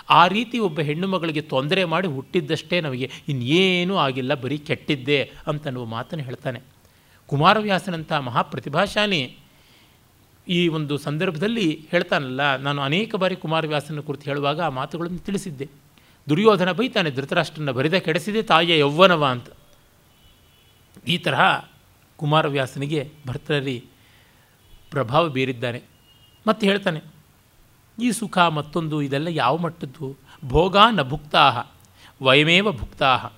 [0.10, 6.26] ಆ ರೀತಿ ಒಬ್ಬ ಹೆಣ್ಣು ಮಗಳಿಗೆ ತೊಂದರೆ ಮಾಡಿ ಹುಟ್ಟಿದ್ದಷ್ಟೇ ನಮಗೆ ಇನ್ನೇನೂ ಆಗಿಲ್ಲ, ಬರೀ ಕೆಟ್ಟಿದ್ದೆ ಅಂತನ್ನುವ ಮಾತನ್ನು
[6.26, 6.62] ಹೇಳ್ತಾನೆ.
[7.28, 9.38] ಕುಮಾರವ್ಯಾಸನಂಥ ಮಹಾಪ್ರತಿಭಾಶಾಲಿ
[10.48, 15.70] ಈ ಒಂದು ಸಂದರ್ಭದಲ್ಲಿ ಹೇಳ್ತಾನಲ್ಲ, ನಾನು ಅನೇಕ ಬಾರಿ ಕುಮಾರವ್ಯಾಸನ ಕುರಿತು ಹೇಳುವಾಗ ಆ ಮಾತುಗಳನ್ನು ತಿಳಿಸಿದ್ದೆ.
[16.30, 19.48] ದುರ್ಯೋಧನ ಬೈತಾನೆ ಧೃತರಾಷ್ಟ್ರನ ಬರಿದ ಕೆಡಿಸಿದೆ ತಾಯಿಯ ಯೌವ್ವನವ ಅಂತ.
[21.08, 21.42] ಈ ತರಹ
[22.18, 23.84] ಕುಮಾರವ್ಯಾಸನಿಗೆ ಭರ್ತರಲ್ಲಿ
[24.92, 25.82] ಪ್ರಭಾವ ಬೀರಿದ್ದಾನೆ.
[26.48, 27.00] ಮತ್ತೆ ಹೇಳ್ತಾನೆ
[28.00, 30.18] ಈ ಸುಖ ಮತ್ತೊಂದು, ಇದೆಲ್ಲ ಯಾವ ಮಟ್ಟದ್ದು?
[30.46, 31.66] ಭೋಗ ನ ಭುಕ್ತಾಹ
[32.22, 33.32] ವಯಮೇವ ಭುಕ್ತಾಹ.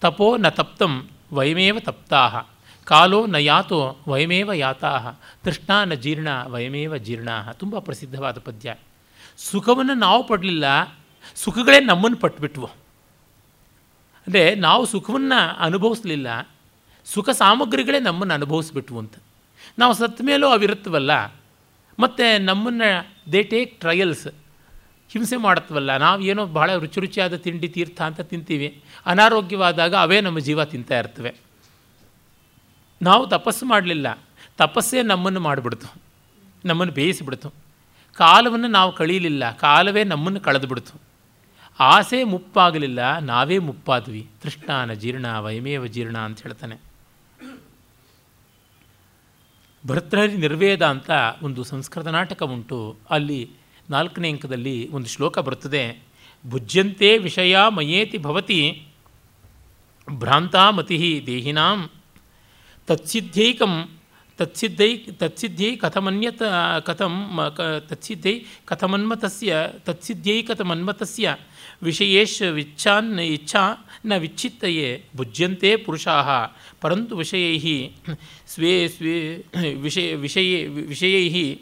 [0.00, 2.36] ತಪೋ ನ ತಪ್ತಂ ವಯಮೇವ ತಪ್ತಾಹ.
[2.84, 5.08] ಕಾಲೋ ನ ಯಾತೋ ವಯಮೇವ ಯಾತಾಹ.
[5.44, 7.52] ತೃಷ್ಣಾ ನ ಜೀರ್ಣ ವಯಮೇವ ಜೀರ್ಣಾಹ.
[7.52, 8.74] ತುಂಬ ಪ್ರಸಿದ್ಧವಾದ ಪದ್ಯ.
[9.38, 10.64] ಸುಖವನ್ನು ನಾವು ಪಡಲಿಲ್ಲ,
[11.36, 12.66] ಸುಖಗಳೇ ನಮ್ಮನ್ನು ಪಟ್ಬಿಟ್ವು.
[14.26, 16.48] ಅಂದರೆ ನಾವು ಸುಖವನ್ನು ಅನುಭವಿಸಲಿಲ್ಲ,
[17.04, 19.14] ಸುಖ ಸಾಮಗ್ರಿಗಳೇ ನಮ್ಮನ್ನು ಅನುಭವಿಸ್ಬಿಟ್ವು ಅಂತ.
[19.78, 21.37] ನಾವು ಸತ್ತ ಮೇಲೂ ಅವಿರುತ್ತವಲ್ಲ
[21.98, 24.28] ಮತ್ತು ನಮ್ಮನ್ನು ದೇ ಟೇಕ್ ಟ್ರಯಲ್ಸ್
[25.12, 28.82] ಹಿಂಸೆ ಮಾಡತ್ವಲ್ಲ ನಾವು ಏನೋ ಬಹಳ ರುಚಿ ರುಚಿಯಾದ ತಿಂಡಿ, ತೀರ್ಥ ಅಂತ ತಿಂತೀವಿ.
[29.06, 31.34] ಅನಾರೋಗ್ಯವಾದಾಗ ಅವೇ ನಮ್ಮ ಜೀವ ತಿಂತಾ ಇರ್ತವೆ.
[33.02, 34.18] ನಾವು ತಪಸ್ಸು ಮಾಡಲಿಲ್ಲ.
[34.56, 36.02] ತಪಸ್ಸೇ ನಮ್ಮನ್ನು ಮಾಡಿಬಿಡ್ತು.
[36.64, 37.50] ನಮ್ಮನ್ನು ಬೇಯಿಸಿಬಿಡ್ತು.
[38.14, 39.52] ಕಾಲವನ್ನು ನಾವು ಕಳೀಲಿಲ್ಲ.
[39.52, 41.00] ಕಾಲವೇ ನಮ್ಮನ್ನು ಕಳೆದುಬಿಡ್ತು.
[41.80, 43.18] ಆಸೆ ಮುಪ್ಪಾಗಲಿಲ್ಲ.
[43.18, 44.30] ನಾವೇ ಮುಪ್ಪಾದ್ವಿ.
[44.42, 46.87] ತೃಷ್ಣಾನ ಜೀರ್ಣ ವಯಮೇವ ಜೀರ್ಣ ಅಂತ ಹೇಳ್ತಾನೆ.
[49.88, 51.10] ಭರ್ತೃಹರಿ ನಿರ್ವೇದ ಅಂತ
[51.42, 52.96] ಒಂದು ಸಂಸ್ಕೃತ ನಾಟಕ ಉಂಟು.
[53.10, 53.50] ಅಲ್ಲಿ
[53.90, 56.02] ನಾಲ್ಕನೇ ಅಂಕದಲ್ಲಿ ಒಂದು ಶ್ಲೋಕ ಬರುತ್ತದೆ.
[56.46, 58.86] ಭುಜ್ಯಂತೆ ವಿಷಯ ಮಯೇತಿ ಭವತಿ
[60.10, 61.90] ಭ್ರಾಂತಾ ಮತಿ ದೇಹಿನಾಂ.
[62.86, 63.74] ತತ್ಸಿದ್ಧೈಕಂ,
[64.38, 66.42] ತತ್ಸಿದ್ಧೈ ತತ್ಸಿದ್ಧೈ ಕಥಮನ್ಯತ,
[66.84, 67.14] ಕಥಂ
[67.88, 71.36] ತತ್ಸಿದ್ಧೈ ಕಥಮನ್ಮತಸ್ಯ ತತ್ಸಿದ್ಧೈ ಕಥಮನ್ಮತಸ್ಯ
[71.82, 73.58] ವಿಷಯೇಶ್ ವಿಚ್ಛಾನ್ ಇಚ್ಛಾ
[74.06, 76.46] ನ ವಿಚ್ಛಿತ್ತಯೇ ಭುಜ್ಯಂತೆ ಪುರುಷಾ
[76.80, 77.90] ಪರಂತು ವಿಷಯೈ
[78.46, 81.58] ಸ್ವೇ ಸ್ವೇ ವಿಷಯ ವಿಷಯ ವಿಷಯೈ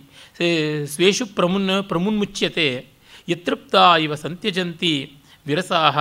[0.85, 2.87] ಸ್ವೇಷು ಪ್ರಮುನ್ ಪ್ರಮುನ್ಮುಚ್ಯತೆ.
[3.29, 5.12] ಯತೃಪ್ತ ಇವ ಸಂತ್ಯಜಂತಿ
[5.46, 5.98] ವಿರಸಾಹ.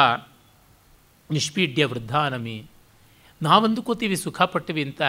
[1.31, 2.63] ನಿಷ್ಪೀಡ್ಯ ವೃದ್ಧಾನಮಿ.
[3.41, 5.01] ನಾವಂದುಕೋತೀವಿ ಸುಖ ಪಟ್ಟಿವಿ ಅಂತ.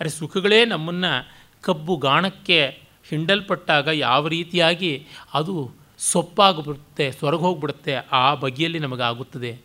[0.00, 1.28] ಅರೆ ಸುಖಗಳೇ ನಮ್ಮನ್ನು
[1.62, 9.58] ಕಬ್ಬು ಗಾಣಕ್ಕೆ ಹಿಂಡಲ್ಪಟ್ಟಾಗ ಯಾವ ರೀತಿಯಾಗಿ ಅದು ಸೊಪ್ಪಾಗಿಬಿಡುತ್ತೆ ಹೋಗ್ಬಿಡುತ್ತೆ ಆ ಬಗೆಯಲ್ಲಿ ನಮಗಾಗುತ್ತದೆ.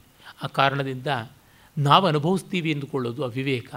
[0.43, 1.07] ಆ ಕಾರಣದಿಂದ
[1.77, 3.75] ನಾವು ಅನುಭವಿಸ್ತೀವಿ ಎಂದುಕೊಳ್ಳೋದು ಅವಿವೇಕ.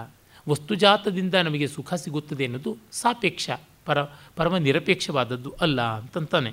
[0.49, 3.49] ವಸ್ತುಜಾತದಿಂದ ನಮಗೆ ಸುಖ ಸಿಗುತ್ತದೆ ಅನ್ನೋದು ಸಾಪೇಕ್ಷ,
[3.85, 4.01] ಪರ,
[4.35, 6.51] ಪರಮ ನಿರಪೇಕ್ಷವಾದದ್ದು ಅಲ್ಲ ಅಂತಂತಾನೆ.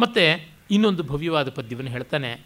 [0.00, 0.24] ಮತ್ತು
[0.70, 2.40] ಇನ್ನೊಂದು ಭವ್ಯವಾದ ಪದ್ಯವನ್ನು ಹೇಳ್ತಾನೆ,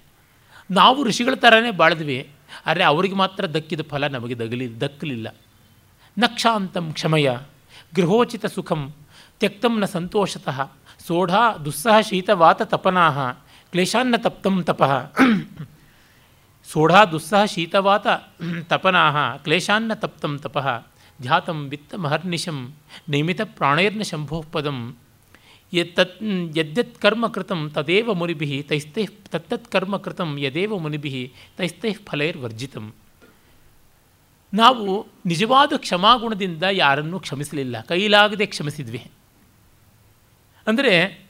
[0.70, 2.28] ನಾವು ಋಷಿಗಳ ಥರನೇ ಬಾಳಿದ್ವಿ,
[2.66, 5.35] ಆದರೆ ಅವರಿಗೆ ಮಾತ್ರ ದಕ್ಕಿದ ಫಲ ನಮಗೆ ದಗಲಿ, ದಕ್ಕಲಿಲ್ಲ.
[6.18, 7.30] ನಕ್ಷಾಂತಂ ಕ್ಷಮಯ,
[7.96, 8.92] ಗೃಹೋಚಿತ ಸುಖಂ
[9.40, 10.72] ತ್ಯಕ್ತಂನ ಸಂತೋಷತಃ.
[11.06, 13.30] ಸೋಢಾ ದುಸ್ಸಹ ಶೀತವಾತ ತಪನಾಹ,
[13.70, 15.12] ಕ್ಲೇಶಾನ್ನ ತಪ್ತಂ ತಪಃ.
[16.72, 18.06] ಸೋಢಾ ದುಸ್ಸಹ ಶೀತವಾತ
[18.68, 20.86] ತಪನಾಹ, ಕ್ಲೇಶಾನ್ನ ತಪ್ತಂ ತಪಃ.
[21.22, 22.74] ಧ್ಯಾತಂ ವಿತ್ತ ಮಹರ್ನಿಶಂ
[23.08, 24.96] ನಿಮಿತ ಪ್ರಾಣೈರ್ನ ಶಂಭೋಪದಂ.
[25.72, 25.98] ಯತ್
[26.56, 32.92] ಯದ್ಯತ್ ಕರ್ಮ ಕೃತಂ ತದೇವ ಮುನಿಭಿ, ತೈಸ್ತೈ, ತತ್ತತ್ ಕರ್ಮ ಕೃತಂ ಯದೇವ ಮುನಿಭಿ, ತೈಸ್ತೈ ಫಲೈರ್ವರ್ಜಿತಂ.
[34.54, 37.80] ನಾವು ನಿಜವಾದ ಕ್ಷಮಾಗುಣದಿಂದ ಯಾರನ್ನೂ ಕ್ಷಮಿಸಲಿಲ್ಲ.
[37.80, 39.10] ಕೈಲಾಗದೆ ಕ್ಷಮಿಸಿದ್ವಿ.
[40.66, 41.24] ಅಂದರೆ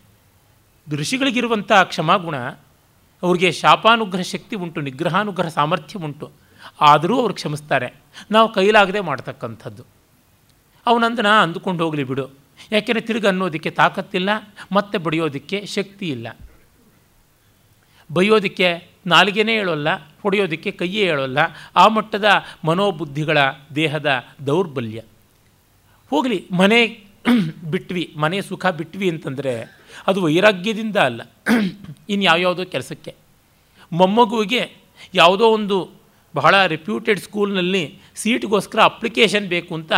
[0.90, 2.36] ಋಷಿಗಳಿಗಿರುವಂಥ ಕ್ಷಮಾಗುಣ,
[3.22, 6.30] ಅವ್ರಿಗೆ ಶಾಪಾನುಗ್ರಹ ಶಕ್ತಿ ಉಂಟು, ನಿಗ್ರಹಾನುಗ್ರಹ ಸಾಮರ್ಥ್ಯ ಉಂಟು.
[6.80, 7.94] ಆದರೂ ಅವ್ರು ಕ್ಷಮಿಸ್ತಾರೆ.
[8.30, 9.82] ನಾವು ಕೈಲಾಗದೆ ಮಾಡ್ತಕ್ಕಂಥದ್ದು.
[10.86, 12.30] ಅವನಂದನ ಅಂದುಕೊಂಡು ಹೋಗಲಿ ಬಿಡು.
[12.72, 14.30] ಯಾಕೆಂದರೆ ತಿರುಗಿ ಅನ್ನೋದಕ್ಕೆ ತಾಕತ್ತಿಲ್ಲ,
[14.72, 16.28] ಮತ್ತೆ ಬಡಿಯೋದಕ್ಕೆ ಶಕ್ತಿ ಇಲ್ಲ.
[18.12, 19.88] ಬೈಯೋದಕ್ಕೆ ನಾಲಿಗೆನೇ ಹೇಳೋಲ್ಲ,
[20.22, 21.38] ಹೊಡೆಯೋದಕ್ಕೆ ಕೈಯೇ ಹೇಳೋಲ್ಲ.
[21.76, 22.24] ಆ ಮಟ್ಟದ
[22.64, 23.38] ಮನೋಬುದ್ಧಿಗಳ
[23.74, 25.02] ದೇಹದ ದೌರ್ಬಲ್ಯ.
[26.10, 26.80] ಹೋಗಲಿ, ಮನೆ
[27.72, 29.52] ಬಿಟ್ವಿ, ಮನೆ ಸುಖ ಬಿಟ್ವಿ ಅಂತಂದರೆ
[30.06, 31.20] ಅದು ವೈರಾಗ್ಯದಿಂದ ಅಲ್ಲ.
[32.10, 33.14] ಇನ್ನು ಯಾವ್ಯಾವುದೋ ಕೆಲಸಕ್ಕೆ.
[33.92, 34.62] ಮೊಮ್ಮಗುವಿಗೆ
[35.14, 35.76] ಯಾವುದೋ ಒಂದು
[36.34, 39.92] ಬಹಳ ರೆಪ್ಯೂಟೆಡ್ ಸ್ಕೂಲ್ನಲ್ಲಿ ಸೀಟ್ಗೋಸ್ಕರ ಅಪ್ಲಿಕೇಶನ್ ಬೇಕು ಅಂತ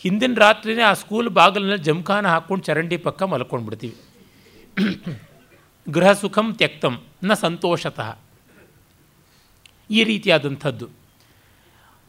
[0.00, 3.96] ಹಿಂದಿನ ರಾತ್ರಿನೇ ಆ ಸ್ಕೂಲ್ ಬಾಗಿಲಿನಲ್ಲಿ ಜಮ್ಖಾನ ಹಾಕ್ಕೊಂಡು ಚರಂಡಿ ಪಕ್ಕ ಮಲ್ಕೊಂಡ್ಬಿಡ್ತೀವಿ.
[5.88, 8.18] ಗೃಹ ಸುಖಂ ತ್ಯಕ್ತಂ ನ ಸಂತೋಷತಃ.
[9.90, 11.05] ಈ ರೀತಿಯಾದಂಥದ್ದು.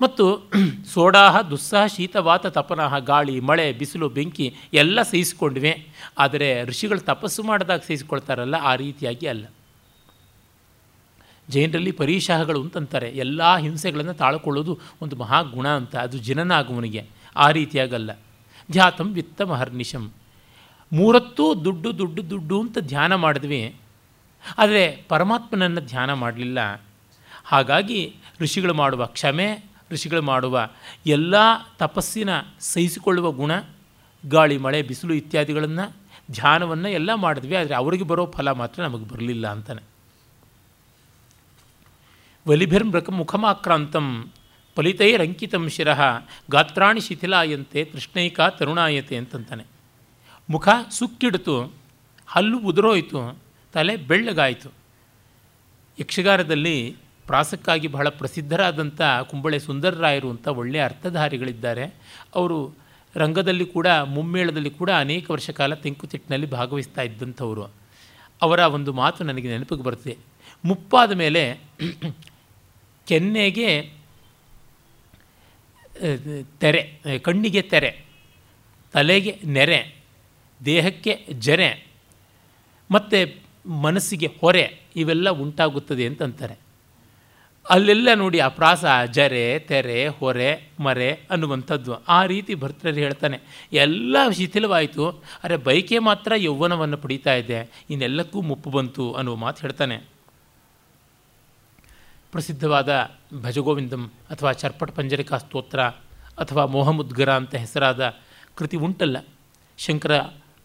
[0.02, 0.50] ಮತ್ತು
[0.93, 5.88] ಸೋಡಾಹ, ದುಸ್ಸಾಹ, ಶೀತವಾತ ತಪನಃ ಗಾಳಿ, ಮಳೆ, ಬಿಸಿಲು, ಬೆಂಕಿ ಎಲ್ಲ ಸಹಿಸಿಕೊಂಡ್ವೆ.
[6.18, 9.45] ಆದರೆ ಋಷಿಗಳು ತಪಸ್ಸು ಮಾಡಿದಾಗ ಸಹಿಸಿಕೊಳ್ತಾರಲ್ಲ, ಆ ರೀತಿಯಾಗಿ ಅಲ್ಲ.
[11.50, 13.10] ಜೈನರಲ್ಲಿ ಪರೀಶಾಹಗಳು ಅಂತಂತಾರೆ.
[13.10, 15.95] ಎಲ್ಲ ಹಿಂಸೆಗಳನ್ನು ತಾಳ್ಕೊಳ್ಳೋದು ಒಂದು ಮಹಾಗುಣ ಅಂತ.
[15.95, 18.20] ಅದು ಜನನಾಗುವನಿಗೆ ಆ ರೀತಿಯಾಗಲ್ಲ
[18.72, 20.12] ಧ್ಯಾತಂ ವಿತ್ತ ಮಹರ್ನಿಶಂ
[20.93, 23.76] ಮೂರತ್ತೂ ದುಡ್ಡು ದುಡ್ಡು ದುಡ್ಡು ಅಂತ ಧ್ಯಾನ ಮಾಡಿದ್ವಿ.
[24.58, 26.82] ಆದರೆ ಪರಮಾತ್ಮನನ್ನು ಧ್ಯಾನ ಮಾಡಲಿಲ್ಲ.
[27.45, 30.70] ಹಾಗಾಗಿ ಋಷಿಗಳು ಮಾಡುವ ಕ್ಷಮೆ ಋಷಿಗಳು ಮಾಡುವ
[31.06, 31.34] ಎಲ್ಲ
[31.78, 32.30] ತಪಸ್ಸಿನ
[32.60, 33.52] ಸಹಿಸಿಕೊಳ್ಳುವ ಗುಣ,
[34.26, 35.96] ಗಾಳಿ, ಮಳೆ, ಬಿಸಿಲು ಇತ್ಯಾದಿಗಳನ್ನು
[36.32, 37.56] ಧ್ಯಾನವನ್ನು ಎಲ್ಲ ಮಾಡಿದ್ವಿ.
[37.56, 39.82] ಆದರೆ ಅವರಿಗೆ ಬರೋ ಫಲ ಮಾತ್ರ ನಮಗೆ ಬರಲಿಲ್ಲ ಅಂತಾನೆ.
[42.48, 44.32] ವಲಿಭಿರ್ಮೃಕ ಮುಖಮಾಕ್ರಾಂತಂ
[44.76, 46.02] ಫಲಿತೈರಂಕಿತಂ ಶಿರಃ
[46.52, 49.64] ಗಾತ್ರಾಣಿ ಶಿಥಿಲಾಯಂತೆ ತೃಷ್ಣೈಕ ತರುಣಾಯತೆ ಅಂತಂತಾನೆ.
[50.50, 51.74] ಮುಖ ಸುಕ್ಕಿಡ್ತು,
[52.28, 53.40] ಹಲ್ಲು ಉದುರೋಯಿತು,
[53.74, 54.70] ತಲೆ ಬೆಳ್ಳಗಾಯಿತು.
[56.00, 56.96] ಯಕ್ಷಗಾನದಲ್ಲಿ
[57.28, 61.86] ಪ್ರಾಸಕ್ಕಾಗಿ ಬಹಳ ಪ್ರಸಿದ್ಧರಾದಂಥ ಕುಂಬಳೆ ಸುಂದರರಾಯರು ಅಂತ ಒಳ್ಳೆಯ ಅರ್ಥಧಾರಿಗಳಿದ್ದಾರೆ.
[62.36, 62.57] ಅವರು
[63.15, 67.65] ರಂಗದಲ್ಲಿ ಕೂಡ, ಮುಮ್ಮೇಳದಲ್ಲಿ ಕೂಡ ಅನೇಕ ವರ್ಷ ಕಾಲ ತೆಂಕುತಿಟ್ಟಿನಲ್ಲಿ ಭಾಗವಹಿಸ್ತಾ ಇದ್ದಂಥವರು.
[68.41, 70.17] ಅವರ ಒಂದು ಮಾತು ನನಗೆ ನೆನಪಿಗೆ ಬರ್ತದೆ.
[70.65, 71.43] ಮುಪ್ಪಾದ ಮೇಲೆ
[73.07, 73.69] ಕೆನ್ನೆಗೆ
[76.59, 76.82] ತೆರೆ,
[77.21, 77.91] ಕಣ್ಣಿಗೆ ತೆರೆ,
[78.93, 79.80] ತಲೆಗೆ ನೆರೆ,
[80.65, 81.88] ದೇಹಕ್ಕೆ ಜರೆ,
[82.91, 83.19] ಮತ್ತು
[83.69, 84.65] ಮನಸ್ಸಿಗೆ ಹೊರೆ,
[84.95, 86.66] ಇವೆಲ್ಲ ಉಂಟಾಗುತ್ತದೆ ಅಂತಂತಾರೆ.
[87.70, 92.05] ಅಲ್ಲೆಲ್ಲ ನೋಡಿ ಆ ಪ್ರಾಸ, ಜರೆ, ತೆರೆ, ಹೊರೆ, ಮರೆ ಅನ್ನುವಂಥದ್ದು.
[92.05, 93.39] ಆ ರೀತಿ ಭರ್ತೃರು ಹೇಳ್ತಾನೆ.
[93.74, 95.09] ಎಲ್ಲ ಶಿಥಿಲವಾಯಿತು.
[95.43, 97.86] ಅರೆ ಬೈಕೆ ಮಾತ್ರ ಯೌವನವನ್ನು ಪಡೀತಾ ಇದೆ.
[97.89, 99.97] ಇನ್ನೆಲ್ಲಕ್ಕೂ ಮುಪ್ಪು ಬಂತು ಅನ್ನುವ ಮಾತು ಹೇಳ್ತಾನೆ.
[102.32, 103.11] ಪ್ರಸಿದ್ಧವಾದ
[103.41, 105.82] ಭಜಗೋವಿಂದಂ ಅಥವಾ ಚರ್ಪಟ ಪಂಜರಿಕಾ ಸ್ತೋತ್ರ
[106.38, 108.13] ಅಥವಾ ಮೋಹಮುದ್ಗರ ಅಂತ ಹೆಸರಾದ
[108.55, 109.18] ಕೃತಿ ಉಂಟಲ್ಲ.
[109.78, 110.20] ಶಂಕರ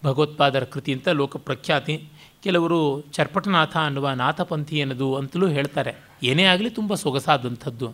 [0.05, 2.09] ಭಗವತ್ಪಾದರ ಕೃತಿ ಅಂತ ಲೋಕಪ್ರಖ್ಯಾತಿ.
[2.43, 5.93] ಕೆಲವರು ಚರ್ಪಟನಾಥ ಅನ್ನುವ ನಾಥಪಂಥಿ ಅನ್ನೋದು ಅಂತಲೂ ಹೇಳ್ತಾರೆ.
[6.23, 7.89] ಏನೇ ಆಗಲಿ ತುಂಬ ಸೊಗಸಾದಂಥದ್ದು.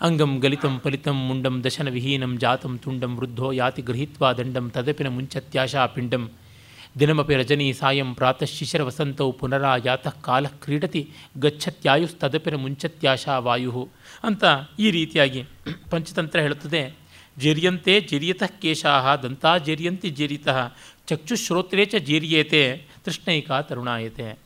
[0.00, 6.30] ಅಂಗಂ ಗಲಿತಂ ಫಲಿತಂ ಮುಂಡಂ ದಶನ ವಿಹೀನಂ ಜಾತಂ ತುಂಡಂ ವೃದ್ಧೋ ಯಾತಿ ಗೃಹೀತ್ವಾ ದಂಡಂ ತದಪಿನ ಮುಂಚತ್ಯಾಶಾ ಪಿಂಡಂ.
[7.00, 13.88] ದಿನಮಪಿ ರಜನಿ ಸಾಯಂ ಪ್ರಾತಃ ಶಿಶಿರ ವಸಂತೌ ಪುನರಾ ಯಾತಃ ಕಾಲ ಕ್ರೀಡತಿ ಗಚ್ಚತ್ಯಾಯುಸ್ತದಪಿನ ಮುಂಚತ್ಯಾಶಾ ವಾಯು.
[14.24, 14.44] ಅಂತ
[14.78, 15.44] ಈ ರೀತಿಯಾಗಿ
[15.90, 16.82] ಪಂಚತಂತ್ರ ಹೇಳುತ್ತದೆ.
[17.38, 20.58] ಜಿರ್ಯಂತೆ ಜಿರಿಯತಃ ಕೇಶಾ ದಂತಾ ಜಿರಿಯಂತಿ ಜೀರಿತಃ
[21.06, 22.62] ಚಕ್ಷುಶ್ರೋತ್ರೇ ಚ ಜೀರ್ಯೇತೆ
[23.04, 24.38] ತೃಷ್ಣೈಕ ತರುಣಾಯತೆ.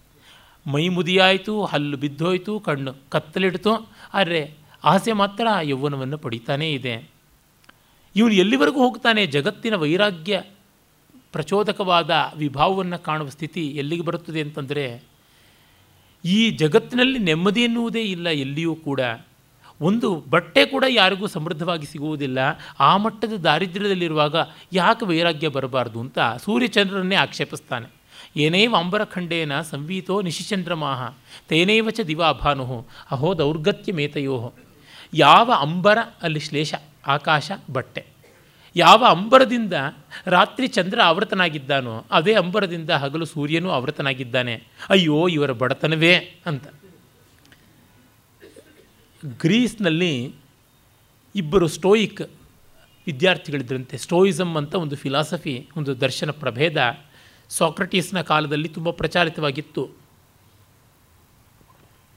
[0.66, 3.92] ಮೈ ಮುದಿಯಾಯಿತು, ಹಲ್ಲು ಬಿದ್ದೋಯ್ತು, ಕಣ್ಣು ಕತ್ತಲಿಡ್ತು.
[4.14, 4.54] ಆದರೆ
[4.84, 7.11] ಆಸೆ ಮಾತ್ರ ಯೌವನವನ್ನು ಪಡಿತಾನೇ ಇದೆ.
[8.16, 9.26] ಇವನು ಎಲ್ಲಿವರೆಗೂ ಹೋಗ್ತಾನೆ?
[9.26, 10.42] ಜಗತ್ತಿನ ವೈರಾಗ್ಯ
[11.32, 15.02] ಪ್ರಚೋದಕವಾದ ವಿಭಾವವನ್ನು ಕಾಣುವ ಸ್ಥಿತಿ ಎಲ್ಲಿಗೆ ಬರುತ್ತದೆ ಅಂತಂದರೆ,
[16.24, 19.00] ಈ ಜಗತ್ತಿನಲ್ಲಿ ನೆಮ್ಮದಿ ಎನ್ನುವುದೇ ಇಲ್ಲ ಎಲ್ಲಿಯೂ ಕೂಡ.
[19.80, 22.38] ಒಂದು ಬಟ್ಟೆ ಕೂಡ ಯಾರಿಗೂ ಸಮೃದ್ಧವಾಗಿ ಸಿಗುವುದಿಲ್ಲ.
[22.80, 24.36] ಆ ಮಟ್ಟದ ದಾರಿದ್ರ್ಯದಲ್ಲಿರುವಾಗ
[24.72, 27.95] ಯಾಕೆ ವೈರಾಗ್ಯ ಬರಬಾರ್ದು ಅಂತ ಸೂರ್ಯಚಂದ್ರನ್ನೇ ಆಕ್ಷೇಪಿಸ್ತಾನೆ.
[28.37, 31.14] ಏನೇವ ಅಂಬರಖಂಡೇನ ಸಂವೀತೋ ನಿಶಿಚಂದ್ರಮಾಹ,
[31.49, 34.55] ತೇನೇವ ಚ ದಿವಾಭಾನು ಅಹೋ ದೌರ್ಗತ್ಯ ಮೇತಯೋ
[35.14, 36.74] ಯಾವ ಅಂಬರ ಅಲ್ಲಿ ಶ್ಲೇಷ,
[37.07, 38.07] ಆಕಾಶ, ಬಟ್ಟೆ.
[38.76, 39.72] ಯಾವ ಅಂಬರದಿಂದ
[40.26, 44.62] ರಾತ್ರಿ ಚಂದ್ರ ಆವೃತನಾಗಿದ್ದಾನೋ, ಅದೇ ಅಂಬರದಿಂದ ಹಗಲು ಸೂರ್ಯನೂ ಆವೃತನಾಗಿದ್ದಾನೆ.
[44.89, 46.14] ಅಯ್ಯೋ, ಇವರ ಬಡತನವೇ
[46.47, 46.64] ಅಂತ.
[49.41, 50.34] ಗ್ರೀಸ್ನಲ್ಲಿ
[51.34, 52.20] ಇಬ್ಬರು ಸ್ಟೋಯಿಕ್
[53.07, 53.99] ವಿದ್ಯಾರ್ಥಿಗಳಿದ್ರಂತೆ.
[53.99, 56.76] ಸ್ಟೋಯಿಸಮ್ ಅಂತ ಒಂದು ಫಿಲಾಸಫಿ, ಒಂದು ದರ್ಶನ ಪ್ರಭೇದ.
[57.49, 59.88] ಸಾಕ್ರಟೀಸ್ನ ಕಾಲದಲ್ಲಿ ತುಂಬ ಪ್ರಚಾರಿತವಾಗಿತ್ತು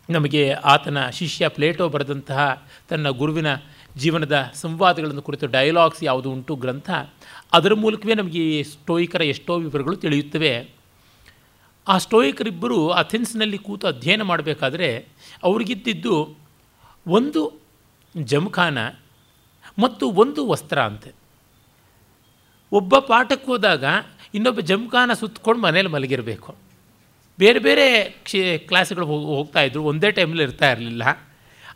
[0.10, 3.56] ನಮಗೆ ಆತನ ಶಿಷ್ಯ ಪ್ಲೇಟೋ ಬರೆದಂತಹ ತನ್ನ ಗುರುವಿನ
[3.96, 6.90] ಜೀವನದ ಸಂವಾದಗಳನ್ನು ಕುರಿತು ಡೈಲಾಗ್ಸ್ ಯಾವುದು ಉಂಟು ಗ್ರಂಥ,
[7.54, 10.70] ಅದರ ಮೂಲಕವೇ ನಮಗೆ ಈ ಸ್ಟೋಯಿಕರ ಎಷ್ಟೋ ವಿವರಗಳು ತಿಳಿಯುತ್ತವೆ.
[11.88, 15.08] ಆ ಸ್ಟೋಯಿಕರಿಬ್ಬರು ಅಥೆನ್ಸ್ನಲ್ಲಿ ಕೂತು ಅಧ್ಯಯನ ಮಾಡಬೇಕಾದ್ರೆ
[15.44, 16.38] ಅವ್ರಿಗಿದ್ದಿದ್ದು
[17.08, 17.62] ಒಂದು
[18.18, 18.78] ಜಮಖಾನ
[19.80, 21.12] ಮತ್ತು ಒಂದು ವಸ್ತ್ರ ಅಂತೆ.
[22.72, 23.86] ಒಬ್ಬ ಪಾಠಕ್ಕೆ ಹೋದಾಗ
[24.34, 26.56] ಇನ್ನೊಬ್ಬ ಜಮ್ಖಾನ ಸುತ್ತಕೊಂಡು ಮನೇಲಿ ಮಲಗಿರಬೇಕು.
[27.40, 31.04] ಬೇರೆ ಬೇರೆ ಕ್ಷೇ, ಕ್ಲಾಸ್ಗಳು ಹೋಗ್ತಾಯಿದ್ರು ಒಂದೇ ಟೈಮಲ್ಲಿ ಇರ್ತಾ ಇರಲಿಲ್ಲ.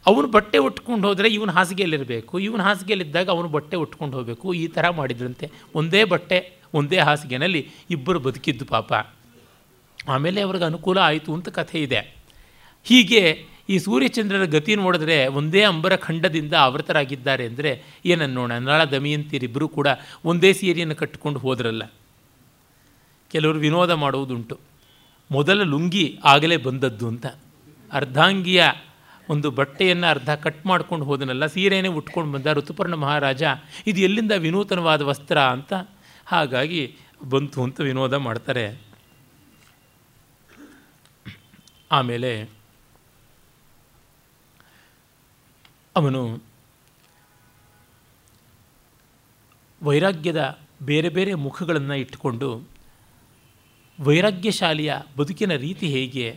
[0.06, 2.39] ಅವನು ಬಟ್ಟೆ ಉಟ್ಕೊಂಡು ಹೋದರೆ ಇವನು ಹಾಸಿಗೆಯಲ್ಲಿರಬೇಕು.
[2.39, 4.54] ಇವನು ಹಾಸಿಗೆಯಲ್ಲಿದ್ದಾಗ ಅವನು ಬಟ್ಟೆ ಉಟ್ಕೊಂಡು ಹೋಗಬೇಕು.
[4.54, 5.51] ಈ ಥರ ಮಾಡಿದ್ರಂತೆ.
[5.76, 8.93] ಒಂದೇ ಬಟ್ಟೆ, ಒಂದೇ ಹಾಸಿಗೆನಲ್ಲಿ ಇಬ್ಬರು ಬದುಕಿದ್ದು ಪಾಪ.
[10.08, 12.16] ಆಮೇಲೆ ಅವ್ರಿಗೆ ಅನುಕೂಲ ಆಯಿತು ಅಂತ ಕಥೆ ಇದೆ.
[12.84, 18.51] ಹೀಗೆ ಈ ಸೂರ್ಯಚಂದ್ರರ ಗತಿ ನೋಡಿದ್ರೆ ಒಂದೇ ಅಂಬರ ಖಂಡದಿಂದ ಆವೃತರಾಗಿದ್ದಾರೆ ಅಂದರೆ ಏನನ್ನೋಣ?
[18.51, 19.88] ನಳ ದಮಿಯಂತೀರಿಬ್ಬರೂ ಕೂಡ
[20.26, 21.84] ಒಂದೇ ಸೀರೆಯನ್ನು ಕಟ್ಟಿಕೊಂಡು ಹೋದ್ರಲ್ಲ.
[23.34, 24.60] ಕೆಲವರು ವಿನೋದ ಮಾಡುವುದುಂಟು.
[25.32, 27.26] ಮೊದಲ ಲುಂಗಿ ಆಗಲೇ ಬಂದದ್ದು ಅಂತ.
[27.92, 28.64] ಅರ್ಧಾಂಗಿಯ
[29.30, 33.44] ಒಂದು ಬಟ್ಟೆಯನ್ನು ಅರ್ಧ ಕಟ್ ಮಾಡ್ಕೊಂಡು ಹೋದನಲ್ಲ ಸೀರೆಯೇ ಉಟ್ಕೊಂಡು ಬಂದ ಋತುಪರ್ಣ ಮಹಾರಾಜ,
[33.88, 35.74] ಇದು ಎಲ್ಲಿಂದ ವಿನೂತನವಾದ ವಸ್ತ್ರ ಅಂತ?
[36.26, 36.96] ಹಾಗಾಗಿ
[37.30, 38.82] ಬಂತು ಅಂತ ವಿನೋದ ಮಾಡ್ತಾರೆ.
[41.92, 42.50] ಆಮೇಲೆ
[45.96, 46.44] ಅವನು
[49.84, 52.72] ವೈರಾಗ್ಯದ ಬೇರೆ ಬೇರೆ ಮುಖಗಳನ್ನು ಇಟ್ಟುಕೊಂಡು
[54.00, 56.28] ವೈರಾಗ್ಯಶಾಲಿಯ ಬದುಕಿನ ರೀತಿ ಹೇಗೆ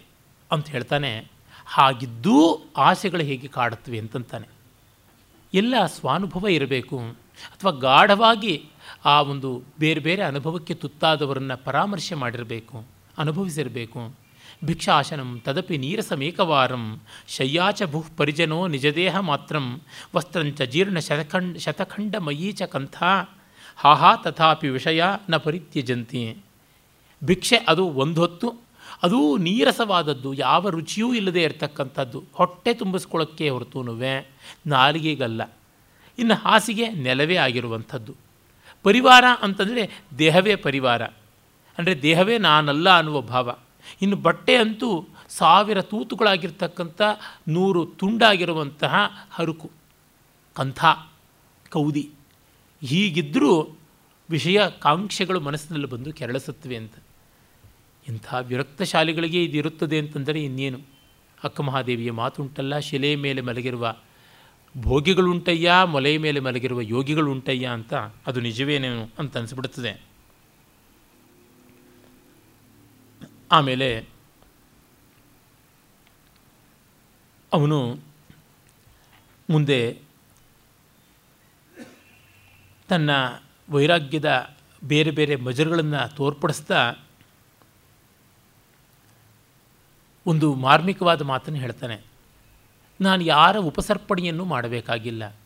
[0.51, 1.13] ಅಂತ ಹೇಳ್ತಾನೆ,
[1.67, 2.37] ಹಾಗಿದ್ದೂ
[2.77, 3.99] ಆಸೆಗಳು ಹೇಗೆ ಕಾಡುತ್ತವೆ?
[3.99, 4.49] ಅಂತಂತಾನೆ.
[5.55, 6.99] ಎಲ್ಲ ಸ್ವಾನುಭವ ಇರಬೇಕು.
[7.53, 8.55] ಅಥವಾ ಗಾಢವಾಗಿ
[9.05, 12.77] ಆ ಒಂದು ಬೇರೆ ಬೇರೆ ಅನುಭವಕ್ಕೆ ತುತ್ತಾದವರನ್ನು ಪರಾಮರ್ಶೆ ಮಾಡಿರಬೇಕು,
[13.19, 14.03] ಅನುಭವಿಸಿರಬೇಕು.
[14.65, 16.85] ಭಿಕ್ಷಾಶನಂ ತದಪಿ ನೀರಸಮೇಕವಾರಂ
[17.29, 19.67] ಶಯ್ಯಾಚ ಭುಃ ಪರಿಜನೋ ನಿಜದೇಹ ಮಾತ್ರಂ
[20.15, 22.97] ವಸ್ತ್ರಂಚ ಜೀರ್ಣ ಶತಖಂಡ ಶತಖಂಡ ಮಯೀಚ ಕಂಥ
[23.77, 26.23] ಹಾಹಾ ತಥಾಪಿ ವಿಷಯ ನ ಪರಿತ್ಯಜಂತಿ.
[27.25, 28.55] ಭಿಕ್ಷೆ ಅದು ಒಂದು ಹೊತ್ತು,
[29.03, 32.25] ಅದು ನೀರಸವಾದದ್ದು, ಯಾವ ರುಚಿಯೂ ಇಲ್ಲದೆ ಇರತಕ್ಕಂಥದ್ದು.
[32.33, 34.31] ಹೊಟ್ಟೆ ತುಂಬಿಸ್ಕೊಳ್ಳೋಕ್ಕೆ ಹೊರತುನುವೆ,
[34.67, 35.53] ನಾಲಿಗೆಗಲ್ಲ.
[36.19, 38.15] ಇನ್ನು ಹಾಸಿಗೆ ನೆಲವೇ ಆಗಿರುವಂಥದ್ದು.
[38.83, 41.03] ಪರಿವಾರ ಅಂತಂದರೆ ದೇಹವೇ ಪರಿವಾರ.
[41.79, 43.57] ಅಂದರೆ ದೇಹವೇ ನಾನಲ್ಲ ಅನ್ನುವ ಭಾವ.
[44.03, 47.03] ಇನ್ನು ಬಟ್ಟೆ ಅಂತೂ ಸಾವಿರ ತೂತುಗಳಾಗಿರ್ತಕ್ಕಂಥ
[47.49, 48.95] ನೂರು ತುಂಡಾಗಿರುವಂತಹ
[49.31, 49.71] ಹರುಕು.
[50.55, 50.85] ಕಂಥ,
[51.71, 52.11] ಕೌದಿ.
[52.85, 53.79] ಹೀಗಿದ್ದರೂ
[54.31, 56.93] ವಿಷಯ ಕಾಂಕ್ಷೆಗಳು ಮನಸ್ಸಿನಲ್ಲಿ ಬಂದು ಕೆರಳಿಸುತ್ತವೆ ಅಂತ.
[58.09, 60.79] ಇಂಥ ವಿರಕ್ತ ಶಾಲೆಗಳಿಗೆ ಇದಿರುತ್ತದೆ ಅಂತಂದರೆ ಇನ್ನೇನು?
[61.45, 63.97] ಅಕ್ಕ ಮಹಾದೇವಿಯ ಮಾತುಂಟಲ್ಲ, ಶಿಲೆಯ ಮೇಲೆ ಮಲಗಿರುವ
[64.79, 67.95] ಭೋಗಿಗಳುಂಟಯ್ಯ, ಮೊಲೆಯ ಮೇಲೆ ಮಲಗಿರುವ ಯೋಗಿಗಳುಂಟಯ್ಯ ಅಂತ
[68.27, 70.03] ಅದು ನಿಜವೇನೇನು ಅಂತ ಅನಿಸ್ಬಿಡುತ್ತದೆ.
[73.53, 74.09] ಆಮೇಲೆ
[77.53, 77.99] ಅವನು
[79.51, 79.99] ಮುಂದೆ
[82.89, 83.11] ತನ್ನ
[83.71, 86.93] ವೈರಾಗ್ಯದ ಬೇರೆ ಬೇರೆ ಮಜರುಗಳನ್ನು ತೋರ್ಪಡಿಸ್ತಾ
[90.27, 92.01] ಒಂದು ಮಾರ್ಮಿಕವಾದ ಮಾತನ್ನು ಹೇಳ್ತಾನೆ.
[93.01, 95.37] ನಾನು ಯಾರ ಉಪಸರ್ಪಣೆಯನ್ನು ಮಾಡಬೇಕಾಗಿಲ್ಲ.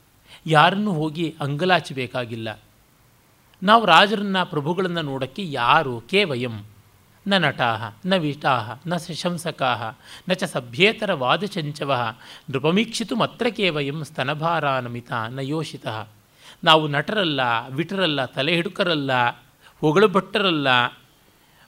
[0.46, 2.60] ಯಾರನ್ನು ಹೋಗಿ ಅಂಗಲಾಚಬೇಕಾಗಿಲ್ಲ.
[3.62, 6.64] ನಾವು ರಾಜರನ್ನ ಪ್ರಭುಗಳನ್ನು ನೋಡೋಕ್ಕೆ ಯಾರು ಕೇವಯಂ.
[7.26, 9.94] ನ ನಟಾಹ, ನ ವಿಟಾಹ, ನ ಶಂಸಕಾಹ
[10.28, 12.16] ನ ಚ ಸಭ್ಯೇತರ ವಾದಚಂಚವ,
[12.50, 15.86] ನೃಪಮೀಕ್ಷಿತು ಮತ್ರ ಕೇವಯಂ ಸ್ತನಭಾರಾನಮಿತ ನ ಯೋಷಿತ.
[16.64, 19.28] ನಾವು ನಟರಲ್ಲ, ವಿಟರಲ್ಲ ತಲೆ ಹಿಡುಕರಲ್ಲ
[19.80, 20.86] ಹೊಗಳು ಭಟ್ಟರಲ್ಲ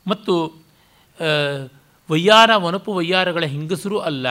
[0.06, 0.62] ಮತ್ತು
[2.10, 4.26] ವಯ್ಯಾರ, ವನಪು ವಯ್ಯಾರಗಳ ಹಿಂಗಸರೂ ಅಲ್ಲ.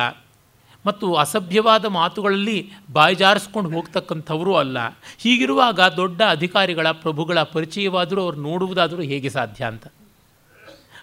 [0.85, 4.77] ಮತ್ತು ಅಸಭ್ಯವಾದ ಮಾತುಗಳಲ್ಲಿ ಬಾಯ್ಜಾರಿಸ್ಕೊಂಡು ಹೋಗ್ತಕ್ಕಂಥವರೂ ಅಲ್ಲ.
[5.17, 9.87] ಹೀಗಿರುವಾಗ ದೊಡ್ಡ ಅಧಿಕಾರಿಗಳ, ಪ್ರಭುಗಳ ಪರಿಚಯವಾದರೂ ಅವ್ರು ನೋಡುವುದಾದರೂ ಹೇಗೆ ಸಾಧ್ಯ ಅಂತ?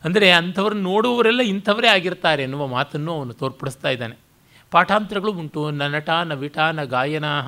[0.04, 4.16] ಅಂದರೆ ಅಂಥವ್ರನ್ನ ನೋಡುವವರೆಲ್ಲ ಇಂಥವರೇ ಆಗಿರ್ತಾರೆ ಎನ್ನುವ ಮಾತನ್ನು ಅವನು ತೋರ್ಪಡಿಸ್ತಾ ಇದ್ದಾನೆ.
[4.70, 5.70] ಪಾಠಾಂತರಗಳು ಉಂಟು.
[5.70, 6.10] ನ ನಟ,
[6.72, 7.42] ನ ಗಾಯನಾ,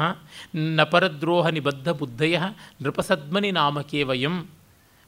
[0.56, 2.38] ನ ಪರದ್ರೋಹ ನಿಬದ್ಧ ಬುದ್ಧಯ,
[2.82, 4.46] ನೃಪಸದ್ಮನಿ ನಾಮಕೇ ವಯಂ,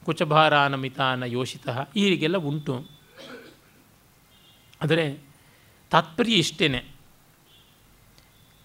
[0.05, 3.02] ಕುಚಭಾರಾನಮಿತ ನ ಯೋಷಿತ ಹೀಗೆಲ್ಲ ಉಂಟು.
[4.83, 5.19] ಆದರೆ
[5.91, 6.85] ತಾತ್ಪರ್ಯ ಇಷ್ಟೇ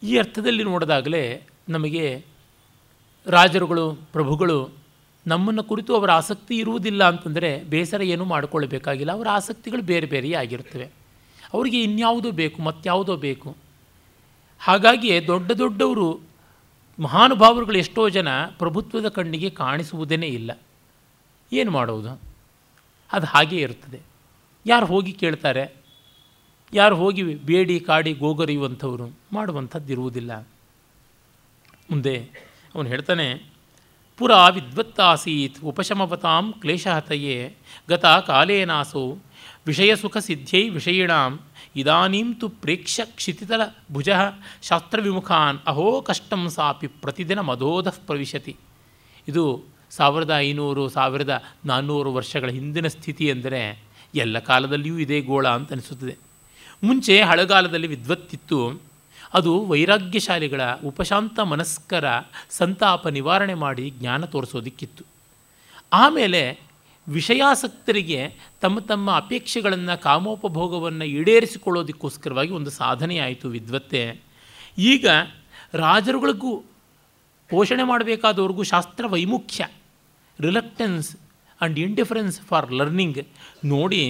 [0.04, 2.26] ಈ ಅರ್ಥದಲ್ಲಿ ನೋಡಿದಾಗಲೇ ನಮಗೆ
[3.26, 4.70] ರಾಜರುಗಳು, ಪ್ರಭುಗಳು
[5.28, 9.12] ನಮ್ಮನ್ನು ಕುರಿತು ಅವರ ಆಸಕ್ತಿ ಇರುವುದಿಲ್ಲ ಅಂತಂದರೆ ಬೇಸರ ಏನೂ ಮಾಡಿಕೊಳ್ಳಬೇಕಾಗಿಲ್ಲ.
[9.12, 10.90] ಅವರ ಆಸಕ್ತಿಗಳು ಬೇರೆ ಬೇರೆಯೇ ಆಗಿರ್ತವೆ
[11.54, 13.58] ಅವರಿಗೆ ಇನ್ಯಾವುದೋ ಬೇಕು ಮತ್ತಾವುದೋ ಬೇಕು.
[14.60, 16.20] ಹಾಗಾಗಿಯೇ ದೊಡ್ಡ ದೊಡ್ಡವರು,
[17.00, 20.60] ಮಹಾನುಭಾವರುಗಳು ಎಷ್ಟೋ ಜನ ಪ್ರಭುತ್ವದ ಕಣ್ಣಿಗೆ ಕಾಣಿಸುವುದೇ ಇಲ್ಲ.
[21.54, 22.22] ಏನು ಮಾಡೋದು?
[23.12, 24.00] ಅದು ಹಾಗೇ ಇರ್ತದೆ
[24.66, 25.87] ಯಾರು ಹೋಗಿ ಕೇಳ್ತಾರೆ?
[26.74, 30.32] ಯಾರು ಹೋಗಿ ಬೇಡಿ ಕಾಡಿ ಗೋಗರಿಯುವಂಥವರು ಮಾಡುವಂಥದ್ದು ಇರುವುದಿಲ್ಲ.
[31.92, 32.16] ಮುಂದೆ
[32.76, 33.28] ಅವನು ಹೇಳ್ತಾನೆ,
[34.20, 37.38] ಪುರ ವಿದ್ವತ್ತಾಸೀತ್ ಉಪಶಮವತಾಂ ಕ್ಲೇಶಹತಯೇ
[37.90, 39.04] ಗತ ಕಾಲೇನಾಸೋ
[39.68, 41.32] ವಿಷಯಸುಖ ಸಿದ್ಧೈ ವಿಷಯಿಣಾಂ
[41.76, 43.62] ಇದಾನೀಂ ತು ಪ್ರೇಕ್ಷ್ಯ ಕ್ಷಿತಿತಲ
[43.92, 44.10] ಭುಜ
[44.62, 48.54] ಶಾಸ್ತ್ರವಿಮುಖಾನ್ ಅಹೋ ಕಷ್ಟಂ ಸಾಪಿ ಪ್ರತಿದಿನ ಮಧೋಧ ಪ್ರವಿಶತಿ.
[49.28, 49.44] ಇದು
[49.90, 51.34] ಸಾವಿರದ ಐನೂರು, ಸಾವಿರದ
[51.66, 53.62] ನಾನ್ನೂರು ವರ್ಷಗಳ ಹಿಂದಿನ ಸ್ಥಿತಿ ಅಂದರೆ
[54.16, 56.16] ಎಲ್ಲ ಕಾಲದಲ್ಲಿಯೂ ಇದೇ ಗೋಳ ಅಂತ ಅನಿಸುತ್ತದೆ.
[56.84, 58.60] ಮುಂಚೆ ಹಳೆಗಾಲದಲ್ಲಿ ವಿದ್ವತ್ತಿತ್ತು.
[59.34, 62.06] ಅದು ವೈರಾಗ್ಯಶಾಲಿಗಳ ಉಪಶಾಂತ ಮನಸ್ಕರ
[62.50, 65.04] ಸಂತಾಪ ನಿವಾರಣೆ ಮಾಡಿ ಜ್ಞಾನ ತೋರಿಸೋದಿಕ್ಕಿತ್ತು.
[65.94, 66.42] ಆಮೇಲೆ
[67.08, 68.22] ವಿಷಯಾಸಕ್ತರಿಗೆ
[68.62, 74.02] ತಮ್ಮ ತಮ್ಮ ಅಪೇಕ್ಷೆಗಳನ್ನು ಕಾಮೋಪಭೋಗವನ್ನು ಈಡೇರಿಸಿಕೊಳ್ಳೋದಕ್ಕೋಸ್ಕರವಾಗಿ ಒಂದು ಸಾಧನೆಯಾಯಿತು ವಿದ್ವತ್ತೆ.
[74.78, 75.08] ಈಗ
[75.74, 76.52] ರಾಜರುಗಳಿಗೂ
[77.50, 79.68] ಪೋಷಣೆ ಮಾಡಬೇಕಾದವ್ರಿಗೂ ಶಾಸ್ತ್ರ ವೈಮುಖ್ಯ.
[80.40, 83.20] Reluctance and indifference for learning
[83.66, 84.04] ನೋಡಿ,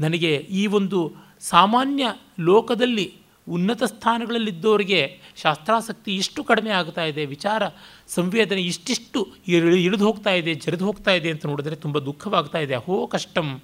[0.00, 0.98] ನನಗೆ ಈ ಒಂದು
[1.42, 2.06] ಸಾಮಾನ್ಯ
[2.40, 3.14] ಲೋಕದಲ್ಲಿ
[3.48, 7.62] ಉನ್ನತ ಸ್ಥಾನಗಳಲ್ಲಿದ್ದವರಿಗೆ ಶಾಸ್ತ್ರಾಸಕ್ತಿ ಇಷ್ಟು ಕಡಿಮೆ ಆಗ್ತಾ ಇದೆ, ವಿಚಾರ
[8.08, 12.74] ಸಂವೇದನೆ ಇಷ್ಟಿಷ್ಟು ಇಳಿದು ಹೋಗ್ತಾ ಇದೆ, ಜರಿದು ಹೋಗ್ತಾ ಇದೆ ಅಂತ ನೋಡಿದ್ರೆ ತುಂಬ ದುಃಖವಾಗ್ತಾ ಇದೆ.
[12.74, 13.60] ಅಹೋ, ಕಷ್ಟಂ.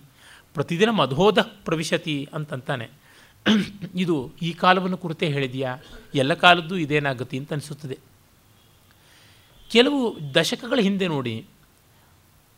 [0.54, 2.90] ಪ್ರತಿದಿನ ಮಧೋಧ ಪ್ರವಿಶತಿ ಅಂತಂತಾನೆ.
[3.94, 5.76] ಇದು ಈ ಕಾಲವನ್ನು ಕುರಿತೇ ಹೇಳಿದೆಯಾ?
[6.14, 7.98] ಎಲ್ಲ ಕಾಲದ್ದು ಇದೇನಾಗುತ್ತೆ ಅಂತ ಅನಿಸುತ್ತದೆ.
[9.70, 11.46] ಕೆಲವು ದಶಕಗಳ ಹಿಂದೆ ನೋಡಿ,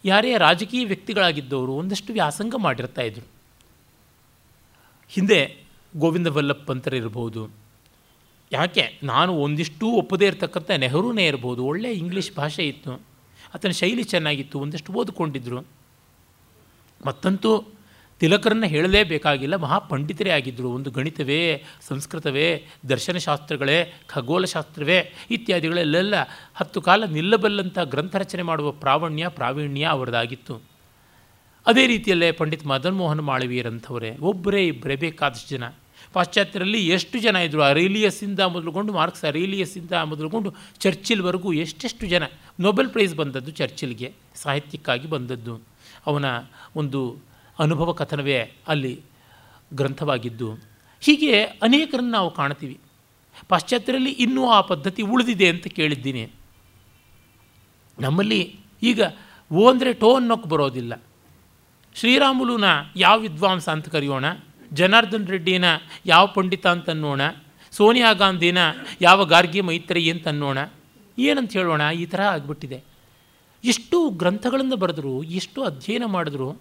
[0.05, 3.40] ಯಾರೇ ರಾಜಕೀಯ ವ್ಯಕ್ತಿಗಳಾಗಿದ್ದವರು ಒಂದಷ್ಟು ವ್ಯಾಸಂಗ ಮಾಡಿರ್ತಾ ಇದ್ರು.
[5.11, 5.57] ಹಿಂದೆ
[5.97, 7.51] ಗೋವಿಂದ ವಲ್ಲಭ್ ಪಂತರಿರ್ಬೋದು
[8.53, 8.99] ಯಾಕೆ?
[9.03, 11.65] ನಾನು ಒಂದಿಷ್ಟು ಒಪ್ಪದೇ ಇರತಕ್ಕಂಥ ನೆಹರೂನೇ ಇರ್ಬೋದು.
[11.65, 12.93] ಒಳ್ಳೆಯ ಇಂಗ್ಲೀಷ್ ಭಾಷೆ ಇತ್ತು.
[13.55, 14.61] ಆತನ ಶೈಲಿ ಚೆನ್ನಾಗಿತ್ತು.
[14.61, 15.67] ಒಂದಷ್ಟು ಓದಿಕೊಂಡಿದ್ದರು
[17.07, 17.65] ಮತ್ತಂತೂ
[18.21, 19.57] ತಿಲಕರನ್ನು ಹೇಳಲೇಬೇಕಾಗಿಲ್ಲ.
[19.57, 26.15] ಮಹಾಪಂಡಿತರೇ ಆಗಿದ್ದರು ಒಂದು ಗಣಿತವೇ, ಸಂಸ್ಕೃತವೇ, ದರ್ಶನಶಾಸ್ತ್ರಗಳೇ ಖಗೋಲಶಾಸ್ತ್ರವೇ ಇತ್ಯಾದಿಗಳೆಲ್ಲೆಲ್ಲ
[26.55, 30.70] ಹತ್ತು ಕಾಲ ನಿಲ್ಲಬಲ್ಲಂಥ ಗ್ರಂಥ ರಚನೆ ಮಾಡುವ ಪ್ರಾವಣ್ಯ, ಪ್ರಾವೀಣ್ಯ ಅವರದಾಗಿತ್ತು.
[31.67, 35.65] ಅದೇ ರೀತಿಯಲ್ಲೇ ಪಂಡಿತ್ ಮದನ್ ಮೋಹನ್ ಮಾಳವೀಯರಂಥವರೇ, ಒಬ್ಬರೇ ಇಬ್ಬರೇ, ಬೇಕಾದಷ್ಟು ಜನ.
[36.13, 42.23] ಪಾಶ್ಚಾತ್ಯರಲ್ಲಿ ಎಷ್ಟು ಜನ ಇದ್ದರು ಅರೇಲಿಯಸ್ಸಿಂದ ಮೊದಲುಗೊಂಡು ಮಾರ್ಕ್ಸ್ ಅರೇಲಿಯಸ್ಸಿಂದ ಮೊದಲುಗೊಂಡು ಚರ್ಚಿಲ್ವರೆಗೂ ಎಷ್ಟೆಷ್ಟು ಜನ,
[42.61, 45.61] ನೊಬೆಲ್ ಪ್ರೈಸ್ ಬಂದದ್ದು ಚರ್ಚಿಲ್ಗೆ, ಸಾಹಿತ್ಯಕ್ಕಾಗಿ ಬಂದದ್ದು.
[46.07, 46.25] ಅವನ
[46.77, 47.17] ಒಂದು
[47.59, 49.01] ಅನುಭವ ಕಥನವೇ ಅಲ್ಲಿ
[49.75, 50.53] ಗ್ರಂಥವಾಗಿದ್ದು.
[51.01, 52.79] ಹೀಗೆ ಅನೇಕರನ್ನು ನಾವು ಕಾಣ್ತೀವಿ
[53.49, 56.31] ಪಾಶ್ಚಾತ್ಯರಲ್ಲಿ ಇನ್ನೂ ಆ ಪದ್ಧತಿ ಉಳಿದಿದೆ ಅಂತ ಕೇಳಿದ್ದೀನಿ.
[57.99, 59.01] ನಮ್ಮಲ್ಲಿ ಈಗ
[59.53, 61.03] ಓ ಅಂದರೆ ಟೋ ಅನ್ನೋಕ್ಕೆ ಬರೋದಿಲ್ಲ.
[61.95, 62.65] ಶ್ರೀರಾಮುಲುನ
[62.97, 64.25] ಯಾವ ವಿದ್ವಾಂಸ ಅಂತ ಕರೆಯೋಣ?
[64.73, 65.65] ಜನಾರ್ದನ್ ರೆಡ್ಡಿನ
[66.07, 67.21] ಯಾವ ಪಂಡಿತ ಅಂತ ಅನ್ನೋಣ?
[67.71, 68.59] ಸೋನಿಯಾ ಗಾಂಧಿನ
[69.01, 70.59] ಯಾವ ಗಾರ್ಗಿ ಮೈತ್ರಿ ಅಂತ ಅನ್ನೋಣ?
[71.19, 71.91] ಏನಂತ ಹೇಳೋಣ?
[71.95, 72.83] ಈ ಥರ ಆಗಿಬಿಟ್ಟಿದೆ.
[73.65, 76.57] ಎಷ್ಟು ಗ್ರಂಥಗಳನ್ನು ಬರೆದರು, ಎಷ್ಟು ಅಧ್ಯಯನ ಮಾಡಿದ್ರು,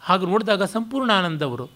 [0.00, 1.10] ಹಾಗೆ ನೋಡಿದಾಗ ಸಂಪೂರ್ಣ
[1.42, 1.70] ಅವರು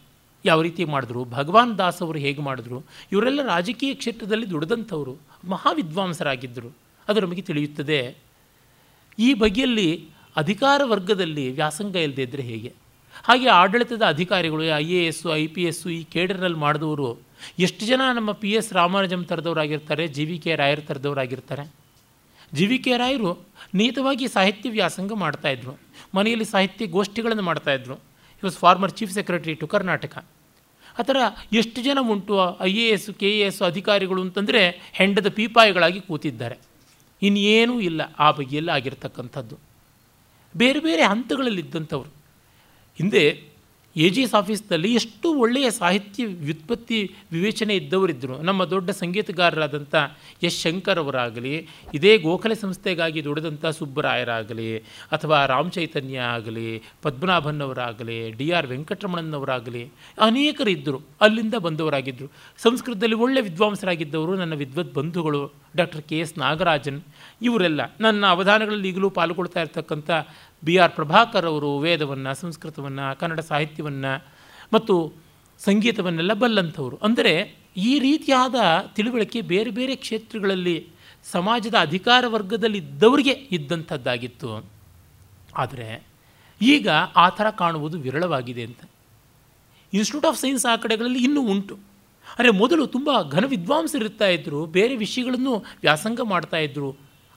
[0.44, 5.16] ಯಾವ ರೀತಿ ಮಾಡಿದ್ರು, ಭಗವಾನ್ ದಾಸ್ ಅವರು ಹೇಗೆ ಮಾಡಿದ್ರು, ಇವರೆಲ್ಲ ರಾಜಕೀಯ ಕ್ಷೇತ್ರದಲ್ಲಿ ದುಡಿದಂಥವರು,
[5.48, 6.76] ಮಹಾವಿದ್ವಾಂಸರಾಗಿದ್ದರು.
[7.08, 8.16] ಅದು ನಮಗೆ ತಿಳಿಯುತ್ತದೆ.
[9.18, 10.08] ಈ ಬಗೆಯಲ್ಲಿ
[10.40, 12.70] ಅಧಿಕಾರ ವರ್ಗದಲ್ಲಿ ವ್ಯಾಸಂಗ ಇಲ್ಲದೆ ಇದ್ದರೆ ಹೇಗೆ?
[13.28, 17.08] ಹಾಗೆ ಆಡಳಿತದ ಅಧಿಕಾರಿಗಳು, I A S I P S ಈ ಕೇಡರ್ನಲ್ಲಿ ಮಾಡಿದವರು
[17.66, 21.64] ಎಷ್ಟು ಜನ ನಮ್ಮ ಪಿ ಎಸ್ ರಾಮಾನುಜಂ ಥರದವರಾಗಿರ್ತಾರೆ ಜಿ ವಿ ಕೆ ರಾಯರ್ ಥರದವರಾಗಿರ್ತಾರೆ
[22.58, 23.32] ಜಿ ವಿ ಕೆ ರಾಯರು
[23.80, 25.74] ನಿಯತವಾಗಿ ಸಾಹಿತ್ಯ ವ್ಯಾಸಂಗ ಮಾಡ್ತಾಯಿದ್ರು
[26.16, 27.96] ಮನೆಯಲ್ಲಿ ಸಾಹಿತ್ಯ ಗೋಷ್ಠಿಗಳನ್ನು ಮಾಡ್ತಾಯಿದ್ರು
[28.38, 30.14] he was former chief secretary to Karnataka
[31.00, 31.18] ಆ ಥರ
[31.60, 32.34] ಎಷ್ಟು ಜನ ಉಂಟು
[32.68, 34.62] I A S, K A S ಅಧಿಕಾರಿಗಳು ಅಂತಂದರೆ
[34.98, 36.56] ಹೆಂಡದ ಪೀಪಾಯಿಗಳಾಗಿ ಕೂತಿದ್ದಾರೆ.
[37.22, 39.56] ಇನ್ನೇನೂ ಇಲ್ಲ, ಆ ಬಗೆಯಲ್ಲಿ ಆಗಿರ್ತಕ್ಕಂಥದ್ದು.
[40.56, 42.10] ಬೇರೆ ಬೇರೆ ಹಂತಗಳಲ್ಲಿದ್ದಂಥವ್ರು
[42.98, 43.49] ಹಿಂದೆ
[43.96, 49.94] ಎ ಜಿ ಎಸ್ ಆಫೀಸ್ನಲ್ಲಿ ಎಷ್ಟು ಒಳ್ಳೆಯ ಸಾಹಿತ್ಯ ವ್ಯುತ್ಪತ್ತಿ ವಿವೇಚನೆ ಇದ್ದವರಿದ್ದರು ನಮ್ಮ ದೊಡ್ಡ ಸಂಗೀತಗಾರರಾದಂಥ
[50.42, 54.78] ಎಸ್ ಶಂಕರ್ ಅವರಾಗಲಿ, ಇದೇ ಗೋಖಲೆ ಸಂಸ್ಥೆಗಾಗಿ ದುಡಿದಂಥ ಸುಬ್ಬರಾಯರಾಗಲಿ,
[55.12, 59.84] ಅಥವಾ ರಾಮ್ ಚೈತನ್ಯ ಆಗಲಿ, ಪದ್ಮನಾಭನ್ ಅವರಾಗಲಿ, ಡಿ ಆರ್ ವೆಂಕಟರಮಣನವರಾಗಲಿ
[60.18, 67.00] ಅನೇಕರಿದ್ದರು ಅಲ್ಲಿಂದ ಬಂದವರಾಗಿದ್ದರು ಸಂಸ್ಕೃತದಲ್ಲಿ ಒಳ್ಳೆಯ ವಿದ್ವಾಂಸರಾಗಿದ್ದವರು ನನ್ನ ವಿದ್ವತ್ ಬಂಧುಗಳು ಡಾಕ್ಟರ್ ಕೆ ಎಸ್ ನಾಗರಾಜನ್.
[67.42, 70.10] ಇವರೆಲ್ಲ ನನ್ನ ಅವಧಾನಗಳಲ್ಲಿ ಈಗಲೂ ಪಾಲ್ಗೊಳ್ತಾ ಇರ್ತಕ್ಕಂಥ
[70.64, 74.12] ಬಿ ಆರ್ ಪ್ರಭಾಕರ್ ಅವರು ವೇದವನ್ನು, ಸಂಸ್ಕೃತವನ್ನು, ಕನ್ನಡ ಸಾಹಿತ್ಯವನ್ನು
[74.72, 75.12] ಮತ್ತು
[75.60, 76.96] ಸಂಗೀತವನ್ನೆಲ್ಲ ಬಲ್ಲಂಥವರು.
[76.96, 77.32] ಅಂದರೆ
[77.76, 78.54] ಈ ರೀತಿಯಾದ
[78.96, 80.86] ತಿಳುವಳಿಕೆ ಬೇರೆ ಬೇರೆ ಕ್ಷೇತ್ರಗಳಲ್ಲಿ
[81.32, 84.50] ಸಮಾಜದ ಅಧಿಕಾರ ವರ್ಗದಲ್ಲಿದ್ದವರಿಗೆ ಇದ್ದಂಥದ್ದಾಗಿತ್ತು.
[85.56, 86.06] ಆದರೆ
[86.60, 88.80] ಈಗ ಆ ಥರ ಕಾಣುವುದು ವಿರಳವಾಗಿದೆ ಅಂತ.
[89.92, 91.74] ಇನ್ಸ್ಟಿಟ್ಯೂಟ್ ಆಫ್ ಸೈನ್ಸ್ ಆ ಕಡೆಗಳಲ್ಲಿ ಇನ್ನೂ ಉಂಟು.
[92.38, 96.90] ಅಂದರೆ ಮೊದಲು ತುಂಬ ಘನ ವಿದ್ವಾಂಸರಿರ್ತಾ ಇದ್ದರು ಬೇರೆ ವಿಷಯಗಳನ್ನು ವ್ಯಾಸಂಗ ಮಾಡ್ತಾಯಿದ್ರು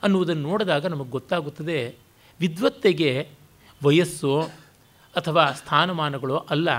[0.04, 2.03] ಅನ್ನುವುದನ್ನು ನೋಡಿದಾಗ ನಮಗೆ ಗೊತ್ತಾಗುತ್ತದೆ
[2.44, 3.12] ವಿದ್ವತ್ತೆಗೆ
[3.82, 4.34] ವಯಸ್ಸು
[5.14, 6.70] ಅಥವಾ ಸ್ಥಾನಮಾನಗಳು ಅಲ್ಲ.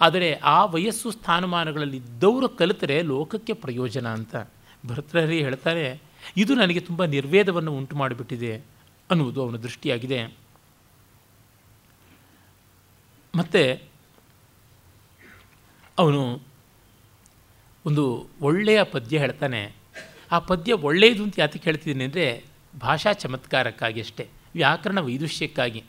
[0.00, 4.34] ಆದರೆ ಆ ವಯಸ್ಸು ಸ್ಥಾನಮಾನಗಳಲ್ಲಿ ಇದ್ದವರು ಕಲಿತರೆ ಲೋಕಕ್ಕೆ ಪ್ರಯೋಜನ ಅಂತ.
[4.86, 5.86] ಭರ್ತೃಹರಿ ಹೇಳ್ತಾರೆ,
[6.36, 8.52] ಇದು ನನಗೆ ತುಂಬ ನಿರ್ವೇದವನ್ನು ಉಂಟು ಮಾಡಿಬಿಟ್ಟಿದೆ
[9.10, 10.20] ಅನ್ನುವುದು ಅವನ ದೃಷ್ಟಿಯಾಗಿದೆ.
[13.34, 13.62] ಮತ್ತು
[15.98, 16.22] ಅವನು
[17.84, 18.04] ಒಂದು
[18.42, 19.62] ಒಳ್ಳೆಯ ಪದ್ಯ ಹೇಳ್ತಾನೆ.
[20.32, 22.26] ಆ ಪದ್ಯ ಒಳ್ಳೆಯದು ಅಂತ ಯಾತಕ್ಕೆ ಹೇಳ್ತಿದ್ದೀನಿ ಅಂದರೆ
[22.80, 24.26] ಭಾಷಾ ಚಮತ್ಕಾರಕ್ಕಾಗಿ ಅಷ್ಟೇ.
[24.54, 25.82] ವ್ಯಾಕರಣ ವೈದುಷ್ಯಕ್ಕಾಗಿ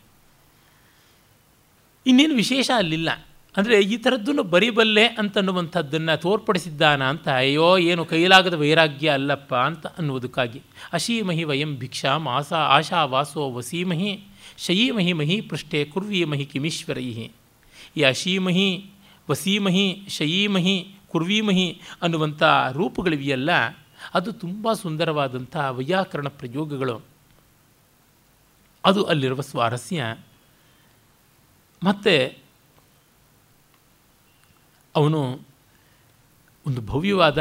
[2.05, 3.09] ಇನ್ನೇನು ವಿಶೇಷ ಅಲ್ಲಿಲ್ಲ.
[3.57, 10.61] ಅಂದರೆ ಈ ಥರದ್ದನ್ನು ಬರಿಬಲ್ಲೆ ಅಂತನ್ನುವಂಥದ್ದನ್ನು ತೋರ್ಪಡಿಸಿದ್ದಾನ ಅಂತ, ಅಯ್ಯೋ, ಏನು ಕೈಲಾಗದ ವೈರಾಗ್ಯ ಅಲ್ಲಪ್ಪ ಅಂತ ಅನ್ನುವುದಕ್ಕಾಗಿ.
[10.93, 14.23] ಅಶೀಮಹಿ ವಯಂ ಭಿಕ್ಷಾ ಮಾಸ ಆಶಾ ವಾಸೋ ವಸೀಮಹಿ,
[14.57, 17.29] ಶಯೀಮಹಿ ಮಹಿ ಪೃಷ್ಠೆ ಕುರ್ವೀಮಹಿ ಕಿಮೀಶ್ವರೈ
[17.97, 18.85] ಈ ಅಶೀಮಹಿ,
[19.29, 23.49] ವಸೀಮಹಿ, ಶಯೀಮಹಿ ಕುರ್ವೀಮಹಿ ಅನ್ನುವಂಥ ರೂಪಗಳಿವೆಯಲ್ಲ,
[24.13, 27.12] ಅದು ತುಂಬ ಸುಂದರವಾದಂಥ ವೈಯಾಕರಣ ಪ್ರಯೋಗಗಳು.
[28.85, 30.15] ಅದು ಅಲ್ಲಿರುವ ಸ್ವಾರಸ್ಯ.
[31.83, 32.15] ಮತ್ತು
[34.95, 35.39] ಅವನು
[36.67, 37.39] ಒಂದು ಭವ್ಯವಾದ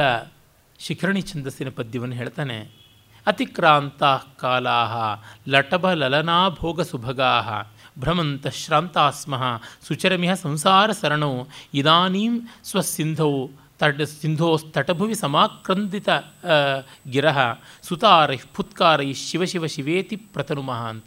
[0.79, 2.59] ಶಿಖರಣಿ ಛಂದಸ್ಸಿನ ಪದ್ಯವನ್ನು ಹೇಳ್ತಾನೆ.
[3.27, 4.03] ಅತಿಕ್ರಾಂತ
[4.41, 4.79] ಕಾಲಾ
[5.49, 7.33] ಲಟಭ ಲಲನಾ ಭೋಗ ಸುಭಗಾ
[7.99, 9.43] ಭ್ರಮಂತ ಶ್ರಾಂತಾಸ್ಮಃ
[9.83, 12.35] ಸುಚರಮಿಹ ಸಂಸಾರ ಸರಣೌ ಇದಾನೀಂ
[12.65, 16.09] ಸ್ವಸಿಂಧೌ ತಟ ಸಿಂಧೋಸ್ತಟಭುವಿ ಸಮಾಕ್ರಂದಿತ
[17.11, 17.39] ಗಿರಹ
[17.83, 21.07] ಸುತಾರೈ ಫುತ್ಕಾರೈ ಶಿವ ಶಿವ ಶಿವೇತಿ ಪ್ರತನುಮಃ ಅಂತ.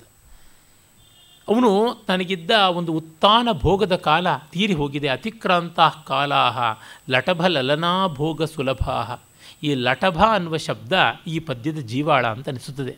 [1.47, 5.07] ಅವನು ತನಗಿದ್ದ ಒಂದು ಉತ್ತಾನ ಭೋಗದ ಕಾಲ ತೀರಿ ಹೋಗಿದೆ.
[5.07, 6.59] ಅತಿಕ್ರಾಂತ ಕಾಲಾಹ,
[7.09, 9.23] ಲಟಭ ಲಲನಾ ಭೋಗ ಸುಲಭಾ
[9.63, 10.93] ಈ ಲಟಭ ಅನ್ನುವ ಶಬ್ದ
[11.27, 12.95] ಈ ಪದ್ಯದ ಜೀವಾಳ ಅಂತ ಅನಿಸುತ್ತದೆ.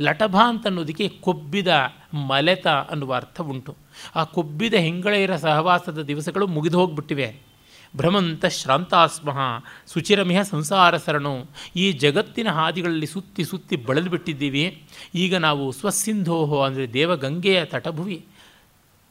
[0.00, 1.68] ಲಟಭ ಅಂತ ಅನ್ನೋದಕ್ಕೆ ಕೊಬ್ಬಿದ
[2.14, 3.76] ಮಲೆತ ಅನ್ನುವ ಅರ್ಥ ಉಂಟು.
[4.16, 7.49] ಆ ಕೊಬ್ಬಿದ ಹೆಂಗಳೆಯರ ಸಹವಾಸದ ದಿವಸಗಳು ಮುಗಿದು ಹೋಗ್ಬಿಟ್ಟಿವೆ.
[7.96, 9.38] ಭ್ರಮಂತ ಶ್ರಾಂತಾಸ್ಮಃ
[9.86, 14.84] ಸುಚಿರಮಿಹ ಸಂಸಾರ ಸರಣು ಈ ಜಗತ್ತಿನ ಹಾದಿಗಳಲ್ಲಿ ಸುತ್ತಿ ಸುತ್ತಿ ಬಳಲು ಬಿಟ್ಟಿದ್ದೀವಿ
[15.14, 18.26] ಈಗ ನಾವು ಸ್ವಸಿಂಧೋಹೋ ಅಂದರೆ ದೇವಗಂಗೆಯ ತಟಭುವಿ.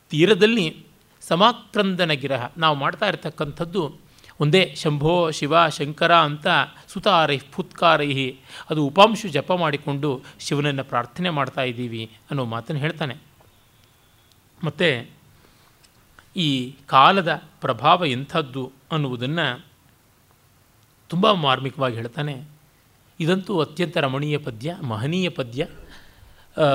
[0.09, 0.77] ತೀರದಲ್ಲಿ
[1.21, 3.99] ಸಮಾಕ್ರಂದನ ಗಿರಹ ನಾವು ಮಾಡ್ತಾ ಇರತಕ್ಕಂಥದ್ದು
[4.39, 6.47] ಒಂದೇ ಶಂಭೋ ಶಿವ ಶಂಕರ ಅಂತ
[6.87, 8.39] ಸುತಾರೈ ಫುತ್ಕಾರೈಹಿ.
[8.69, 13.15] ಅದು ಉಪಾಂಶು ಜಪ ಮಾಡಿಕೊಂಡು ಶಿವನನ್ನು ಪ್ರಾರ್ಥನೆ ಮಾಡ್ತಾ ಇದ್ದೀವಿ ಅನ್ನೋ ಮಾತನ್ನು ಹೇಳ್ತಾನೆ.
[14.63, 15.09] ಮತ್ತು
[16.35, 19.65] ಈ ಕಾಲದ ಪ್ರಭಾವ ಎಂಥದ್ದು ಅನ್ನುವುದನ್ನು
[21.07, 22.43] ತುಂಬ ಮಾರ್ಮಿಕವಾಗಿ ಹೇಳ್ತಾನೆ.
[23.19, 25.67] ಇದಂತೂ ಅತ್ಯಂತ ರಮಣೀಯ ಪದ್ಯ, ಮಹನೀಯ ಪದ್ಯ.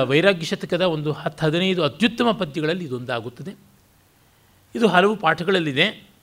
[0.03, 3.51] ವೈರಾಗ್ಯ ಶತಕದ ಒಂದು ಹತ್ತು ಹದಿನೈದು ಅತ್ಯುತ್ತಮ ಪದ್ಯಗಳಲ್ಲಿ ಇದೊಂದಾಗುತ್ತದೆ.
[4.75, 6.15] ಇದು ಹಲವು ಪಾಠಗಳಲ್ಲಿದೆ.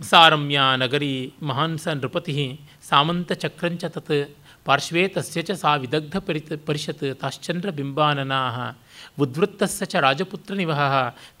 [0.00, 7.70] ಸಾರಮ್ಯ ನಗರಿ ಮಹಾನ್ಸ ನೃಪತಿ ಸಾಮಂತ ಚಕ್ರಂಚ ತತ್ ಪಾರ್ಶ್ವೇ ತಸ್ಯ ಚ ಸಾ ವಿದಗ್ಧ ಪರಿತ ಪರಿಷತ್ ತಾಶ್ಚಂದ್ರ
[7.70, 8.70] ಬಿಂಬಾನನಾ
[9.18, 10.80] ಉದ್ವೃತ್ತಸ್ಸ ಚ ರಾಜಪುತ್ರ ನಿವಹ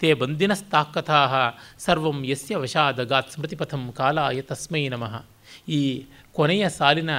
[0.00, 1.20] ತೇ ಬಂದಿನಸ್ತಾಕಥಾ,
[1.84, 5.14] ಸರ್ವಂ ಯಸ್ಯ ವಶಾದಗಾತ್ ಸ್ಮೃತಿಪಥಂ ಕಾಲಾಯ ತಸ್ಮೈ ನಮಃ.
[5.78, 5.80] ಈ
[6.36, 7.14] ಕೊನೆಯ ಸಾಲಿನ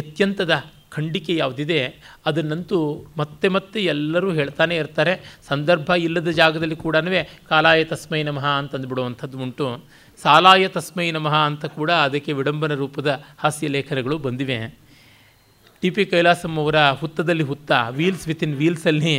[0.00, 0.54] ಅತ್ಯಂತದ
[0.94, 1.80] ಖಂಡಿಕೆ ಯಾವುದಿದೆ,
[2.28, 2.78] ಅದನ್ನಂತೂ
[3.16, 5.14] ಮತ್ತೆ ಮತ್ತೆ ಎಲ್ಲರೂ ಹೇಳ್ತಾನೆ ಇರ್ತಾರೆ.
[5.48, 6.96] ಸಂದರ್ಭ ಇಲ್ಲದ ಜಾಗದಲ್ಲಿ ಕೂಡ
[7.50, 9.68] ಕಾಲಾಯ ತಸ್ಮೈ ನಮಃ ಅಂತಂದುಬಿಡುವಂಥದ್ದು ಉಂಟು.
[10.22, 14.58] ಸಾಲಾಯ ತಸ್ಮೈ ನಮಃ ಅಂತ ಕೂಡ ಅದಕ್ಕೆ ವಿಡಂಬನ ರೂಪದ ಹಾಸ್ಯ ಲೇಖನಗಳು ಬಂದಿವೆ.
[15.82, 19.14] ಟಿ ಪಿ ಕೈಲಾಸಂ ಅವರ ಹುತ್ತದಲ್ಲಿ ಹುತ್ತ, ವೀಲ್ಸ್ ವಿತಿನ್ ವೀಲ್ಸಲ್ಲಿ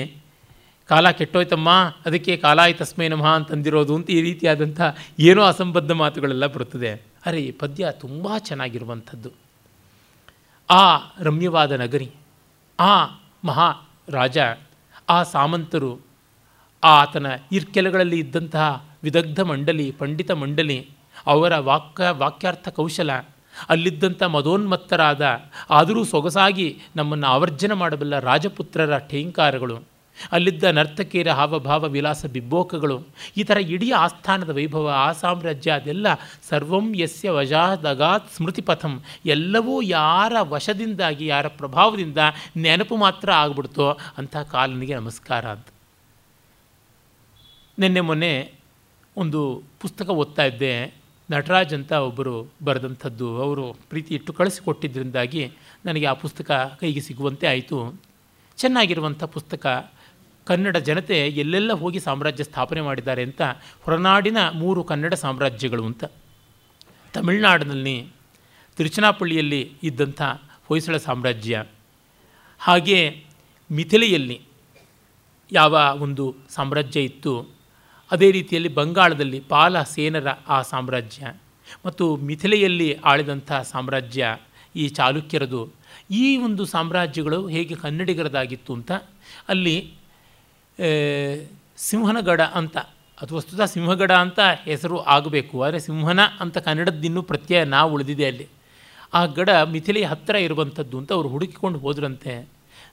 [0.89, 1.69] ಕಾಲ ಕೆಟ್ಟೋಯ್ತಮ್ಮ,
[2.05, 4.81] ಅದಕ್ಕೆ ಕಾಲಾಯ ತಸ್ಮೈ ನಮಃ ಅಂತಂದಿರೋದು ಅಂತ ಈ ರೀತಿಯಾದಂಥ
[5.19, 6.91] ಏನೋ ಅಸಂಬದ್ಧ ಮಾತುಗಳೆಲ್ಲ ಬರುತ್ತದೆ.
[7.25, 9.29] ಅರೆ, ಈ ಪದ್ಯ ತುಂಬ ಚೆನ್ನಾಗಿರುವಂಥದ್ದು.
[10.69, 10.83] ಆ
[11.19, 12.09] ರಮ್ಯವಾದ ನಗರಿ,
[12.79, 12.93] ಆ
[13.45, 13.69] ಮಹಾ
[14.09, 14.37] ರಾಜ
[15.09, 15.91] ಆ ಸಾಮಂತರು,
[16.83, 18.67] ಆತನ ಇರ್ಕೆಲಗಳಲ್ಲಿ ಇದ್ದಂತಹ
[19.03, 20.77] ವಿದಗ್ಧ ಮಂಡಲಿ, ಪಂಡಿತ ಮಂಡಲಿ,
[21.27, 23.11] ಅವರ ವಾಕ್ಯ ವಾಕ್ಯಾರ್ಥ ಕೌಶಲ,
[23.69, 25.23] ಅಲ್ಲಿದ್ದಂಥ ಮದೋನ್ಮತ್ತರಾದ
[25.69, 29.75] ಆದರೂ ಸೊಗಸಾಗಿ ನಮ್ಮನ್ನು ಆವರ್ಜನ ಮಾಡಬಲ್ಲ ರಾಜಪುತ್ರರ ಠೇಂಕಾರಗಳು
[30.31, 33.01] ಅಲ್ಲಿದ್ದ ನರ್ತಕಿಯರ ಹಾವಭಾವ ವಿಲಾಸ ಬಿಬ್ಬೋಕಗಳು
[33.37, 36.07] ಈ ಥರ ಇಡೀ ಆಸ್ಥಾನದ ವೈಭವ ಆ ಸಾಮ್ರಾಜ್ಯ ಅದೆಲ್ಲ
[36.49, 39.03] ಸರ್ವಂ ಯಸ್ಯ ವಜಾದಗಾತ್ ಸ್ಮೃತಿಪಥಂ.
[39.25, 42.17] ಎಲ್ಲವೂ ಯಾರ ವಶದಿಂದಾಗಿ, ಯಾರ ಪ್ರಭಾವದಿಂದ
[42.57, 45.67] ನೆನಪು ಮಾತ್ರ ಆಗ್ಬಿಡ್ತೋ ಅಂಥ ಕಾಲನಿಗೆ ನಮಸ್ಕಾರ ಅಂತ.
[47.79, 48.53] ನಿನ್ನೆ ಮೊನ್ನೆ
[49.17, 51.03] ಒಂದು ಪುಸ್ತಕ ಓದ್ತಾ ಇದ್ದೆ.
[51.31, 53.41] ನಟರಾಜ್ ಅಂತ ಒಬ್ಬರು ಬರೆದಂಥದ್ದು.
[53.41, 55.51] ಅವರು ಪ್ರೀತಿ ಇಟ್ಟು ಕಳಿಸಿಕೊಟ್ಟಿದ್ದರಿಂದಾಗಿ
[55.85, 58.01] ನನಗೆ ಆ ಪುಸ್ತಕ ಕೈಗೆ ಸಿಗುವಂತೆ ಆಯಿತು.
[58.57, 59.92] ಚೆನ್ನಾಗಿರುವಂಥ ಪುಸ್ತಕ.
[60.47, 63.41] ಕನ್ನಡ ಜನತೆ ಎಲ್ಲೆಲ್ಲ ಹೋಗಿ ಸಾಮ್ರಾಜ್ಯ ಸ್ಥಾಪನೆ ಮಾಡಿದ್ದಾರೆ ಅಂತ
[63.85, 66.03] ಹೊರನಾಡಿನ ಮೂರು ಕನ್ನಡ ಸಾಮ್ರಾಜ್ಯಗಳು ಅಂತ.
[67.13, 67.95] ತಮಿಳುನಾಡಿನಲ್ಲಿ
[68.77, 70.21] ತಿರುಚನಾಪಳ್ಳಿಯಲ್ಲಿ ಇದ್ದಂಥ
[70.67, 71.55] ಹೊಯ್ಸಳ ಸಾಮ್ರಾಜ್ಯ,
[72.61, 72.99] ಹಾಗೆ
[73.69, 74.37] ಮಿಥಿಲೆಯಲ್ಲಿ
[75.51, 75.73] ಯಾವ
[76.05, 76.25] ಒಂದು
[76.55, 77.33] ಸಾಮ್ರಾಜ್ಯ ಇತ್ತು,
[78.11, 81.33] ಅದೇ ರೀತಿಯಲ್ಲಿ ಬಂಗಾಳದಲ್ಲಿ ಪಾಲ ಸೇನರ ಆ ಸಾಮ್ರಾಜ್ಯ
[81.85, 84.23] ಮತ್ತು ಮಿಥಿಲೆಯಲ್ಲಿ ಆಳಿದಂಥ ಸಾಮ್ರಾಜ್ಯ
[84.75, 85.61] ಈ ಚಾಲುಕ್ಯರದು.
[86.21, 88.91] ಈ ಒಂದು ಸಾಮ್ರಾಜ್ಯಗಳು ಹೇಗೆ ಕನ್ನಡಿಗರದಾಗಿತ್ತು ಅಂತ
[89.49, 89.75] ಅಲ್ಲಿ
[91.77, 92.77] ಸಿಂಹನಗಡ ಅಂತ,
[93.17, 95.55] ಅದು ವಸ್ತುತ ಸಿಂಹಗಡ ಅಂತ ಹೆಸರು ಆಗಬೇಕು.
[95.63, 98.47] ಆದರೆ ಸಿಂಹನ ಅಂತ ಕನ್ನಡದ್ದಿನ್ನೂ ಪ್ರತ್ಯಯ ನಾವು ಉಳಿದಿದೆ ಅಲ್ಲಿ.
[99.13, 102.33] ಆ ಗಡ ಮಿಥಿಲಿ ಹತ್ತಿರ ಇರುವಂಥದ್ದು ಅಂತ ಅವರು ಹುಡುಕಿಕೊಂಡು ಹೋದ್ರಂತೆ.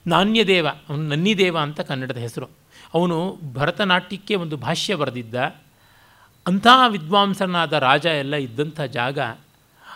[0.07, 2.47] ನಾಣ್ಯದೇವ, ಅವನು ನನ್ನಿದೇವ ಅಂತ ಕನ್ನಡದ ಹೆಸರು.
[2.93, 3.17] ಅವನು
[3.53, 5.35] ಭರತನಾಟ್ಯಕ್ಕೆ ಒಂದು ಭಾಷ್ಯ ಬರೆದಿದ್ದ,
[6.45, 9.19] ಅಂಥ ವಿದ್ವಾಂಸನಾದ ರಾಜ ಎಲ್ಲ ಇದ್ದಂಥ ಜಾಗ,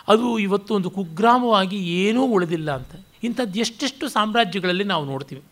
[0.08, 2.92] ಅದು ಇವತ್ತು ಒಂದು ಕುಗ್ರಾಮವಾಗಿ ಏನೂ ಉಳಿದಿಲ್ಲ ಅಂತ.
[3.24, 5.42] ಇಂಥದ್ದು ಎಷ್ಟೆಷ್ಟು ಸಾಮ್ರಾಜ್ಯಗಳಲ್ಲಿ ನಾವು ನೋಡ್ತೀವಿ.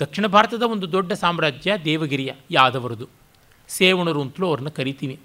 [0.00, 3.08] ದಕ್ಷಿಣ ಭಾರತದ ಒಂದು ದೊಡ್ಡ ಸಾಮ್ರಾಜ್ಯ ದೇವಗಿರಿಯ, ಯಾದವರದು.
[3.68, 5.20] ಸೇವಣರು ಅಂತಲೂ ಅವ್ರನ್ನ ಕರಿತೀವಿ.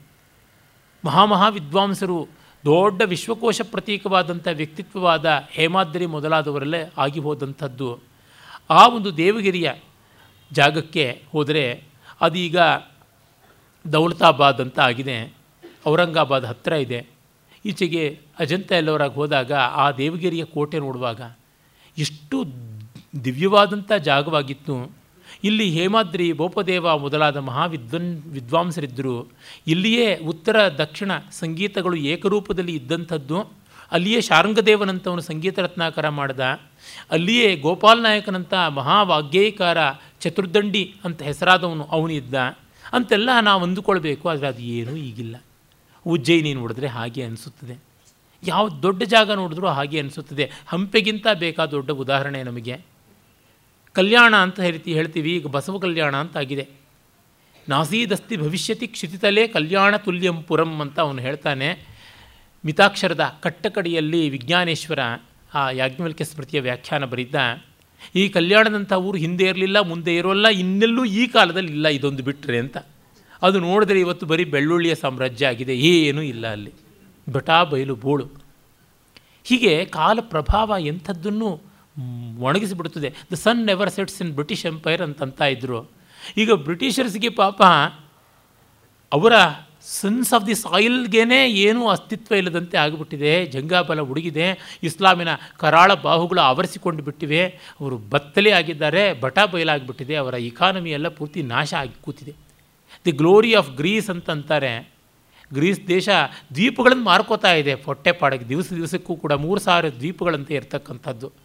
[1.05, 2.27] ಮಹಾಮಹಾ ವಿದ್ವಾಂಸರು
[2.65, 7.99] ದೊಡ್ಡ ವಿಶ್ವಕೋಶ ಪ್ರತೀಕವಾದಂಥ ವ್ಯಕ್ತಿತ್ವವಾದ ಹೇಮಾದ್ರಿ ಮೊದಲಾದವರಲ್ಲೇ ಆಗಿ ಹೋದಂಥದ್ದು.
[8.69, 9.73] ಆ ಒಂದು ದೇವಗಿರಿಯ
[10.51, 11.83] ಜಾಗಕ್ಕೆ ಹೋದರೆ
[12.21, 12.57] ಅದೀಗ
[13.93, 15.33] ದೌಲತಾಬಾದ್ ಅಂತ ಆಗಿದೆ.
[15.87, 17.07] ಔರಂಗಾಬಾದ್ ಹತ್ತಿರ ಇದೆ.
[17.65, 21.21] ಈಚೆಗೆ ಅಜಂತ ಎಲ್ಲವರಾಗಿ ಹೋದಾಗ ಆ ದೇವಗಿರಿಯ ಕೋಟೆ ನೋಡುವಾಗ
[21.97, 22.43] ಎಷ್ಟು
[23.25, 24.91] ದಿವ್ಯವಾದಂಥ ಜಾಗವಾಗಿತ್ತು.
[25.43, 29.31] ಇಲ್ಲಿ ಹೇಮಾದ್ರಿ, ಬೋಪದೇವ ಮೊದಲಾದ ಮಹಾವಿದ್ವನ್, ವಿದ್ವಾಂಸರಿದ್ದರು.
[29.67, 33.63] ಇಲ್ಲಿಯೇ ಉತ್ತರ, ದಕ್ಷಿಣ ಸಂಗೀತಗಳು ಏಕರೂಪದಲ್ಲಿ ಇದ್ದಂಥದ್ದು.
[33.91, 36.39] ಅಲ್ಲಿಯೇ ಶಾರಂಗದೇವನಂಥವನು ಸಂಗೀತ ರತ್ನಾಕರ ಮಾಡಿದ.
[37.11, 39.77] ಅಲ್ಲಿಯೇ ಗೋಪಾಲ್ ನಾಯಕನಂಥ ಮಹಾವಾಗ್ಯೇಕಾರ
[40.21, 42.33] ಚತುರ್ದಂಡಿ ಅಂತ ಹೆಸರಾದವನು ಅವನು ಇದ್ದ.
[42.93, 45.35] ಅಂತೆಲ್ಲ ನಾವು ಅಂದುಕೊಳ್ಬೇಕು, ಆದರೆ ಅದು ಏನೂ ಈಗಿಲ್ಲ.
[46.07, 47.83] ಉಜ್ಜಯಿನಿ ನೋಡಿದ್ರೆ ಹಾಗೆ ಅನಿಸುತ್ತದೆ.
[48.43, 50.51] ಯಾವ ದೊಡ್ಡ ಜಾಗ ನೋಡಿದ್ರೂ ಹಾಗೆ ಅನಿಸುತ್ತದೆ.
[50.67, 52.92] ಹಂಪೆಗಿಂತ ಬೇಕಾದ ದೊಡ್ಡ ಉದಾಹರಣೆ ನಮಗೆ.
[53.95, 56.65] ಕಲ್ಯಾಣ ಅಂತ ಹೇಳ್ತಿ, ಹೇಳ್ತೀವಿ, ಈಗ ಬಸವ ಕಲ್ಯಾಣ ಅಂತಾಗಿದೆ.
[57.69, 61.67] ನಾಸೀದಸ್ತಿ ಭವಿಷ್ಯತಿ ಕ್ಷಿತಿತಲೇ ಕಲ್ಯಾಣ ತುಲ್ಯಂ ಪುರಂ ಅಂತ ಅವನು ಹೇಳ್ತಾನೆ.
[62.65, 64.99] ಮಿತಾಕ್ಷರದ ಕಟ್ಟಕಡಿಯಲ್ಲಿ ವಿಜ್ಞಾನೇಶ್ವರ
[65.55, 67.35] ಆ ಯಾಜ್ಞವಲ್ಕ್ಯ ಸ್ಮೃತಿಯ ವ್ಯಾಖ್ಯಾನ ಬರಿದ್ದ
[68.15, 72.77] ಈ ಕಲ್ಯಾಣದಂಥ ಊರು ಹಿಂದೆ ಇರಲಿಲ್ಲ, ಮುಂದೆ ಇರೋಲ್ಲ, ಇನ್ನೆಲ್ಲೂ ಈ ಕಾಲದಲ್ಲಿ ಇಲ್ಲ, ಇದೊಂದು ಬಿಟ್ಟರೆ ಅಂತ.
[73.41, 76.73] ಅದು ನೋಡಿದ್ರೆ ಇವತ್ತು ಬರೀ ಬೆಳ್ಳುಳ್ಳಿಯ ಸಾಮ್ರಾಜ್ಯ ಆಗಿದೆ, ಏನೂ ಇಲ್ಲ ಅಲ್ಲಿ.
[77.27, 78.25] ಬಟಾ ಬಯಲು ಬೋಳು.
[79.43, 81.49] ಹೀಗೆ ಕಾಲ ಪ್ರಭಾವ ಎಂಥದ್ದನ್ನು
[82.37, 83.13] ಒಣಗಿಸಿಬಿಡುತ್ತದೆ.
[83.31, 85.91] The sun never sets in British empire ಅಂತಂತ ಇದ್ದರು
[86.37, 87.61] ಈಗ ಬ್ರಿಟಿಷರ್ಸ್ಗೆ ಪಾಪ
[89.13, 89.33] ಅವರ
[89.81, 93.45] ಸನ್ಸ್ ಆಫ್ ದಿ ಸಾಯಿಲ್ಗೇನೆ ಏನೂ ಅಸ್ತಿತ್ವ ಇಲ್ಲದಂತೆ ಆಗಿಬಿಟ್ಟಿದೆ.
[93.45, 95.27] ಜಂಗಾಬಲ ಹುಡುಗಿದೆ ಇಸ್ಲಾಮಿನ
[95.57, 97.45] ಕರಾಳ ಬಾಹುಗಳು ಆವರಿಸಿಕೊಂಡು ಬಿಟ್ಟಿವೆ.
[97.79, 99.13] ಅವರು ಬತ್ತಲೆ ಆಗಿದ್ದಾರೆ.
[99.13, 100.15] ಬಟ ಬಯಲಾಗಿಬಿಟ್ಟಿದೆ.
[100.15, 102.33] ಅವರ ಇಕಾನಮಿ ಎಲ್ಲ ಪೂರ್ತಿ ನಾಶ ಆಗಿ ಕೂತಿದೆ.
[103.05, 104.89] ದಿ ಗ್ಲೋರಿ ಆಫ್ ಗ್ರೀಸ್ ಅಂತಂತಾರೆ
[105.53, 106.09] ಗ್ರೀಸ್ ದೇಶ
[106.55, 107.73] ದ್ವೀಪಗಳನ್ನು ಮಾರ್ಕೋತಾ ಇದೆ.
[107.73, 111.42] ಹೊಟ್ಟೆ ಪಾಡಕ್ಕೆ ದಿವಸ ದಿವಸಕ್ಕೂ ಕೂಡ ಮೂರು ಸಾವಿರ ದ್ವೀಪಗಳಂತೆ ಇರ್ತಕ್ಕಂಥದ್ದು.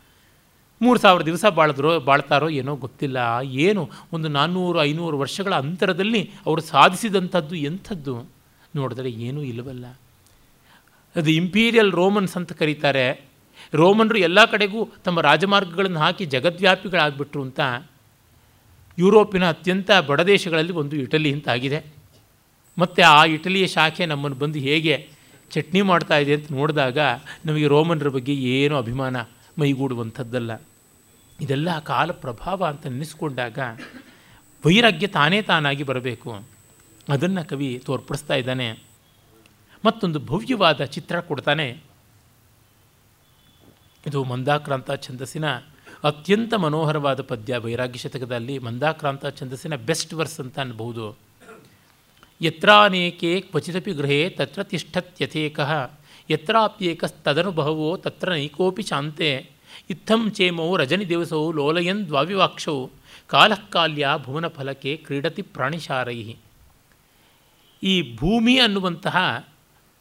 [0.82, 3.18] ಮೂರು ಸಾವಿರ ದಿವಸ ಬಾಳಿದ್ರೋ ಬಾಳ್ತಾರೋ ಏನೋ ಗೊತ್ತಿಲ್ಲ.
[3.42, 3.90] ಏನು?
[4.12, 8.30] ಒಂದು ನಾನ್ನೂರು ಐನೂರು ವರ್ಷಗಳ ಅಂತರದಲ್ಲಿ ಅವರು ಸಾಧಿಸಿದಂಥದ್ದು ಎಂಥದ್ದು?
[8.76, 9.86] ನೋಡಿದ್ರೆ ಏನೂ ಇಲ್ಲವಲ್ಲ.
[11.16, 13.24] ಅದು ಇಂಪೀರಿಯಲ್ ರೋಮನ್ಸ್ ಅಂತ ಕರೀತಾರೆ.
[13.74, 17.60] ರೋಮನ್ರು ಎಲ್ಲ ಕಡೆಗೂ ತಮ್ಮ ರಾಜಮಾರ್ಗಗಳನ್ನು ಹಾಕಿ ಜಗದ್ವ್ಯಾಪಿಗಳಾಗ್ಬಿಟ್ರು ಅಂತ.
[18.98, 21.86] ಯುರೋಪಿನ ಅತ್ಯಂತ ಬಡ ದೇಶಗಳಲ್ಲಿ ಒಂದು ಇಟಲಿ ಅಂತ ಆಗಿದೆ
[22.78, 25.08] ಮತ್ತು ಆ ಇಟಲಿಯ ಶಾಖೆ ನಮ್ಮನ್ನು ಬಂದು ಹೇಗೆ
[25.50, 26.98] ಚಟ್ನಿ ಮಾಡ್ತಾ ಇದೆ ಅಂತ ನೋಡಿದಾಗ
[27.46, 29.16] ನಮಗೆ ರೋಮನ್ರ ಬಗ್ಗೆ ಏನೂ ಅಭಿಮಾನ.
[29.58, 30.62] ಮೈಗೂಡುವಂಥದ್ದಲ್ಲ.
[31.40, 33.58] ಇದೆಲ್ಲ ಕಾಲ ಪ್ರಭಾವ ಅಂತ ನೆನೆಸ್ಕೊಂಡಾಗ
[34.66, 36.42] ವೈರಾಗ್ಯ ತಾನೇ ತಾನಾಗಿ ಬರಬೇಕು.
[37.08, 38.82] ಅದನ್ನು ಕವಿ ತೋರ್ಪಡಿಸ್ತಾ ಇದ್ದಾನೆ.
[39.84, 41.82] ಮತ್ತೊಂದು ಭವ್ಯವಾದ ಚಿತ್ರ ಕೊಡ್ತಾನೆ.
[44.06, 45.44] ಇದು ಮಂದಾಕ್ರಾಂತ ಛಂದಸ್ಸಿನ
[46.04, 47.56] ಅತ್ಯಂತ ಮನೋಹರವಾದ ಪದ್ಯ.
[47.56, 51.18] ವೈರಾಗ್ಯ ಶತಕದಲ್ಲಿ ಮಂದಾಕ್ರಾಂತ ಛಂದಸ್ಸಿನ ಬೆಸ್ಟ್ ವರ್ಸ್ ಅಂತ ಅನ್ಬಹುದು.
[52.42, 55.97] ಯತ್ರಾನೇಕೆ ಕ್ವಚಿತಪಿ ಗೃಹೇ ತತ್ರ ತಿಷ್ಠತ್ಯಥೇಕಃ.
[56.30, 59.50] ಯತ್ರಾಪ್ಯೇಕಸ್ತದನುಭವೋ ತತ್ರ ನೈಕೋಪಿ ಶಾಂತೆ
[59.90, 62.86] ಇತ್ತಂ ಚೇಮೌ ರಜನಿ ದಿವಸೌ ಲೋಲಯನ್ ದ್ವಾವಿವಾಕ್ಷೌ
[63.26, 66.34] ಕಾಲಕಾಲ್ಯ ಭುವನ ಫಲಕೆ ಕ್ರೀಡತಿ ಪ್ರಾಣಿಶಾರೈ
[67.82, 69.48] ಈ ಭೂಮಿ ಅನ್ನುವಂತಹ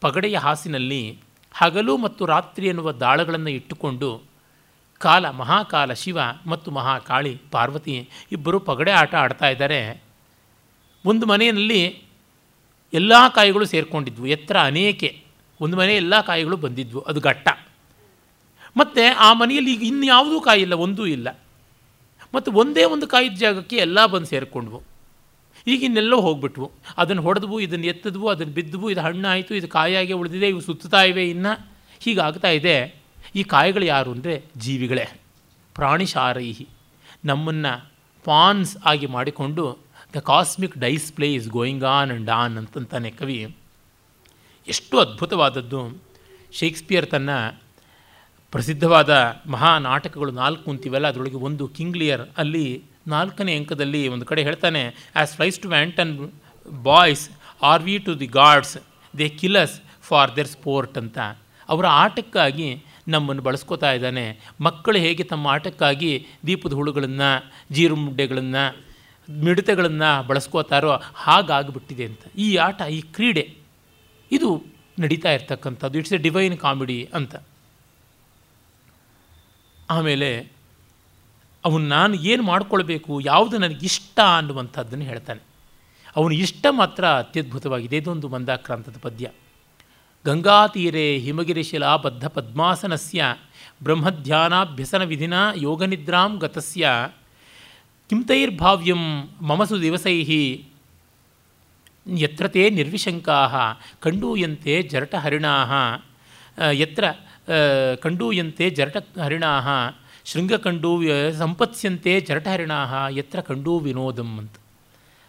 [0.00, 1.20] ಪಗಡೆಯ ಹಾಸಿನಲ್ಲಿ
[1.52, 4.22] ಹಗಲು ಮತ್ತು ರಾತ್ರಿ ಎನ್ನುವ ದಾಳಗಳನ್ನು ಇಟ್ಟುಕೊಂಡು
[4.98, 10.02] ಕಾಲ ಮಹಾಕಾಲ ಶಿವ ಮತ್ತು ಮಹಾಕಾಳಿ ಪಾರ್ವತಿ ಇಬ್ಬರು ಪಗಡೆ ಆಟ ಆಡ್ತಾ ಇದ್ದಾರೆ.
[11.06, 12.02] ಒಂದು ಮನೆಯಲ್ಲಿ
[12.92, 14.26] ಎಲ್ಲ ಕಾಯಿಗಳು ಸೇರಿಕೊಂಡಿದ್ವು.
[14.26, 15.17] ಎತ್ತರ ಅನೇಕೆ
[15.60, 17.48] ಒಂದು ಮನೆ ಎಲ್ಲ ಕಾಯಿಗಳು ಬಂದಿದ್ವು, ಅದು ಘಟ್ಟ.
[18.76, 21.28] ಮತ್ತು ಆ ಮನೆಯಲ್ಲಿ ಈಗ ಇನ್ಯಾವುದೂ ಕಾಯಿ ಇಲ್ಲ, ಒಂದೂ ಇಲ್ಲ.
[22.34, 24.82] ಮತ್ತು ಒಂದೇ ಒಂದು ಕಾಯಿದ ಜಾಗಕ್ಕೆ ಎಲ್ಲ ಬಂದು ಸೇರಿಕೊಂಡ್ವು.
[25.66, 26.70] ಈಗ ಇನ್ನೆಲ್ಲೋ ಹೋಗ್ಬಿಟ್ವು.
[26.98, 31.70] ಅದನ್ನು ಹೊಡೆದ್ವು, ಇದನ್ನು ಎತ್ತಿದ್ವು, ಅದನ್ನು ಬಿದ್ದವು, ಇದು ಹಣ್ಣಾಯಿತು, ಇದು ಕಾಯಾಗೆ ಉಳಿದಿದೆ, ಇವು ಸುತ್ತುತ್ತಾ ಇವೆ ಇನ್ನು.
[32.00, 33.02] ಹೀಗಾಗ್ತಾ ಇದೆ,
[33.34, 35.20] ಈ ಕಾಯಿಗಳು ಯಾರು ಅಂದರೆ ಜೀವಿಗಳೇ.
[35.74, 36.68] ಪ್ರಾಣಿಶಾರೈಹಿ.
[37.24, 37.90] ನಮ್ಮನ್ನು
[38.24, 39.78] ಪಾನ್ಸ್ ಆಗಿ ಮಾಡಿಕೊಂಡು,
[40.16, 43.56] the cosmic dice play is going on and on ಅಂತಂತಾನೆ ಕವಿ.
[44.74, 45.80] ಎಷ್ಟು ಅದ್ಭುತವಾದದ್ದು.
[46.58, 47.30] ಶೇಕ್ಸ್ಪಿಯರ್ ತನ್ನ
[48.52, 49.10] ಪ್ರಸಿದ್ಧವಾದ
[49.54, 52.66] ಮಹಾ ನಾಟಕಗಳು ನಾಲ್ಕು ಅಂತೀವಲ್ಲ, ಅದರೊಳಗೆ ಒಂದು ಕಿಂಗ್ಲಿಯರ್ ಅಲ್ಲಿ
[53.14, 56.12] ನಾಲ್ಕನೇ ಅಂಕದಲ್ಲಿ ಒಂದು ಕಡೆ ಹೇಳ್ತಾನೆ as flies to wanton
[56.88, 57.24] boys
[57.70, 58.74] are we to the gods
[59.18, 59.76] they kill us
[60.08, 61.18] for their sport ಅಂತ.
[61.68, 62.68] ಅವರ ಆಟಕ್ಕಾಗಿ
[63.14, 64.24] ನಮ್ಮನ್ನು ಬಳಸ್ಕೋತಾ ಇದ್ದಾನೆ.
[64.66, 66.12] ಮಕ್ಕಳು ಹೇಗೆ ತಮ್ಮ ಆಟಕ್ಕಾಗಿ
[66.46, 67.30] ದೀಪದ ಹುಳುಗಳನ್ನು
[67.76, 67.96] ಜೀರು
[69.28, 70.92] ಮಿಡತೆಗಳನ್ನು ಬಳಸ್ಕೋತಾರೋ
[71.24, 72.22] ಹಾಗಾಗಿಬಿಟ್ಟಿದೆ ಅಂತ.
[72.46, 73.44] ಈ ಆಟ, ಈ ಕ್ರೀಡೆ
[74.32, 74.64] ಇದು
[74.98, 75.98] ನಡೀತಾ ಇರ್ತಕ್ಕಂಥದ್ದು.
[75.98, 77.34] ಇಟ್ಸ್ ಎ ಡಿವೈನ್ ಕಾಮಿಡಿ ಅಂತ.
[79.90, 80.52] ಆಮೇಲೆ
[81.64, 85.40] ಅವನು ನಾನು ಏನು ಮಾಡ್ಕೊಳ್ಬೇಕು, ಯಾವುದು ನನಗಿಷ್ಟ ಅನ್ನುವಂಥದ್ದನ್ನು ಹೇಳ್ತಾನೆ.
[86.16, 87.96] ಅವನು ಇಷ್ಟ ಮಾತ್ರ ಅತ್ಯದ್ಭುತವಾಗಿದೆ.
[87.96, 89.30] ಇದೊಂದು ಮಂದಾಕ್ರಾಂತದ ಪದ್ಯ.
[90.24, 93.36] ಗಂಗಾತೀರೆ ಹಿಮಗಿರಿಶಿಲಾ ಬದ್ಧ ಪದ್ಮಾಸನಸ್ಯ,
[93.82, 96.88] ಬ್ರಹ್ಮಧ್ಯಾನಾಭ್ಯಸನ ವಿಧಿನ ಯೋಗನಿದ್ರಾಂ ಗತಸ್ಯ.
[98.08, 100.24] ಕಿಂತೈರ್ಭಾವ್ಯಂ ಮಮಸು ದಿವಸೈ
[102.16, 106.00] ಯತ್ರ ತೇ ನಿರ್ವಿಶಂಕಾ ಕಂಡೂಯಂತೆ ಜರಟಹರಿಣಾ
[106.72, 107.04] ಯತ್ರ
[108.00, 109.92] ಕಂಡೂಯಂತೆ ಜರಟ ಹರಿಣಾ
[110.24, 111.02] ಶೃಂಗಕಂಡೂ
[111.38, 114.56] ಸಂಪತ್ಸ್ಯಂತೆ ಜರಟಹರಿಣಾ ಯತ್ರ ಕಂಡೂ ವಿನೋದಂ ಅಂತ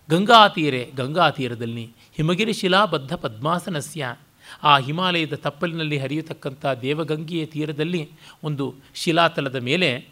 [0.09, 4.15] ಗಂಗಾ ತೀರೆ ಹಿಮಗಿರಿ ಶಿಲಾಬದ್ಧ ಪದ್ಮಾಸನಸ್ಯ
[4.63, 8.09] ಆ ಹಿಮಾಲಯದ ತಪ್ಪಲಿನಲ್ಲಿ ಹರಿಯತಕ್ಕಂಥ ದೇವಗಂಗೆಯ ತೀರದಲ್ಲಿ
[8.43, 10.05] ಒಂದು ಶಿಲಾತಲದ ಮೇಲೆ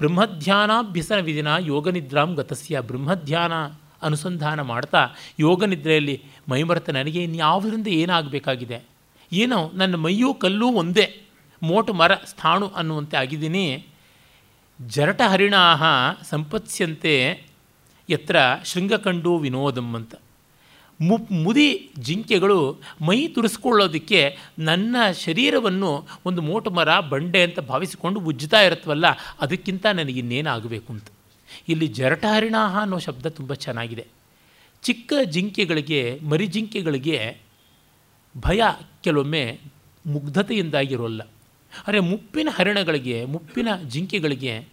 [0.00, 3.52] ಬ್ರಹ್ಮಧ್ಯಾನಾಭ್ಯಸನ ವಿಧಿನ ಯೋಗನಿದ್ರಾಂ ಗತಸ್ಯ ಬ್ರಹ್ಮಧ್ಯಾನ
[4.04, 5.02] ಅನುಸಂಧಾನ ಮಾಡ್ತಾ
[5.40, 8.78] ಯೋಗನಿದ್ರೆಯಲ್ಲಿ ಮೈಮರೆತ ನನಗೆ ಇನ್ಯಾವುದರಿಂದ ಏನಾಗಬೇಕಾಗಿದೆ?
[9.32, 11.06] ಏನೋ ನನ್ನ ಮೈಯೂ ಕಲ್ಲೂ ಒಂದೇ,
[11.62, 13.86] ಮೋಟು ಮರ, ಸ್ಥಾಣು ಅನ್ನುವಂತೆ ಆಗಿದ್ದೀನಿ.
[14.86, 15.82] ಜರಟ ಹರಿಣಾಹ
[16.30, 17.14] ಸಂಪತ್ಸ್ಯಂತೆ
[18.10, 20.14] ಯತ್ರ ಶೃಂಗಕಂಡು ವಿನೋದಂ ಅಂತ.
[21.00, 22.58] ಮು, ಮುದಿ ಜಿಂಕೆಗಳು
[23.00, 24.20] ಮೈ ತುರಿಸ್ಕೊಳ್ಳೋದಕ್ಕೆ
[24.58, 25.90] ನನ್ನ ಶರೀರವನ್ನು
[26.26, 29.06] ಒಂದು ಮೋಟು ಮರ, ಬಂಡೆ ಅಂತ ಭಾವಿಸಿಕೊಂಡು ಉಜ್ಜುತ್ತಾ ಇರುತ್ತವಲ್ಲ
[29.40, 31.08] ಅದಕ್ಕಿಂತ ನನಗಿನ್ನೇನಾಗಬೇಕು ಅಂತ.
[31.68, 34.06] ಇಲ್ಲಿ ಜರಟಹರಿಣಾಹ ಅನ್ನೋ ಶಬ್ದ ತುಂಬ ಚೆನ್ನಾಗಿದೆ.
[34.82, 37.40] ಚಿಕ್ಕ ಜಿಂಕೆಗಳಿಗೆ, ಮರಿ ಜಿಂಕೆಗಳಿಗೆ
[38.40, 38.62] ಭಯ
[39.04, 39.60] ಕೆಲವೊಮ್ಮೆ
[40.06, 41.22] ಮುಗ್ಧತೆಯಿಂದಾಗಿರೋಲ್ಲ.
[41.88, 44.68] ಆದರೆ ಮುಪ್ಪಿನ ಹರಿಣಗಳಿಗೆ, ಮುಪ್ಪಿನ ಜಿಂಕೆಗಳಿಗೆ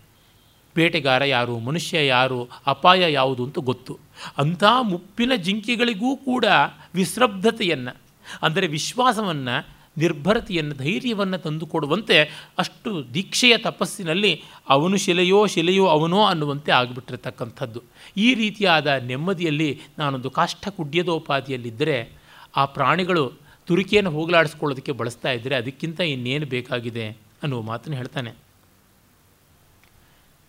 [0.76, 4.00] ಬೇಟೆಗಾರ ಯಾರು, ಮನುಷ್ಯ ಯಾರು, ಅಪಾಯ ಯಾವುದು ಅಂತ ಗೊತ್ತು.
[4.38, 6.46] ಅಂಥ ಮುಪ್ಪಿನ ಜಿಂಕೆಗಳಿಗೂ ಕೂಡ
[6.94, 7.98] ವಿಸ್ರಬ್ಧತೆಯನ್ನು
[8.42, 17.84] ಅಂದರೆ ವಿಶ್ವಾಸವನ್ನು ನಿರ್ಭರತೆಯನ್ನು, ಧೈರ್ಯವನ್ನು ತಂದುಕೊಡುವಂತೆ ಅಷ್ಟು ದೀಕ್ಷೆಯ ತಪಸ್ಸಿನಲ್ಲಿ ಅವನು ಶಿಲೆಯೋ ಶಿಲೆಯೋ ಅವನೋ ಅನ್ನುವಂತೆ ಆಗಿಬಿಟ್ಟಿರ್ತಕ್ಕಂಥದ್ದು.
[18.18, 22.10] ಈ ರೀತಿಯಾದ ನೆಮ್ಮದಿಯಲ್ಲಿ ನಾನೊಂದು ಕಾಷ್ಠ ಕುಡ್ಯದೋಪಾದಿಯಲ್ಲಿದ್ದರೆ
[22.56, 23.32] ಆ ಪ್ರಾಣಿಗಳು
[23.68, 27.10] ತುರಿಕೆಯನ್ನು ಹೋಗಲಾಡಿಸ್ಕೊಳ್ಳೋದಕ್ಕೆ ಬಳಸ್ತಾ ಇದ್ದರೆ ಅದಕ್ಕಿಂತ ಇನ್ನೇನು ಬೇಕಾಗಿದೆ
[27.44, 28.32] ಅನ್ನುವ ಮಾತನ್ನು ಹೇಳ್ತಾನೆ.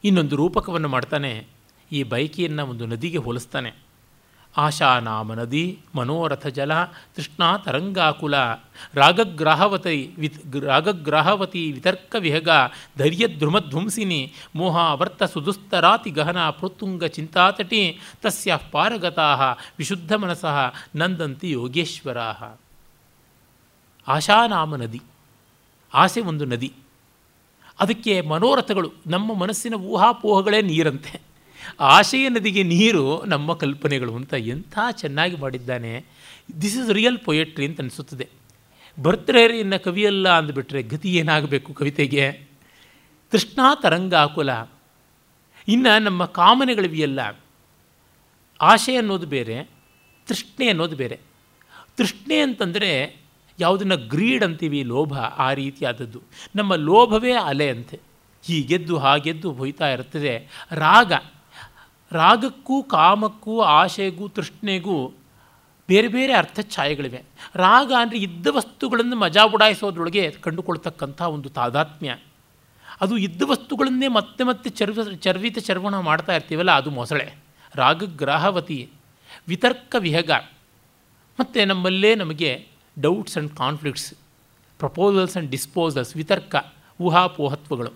[0.04, 1.46] ಇನ್ನೊಂದು ರೂಪಕವನ್ನು ಮಾಡ್ತಾನೆ.
[1.92, 3.91] ಈ ಬೈಕಿಯನ್ನು ಒಂದು ನದಿಗೆ ಹೋಲಿಸ್ತಾನೆ.
[4.56, 8.34] ಆಶಾ ನಾಮ ನದಿ ಮನೋರಥ ಜಲ ತೃಷ್ಣಾ ತರಂಗಾಕುಲ
[8.94, 12.48] ರಾಗಗ್ರಾಹವತಿ ವಿತ್ ರಾಗಗ್ರಾಹವತಿ ವಿತರ್ಕ ವಿಹಗ
[14.56, 22.58] ಮೋಹ ವರ್ತ ಸುದುಸ್ತರಾತಿ ಗಹನ ಪೃತ್ತುಂಗ ಚಿಂತಾತಟಿ ತಸ್ಯ ಪಾರಗತಾ ವಿಶುದ್ಧ ಮನಸಃ ನಂದಂತಿ ಯೋಗೇಶ್ವರಾ
[24.08, 25.00] ಆಶಾನಾಮ ನದಿ
[25.94, 26.72] ಆಸೆ ಒಂದು ನದಿ.
[27.80, 31.31] ಅದಕ್ಕೆ ಮನೋರಥಗಳು ನಮ್ಮ ಮನಸ್ಸಿನ ಊಹಾಪೋಹಗಳೇ ನೀರಂತೆ.
[31.80, 36.04] ಆಶೆಯ ನದಿಗೆ ನೀರು ನಮ್ಮ ಕಲ್ಪನೆಗಳು ಅಂತ ಎಂಥ ಚೆನ್ನಾಗಿ ಮಾಡಿದ್ದಾನೆ.
[36.60, 38.28] ದಿಸ್ ಇಸ್ ರಿಯಲ್ ಪೊಯೆಟ್ರಿ ಅಂತ ಅನಿಸುತ್ತದೆ.
[39.00, 42.32] ಭರ್ತೃಹರಿಯನ್ನು ಕವಿಯಲ್ಲ ಅಂದುಬಿಟ್ರೆ ಗತಿ ಏನಾಗಬೇಕು ಕವಿತೆಗೆ?
[43.30, 44.50] ತೃಷ್ಣಾ ತರಂಗಾಕುಲ
[45.68, 47.40] ಇನ್ನು ನಮ್ಮ ಕಾಮನೆಗಳಿವೆಯಲ್ಲ.
[48.60, 49.64] ಆಶೆ ಅನ್ನೋದು ಬೇರೆ,
[50.26, 51.20] ತೃಷ್ಣೆ ಅನ್ನೋದು ಬೇರೆ.
[51.96, 53.22] ತೃಷ್ಣೆ ಅಂತಂದರೆ
[53.60, 56.20] ಯಾವುದನ್ನು ಗ್ರೀಡ್ ಅಂತೀವಿ, ಲೋಭ, ಆ ರೀತಿಯಾದದ್ದು.
[56.56, 58.00] ನಮ್ಮ ಲೋಭವೇ ಅಲೆ ಅಂತೆ.
[58.42, 60.48] ಹೀಗೆದ್ದು, ಹಾಗೆದ್ದು ಹೋಯ್ತಾ ಇರ್ತದೆ.
[60.70, 61.12] ರಾಗ.
[62.12, 65.12] ರಾಗಕ್ಕೂ ಕಾಮಕ್ಕೂ ಆಶೆಗೂ ತೃಷ್ಣೆಗೂ
[65.88, 67.22] ಬೇರೆ ಬೇರೆ ಅರ್ಥ ಛಾಯೆಗಳಿವೆ
[67.54, 72.16] ರಾಗ ಅಂದರೆ ಇದ್ದ ವಸ್ತುಗಳನ್ನು ಮಜಾ ಬುಡಾಯಿಸೋದ್ರೊಳಗೆ ಕಂಡುಕೊಳ್ತಕ್ಕಂಥ ಒಂದು ತಾದಾತ್ಮ್ಯ.
[73.00, 77.34] ಅದು ಇದ್ದ ವಸ್ತುಗಳನ್ನೇ ಮತ್ತೆ ಮತ್ತೆ ಚರ್ವ, ಚರ್ವಿತ ಚರ್ವಣ ಮಾಡ್ತಾ ಇರ್ತೀವಲ್ಲ, ಅದು ಮೊಸಳೆ.
[77.74, 78.90] ರಾಗಗ್ರಾಹವತಿ,
[79.48, 80.30] ವಿತರ್ಕ ವಿಹಗ.
[81.40, 82.66] ಮತ್ತು ನಮ್ಮಲ್ಲೇ ನಮಗೆ
[83.00, 84.14] doubts and conflicts
[84.78, 86.56] proposals and disposals ವಿತರ್ಕ,
[87.00, 87.92] ಊಹಾಪೋಹತ್ವಗಳು.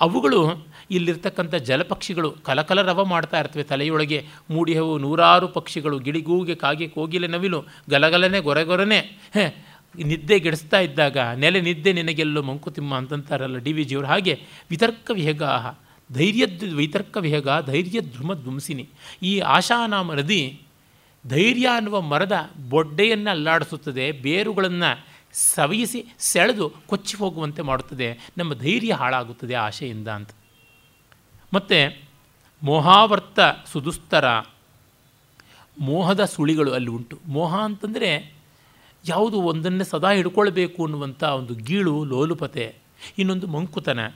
[0.00, 4.26] ಅವುಗಳು ಇಲ್ಲಿರ್ತಕ್ಕಂಥ ಜಲಪಕ್ಷಿಗಳು ಕಲಕಲರವ ಮಾಡ್ತಾ ಇರ್ತವೆ ತಲೆಯೊಳಗೆ.
[4.50, 7.60] ಮೂಡಿಹವು ನೂರಾರು ಪಕ್ಷಿಗಳು ಗಿಳಿಗೂಗೆ ಕಾಗೆ ಕೋಗಿಲೆ ನವಿಲು
[7.90, 9.00] ಗಲಗಲನೆ ಗೊರೆಗೊರನೆ.
[9.36, 14.06] ನಿದ್ದೆ ನಿದ್ದೆಗೆಡಿಸ್ತಾ ಇದ್ದಾಗ ನೆಲೆ ನಿದ್ದೆ ನಿನಗೆಲ್ಲೋ ಮಂಕುತಿಮ್ಮ ಅಂತಂತಾರಲ್ಲ ಡಿ ವಿ ಜಿಯವರು.
[14.06, 14.34] ಹಾಗೆ
[14.70, 15.74] ವಿತರ್ಕ ವಿಹಗಾಹ
[16.12, 18.88] ಧೈರ್ಯದ್ ವಿತರ್ಕ ವಿಹಗ ಧೈರ್ಯ ಧ್ರುಮ ಧ್ವಂಸಿನಿ
[19.22, 20.60] ಈ ಆಶಾನಾಮ ನದಿ
[21.28, 24.90] ಧೈರ್ಯ ಅನ್ನುವ ಮರದ ಬೊಡ್ಡೆಯನ್ನು ಅಲ್ಲಾಡಿಸುತ್ತದೆ, ಬೇರುಗಳನ್ನು
[25.32, 28.08] ಸವಿಯಿಸಿ ಸೆಳೆದು ಕೊಚ್ಚಿ ಹೋಗುವಂತೆ ಮಾಡುತ್ತದೆ.
[28.38, 30.30] ನಮ್ಮ ಧೈರ್ಯ ಹಾಳಾಗುತ್ತದೆ ಆಶೆಯಿಂದ ಅಂತ.
[31.54, 32.02] ಮತ್ತು
[32.62, 34.38] ಮೋಹಾವರ್ತ ಸುದುಸ್ತರ
[35.80, 37.18] ಮೋಹದ ಸುಳಿಗಳು ಅಲ್ಲಿ ಉಂಟು.
[37.28, 38.34] ಮೋಹ ಅಂತಂದರೆ
[39.08, 42.74] ಯಾವುದು ಒಂದನ್ನೇ ಸದಾ ಹಿಡ್ಕೊಳ್ಬೇಕು ಅನ್ನುವಂಥ ಒಂದು ಗೀಳು, ಲೋಲುಪತೆ,
[43.18, 44.06] ಇನ್ನೊಂದು ಮಂಕುತನ.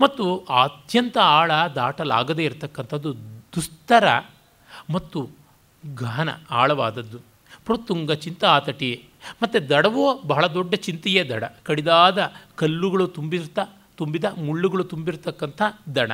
[0.00, 3.14] ಮತ್ತು ಅತ್ಯಂತ ಆಳ ದಾಟಲಾಗದೇ ಇರತಕ್ಕಂಥದ್ದು
[3.54, 4.04] ದುಸ್ತರ
[4.90, 5.28] ಮತ್ತು
[5.94, 7.18] ಗಹನ ಆಳವಾದದ್ದು.
[7.64, 9.04] ಪ್ರತುಂಗ ಚಿಂತ ಆತಟಿ
[9.42, 11.44] ಮತ್ತು ದಡವೋ ಬಹಳ ದೊಡ್ಡ ಚಿಂತೆಯೇ ದಡ.
[11.64, 13.62] ಕಡಿದಾದ ಕಲ್ಲುಗಳು ತುಂಬಿರ್ತಾ
[13.96, 15.62] ತುಂಬಿದ ಮುಳ್ಳುಗಳು ತುಂಬಿರ್ತಕ್ಕಂಥ
[15.94, 16.12] ದಣ.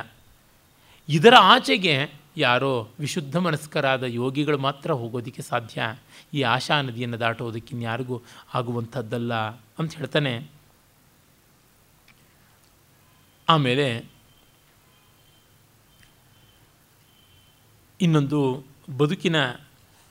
[1.09, 5.95] ಇದರ ಆಚೆಗೆ ಯಾರೋ ವಿಶುದ್ಧ ಮನಸ್ಕರಾದ ಯೋಗಿಗಳು ಮಾತ್ರ ಹೋಗೋದಕ್ಕೆ ಸಾಧ್ಯ.
[6.33, 8.21] ಈ ಆಶಾ ನದಿಯನ್ನು ದಾಟೋದಕ್ಕಿನ್ಯಾರಿಗೂ
[8.53, 9.33] ಆಗುವಂಥದ್ದಲ್ಲ
[9.79, 10.47] ಅಂತ ಹೇಳ್ತಾನೆ.
[13.49, 14.05] ಆಮೇಲೆ
[18.01, 18.63] ಇನ್ನೊಂದು
[18.97, 19.35] ಬದುಕಿನ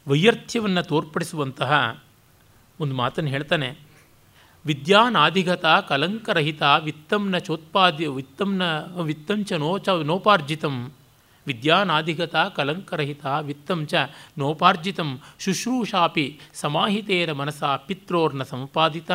[0.08, 2.02] ವೈಯರ್ಥ್ಯವನ್ನು ತೋರ್ಪಡಿಸುವಂತಹ
[2.80, 3.91] ಒಂದು ಮಾತನ್ನು ಹೇಳ್ತಾನೆ.
[4.66, 8.62] ವಿದ್ಯಾನಾಧಿಗತ ಕಲಂಕರಹಿತ ವಿತ್ತಂನ ಚೋತ್ಪಾದ್ಯ ವಿತ್ತಂನ
[9.00, 10.92] ವಿತ್ತಂಚ ನೋಚ ನೋಪಾರ್ಜಿತಂ.
[11.46, 13.94] ವಿದ್ಯಾನಾಧಿಗತ ಕಲಂಕರಹಿತ ವಿತ್ತಂಚ
[14.38, 15.20] ನೋಪಾರ್ಜಿತಂ.
[15.38, 19.10] ಶುಶ್ರೂಷಾಪಿ ಸಮಾಹಿತೇರ ಮನಸ ಪಿತ್ರೋರ್ನ ಸಂಪಾದಿತ.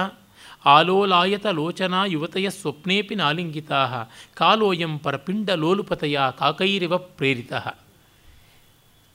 [0.66, 4.04] ಆಲೋಲಾಯತ ಲೋಚನಾ ಯುವತಯ ಸ್ವಪ್ನೇಪಿ ನಾಲಿಂಗಿತಾ
[4.36, 7.54] ಕಾಲೋಯಂ ಪರಪಿಂಡ ಲೋಲುಪತೆಯ ಕಾಕೈರಿವ ಪ್ರೇರಿತ.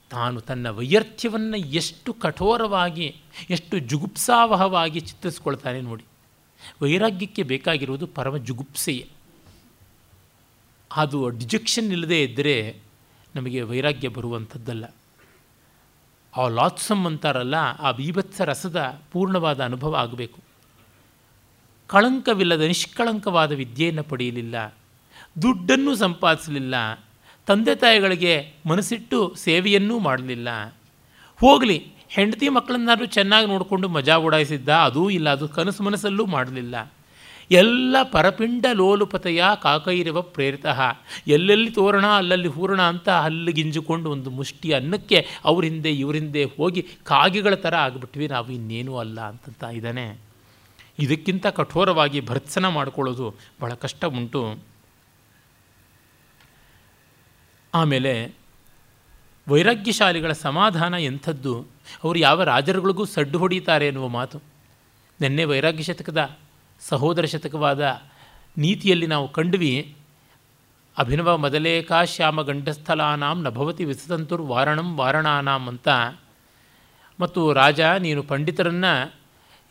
[0.09, 3.15] ತಾನು ತನ್ನ ವೈಯರ್ಥ್ಯವನ್ನು ಎಷ್ಟು ಕಠೋರವಾಗಿ,
[3.49, 6.03] ಎಷ್ಟು ಜುಗುಪ್ಸಾವಹವಾಗಿ ಚಿತ್ರಿಸ್ಕೊಳ್ತಾನೆ ನೋಡಿ.
[6.81, 9.09] ವೈರಾಗ್ಯಕ್ಕೆ ಬೇಕಾಗಿರುವುದು ಪರಮ ಜುಗುಪ್ಸೆಯೇ.
[10.95, 12.79] ಅದು ಡಿಜೆಕ್ಷನ್ ಇಲ್ಲದೆ ಇದ್ದರೆ
[13.35, 14.85] ನಮಗೆ ವೈರಾಗ್ಯ ಬರುವಂಥದ್ದಲ್ಲ.
[16.37, 20.39] ಆ ಲಾತ್ಸಮ್ ಅಂತಾರಲ್ಲ, ಆ ಬೀಭತ್ಸ ರಸದ ಪೂರ್ಣವಾದ ಅನುಭವ ಆಗಬೇಕು.
[21.87, 24.75] ಕಳಂಕವಿಲ್ಲದ ನಿಷ್ಕಳಂಕವಾದ ವಿದ್ಯೆಯನ್ನು ಪಡೆಯಲಿಲ್ಲ.
[25.41, 27.05] ದುಡ್ಡನ್ನು ಸಂಪಾದಿಸಲಿಲ್ಲ.
[27.45, 30.67] ತಂದೆ ತಾಯಿಗಳಿಗೆ ಮನಸ್ಸಿಟ್ಟು ಸೇವೆಯನ್ನೂ ಮಾಡಲಿಲ್ಲ.
[31.39, 36.93] ಹೋಗಲಿ ಹೆಂಡತಿ ಮಕ್ಕಳನ್ನಾದ್ರೂ ಚೆನ್ನಾಗಿ ನೋಡಿಕೊಂಡು ಮಜಾ ಓಡಾಯಿಸಿದ್ದ, ಅದೂ ಇಲ್ಲ, ಅದು ಕನಸು ಮನಸ್ಸಲ್ಲೂ ಮಾಡಲಿಲ್ಲ.
[37.51, 40.65] ಎಲ್ಲ ಪರಪಿಂಡ ಲೋಲುಪತೆಯ ಕಾಕೈರವ ಪ್ರೇರಿತ.
[41.27, 47.55] ಎಲ್ಲೆಲ್ಲಿ ತೋರಣ, ಅಲ್ಲಲ್ಲಿ ಹೂರಣ ಅಂತ ಹಲ್ಲಿಗಿಂಜುಕೊಂಡು ಒಂದು ಮುಷ್ಟಿ ಅನ್ನಕ್ಕೆ ಅವ್ರ ಹಿಂದೆ ಇವ್ರ ಹಿಂದೆ ಹೋಗಿ ಕಾಗೆಗಳ
[47.55, 48.27] ಥರ ಆಗಿಬಿಟ್ವಿ.
[48.27, 50.19] ನಾವು ಇನ್ನೇನೂ ಅಲ್ಲ ಅಂತಂತ ಇದ್ದಾನೆ.
[50.99, 54.59] ಇದಕ್ಕಿಂತ ಕಠೋರವಾಗಿ ಭರ್ತ್ಸನ ಮಾಡಿಕೊಳ್ಳೋದು ಬಹಳ ಕಷ್ಟ ಉಂಟು.
[57.73, 58.35] ಆಮೇಲೆ
[59.47, 61.72] ವೈರಾಗ್ಯಶಾಲಿಗಳ ಸಮಾಧಾನ ಎಂಥದ್ದು?
[62.03, 64.37] ಅವರು ಯಾವ ರಾಜರುಗಳಿಗೂ ಸಡ್ಡು ಹೊಡೀತಾರೆ ಎನ್ನುವ ಮಾತು.
[65.21, 66.37] ನಿನ್ನೆ ವೈರಾಗ್ಯ ಶತಕದ
[66.79, 68.01] ಸಹೋದರ ಶತಕವಾದ
[68.57, 69.95] ನೀತಿಯಲ್ಲಿ ನಾವು ಕಂಡ್ವಿ,
[70.97, 75.89] ಅಭಿನವ ಮೊದಲೇಕಾ ಶ್ಯಾಮ ಗಂಡಸ್ಥಲಾನಾಂ ನಭವತಿ ವಿಸತಂತುರ್ ವಾರಣಂ ವಾರಣಾನಾಂ ಅಂತ.
[77.19, 79.13] ಮತ್ತು ರಾಜ, ನೀನು ಪಂಡಿತರನ್ನು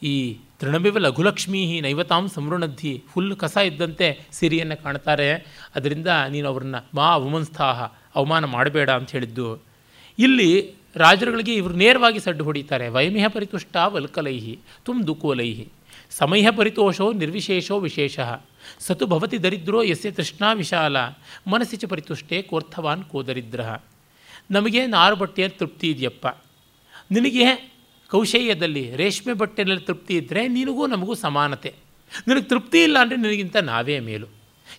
[0.02, 5.32] ಈ ತೃಣಬಿವ ಲಘುಲಕ್ಷ್ಮೀ ನೈವತಾಂ ಸಂವೃಣದ್ಧಿ ಫುಲ್ ಕಸ ಇದ್ದಂತೆ ಸಿರಿಯನ್ನು ಕಾಣ್ತಾರೆ.
[5.74, 7.82] ಅದರಿಂದ ನೀನು ಅವ್ರನ್ನ ಮಾ ಅವಮಂಸ್ಥಾಹ,
[8.14, 9.62] ಅವಮಾನ ಮಾಡಬೇಡ ಅಂತ ಹೇಳಿದ್ದು.
[10.18, 12.88] ಇಲ್ಲಿ ರಾಜರುಗಳಿಗೆ ಇವರು ನೇರವಾಗಿ ಸಡ್ಡು ಹೊಡಿತಾರೆ.
[12.88, 15.66] ವೈಮಿಹ ಪರಿತುಷ್ಟ ವಲ್ಕಲೈಹಿ ತುಮ್ ದುಕೋಲೈಹಿ
[16.18, 18.16] ಸಮಯ ಪರಿತೋಷೋ ನಿರ್ವಿಶೇಷೋ ವಿಶೇಷ.
[18.86, 20.96] ಸತು ಭವತಿ ದರಿದ್ರೋ ಯಸ್ಯ ತೃಷ್ಣಾ ವಿಶಾಲ.
[21.52, 23.60] ಮನಸ್ಸಿ ಚ ಪರಿತುಷ್ಟೇ ಕೋರ್ಥವಾನ್ ಕೋ ದರಿದ್ರ
[24.50, 26.26] ನಮಗೆ ನಾರು ಬಟ್ಟೆಯ ತೃಪ್ತಿ ಇದೆಯಪ್ಪ.
[27.10, 27.46] ನಿನಗೆ
[28.10, 31.72] ಕೌಶಲ್ಯದಲ್ಲಿ ರೇಷ್ಮೆ ಬಟ್ಟೆಯಲ್ಲಿ ತೃಪ್ತಿ ಇದ್ದರೆ ನಿನಗೂ ನಮಗೂ ಸಮಾನತೆ.
[32.28, 34.28] ನಿನಗೆ ತೃಪ್ತಿ ಇಲ್ಲ ಅಂದರೆ ನಿನಗಿಂತ ನಾವೇ ಮೇಲು.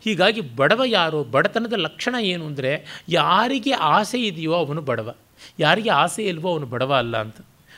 [0.05, 2.71] ಹೀಗಾಗಿ ಬಡವ ಯಾರು ಬಡತನದ ಲಕ್ಷಣ ಏನು ಅಂದರೆ
[3.09, 5.09] ಯಾರಿಗೆ ಆಸೆ ಇದೆಯೋ ಅವನು ಬಡವ.
[5.59, 7.35] ಯಾರಿಗೆ ಆಸೆ ಇಲ್ವೋ ಅವನು ಬಡವ ಅಲ್ಲ ಅಂತ.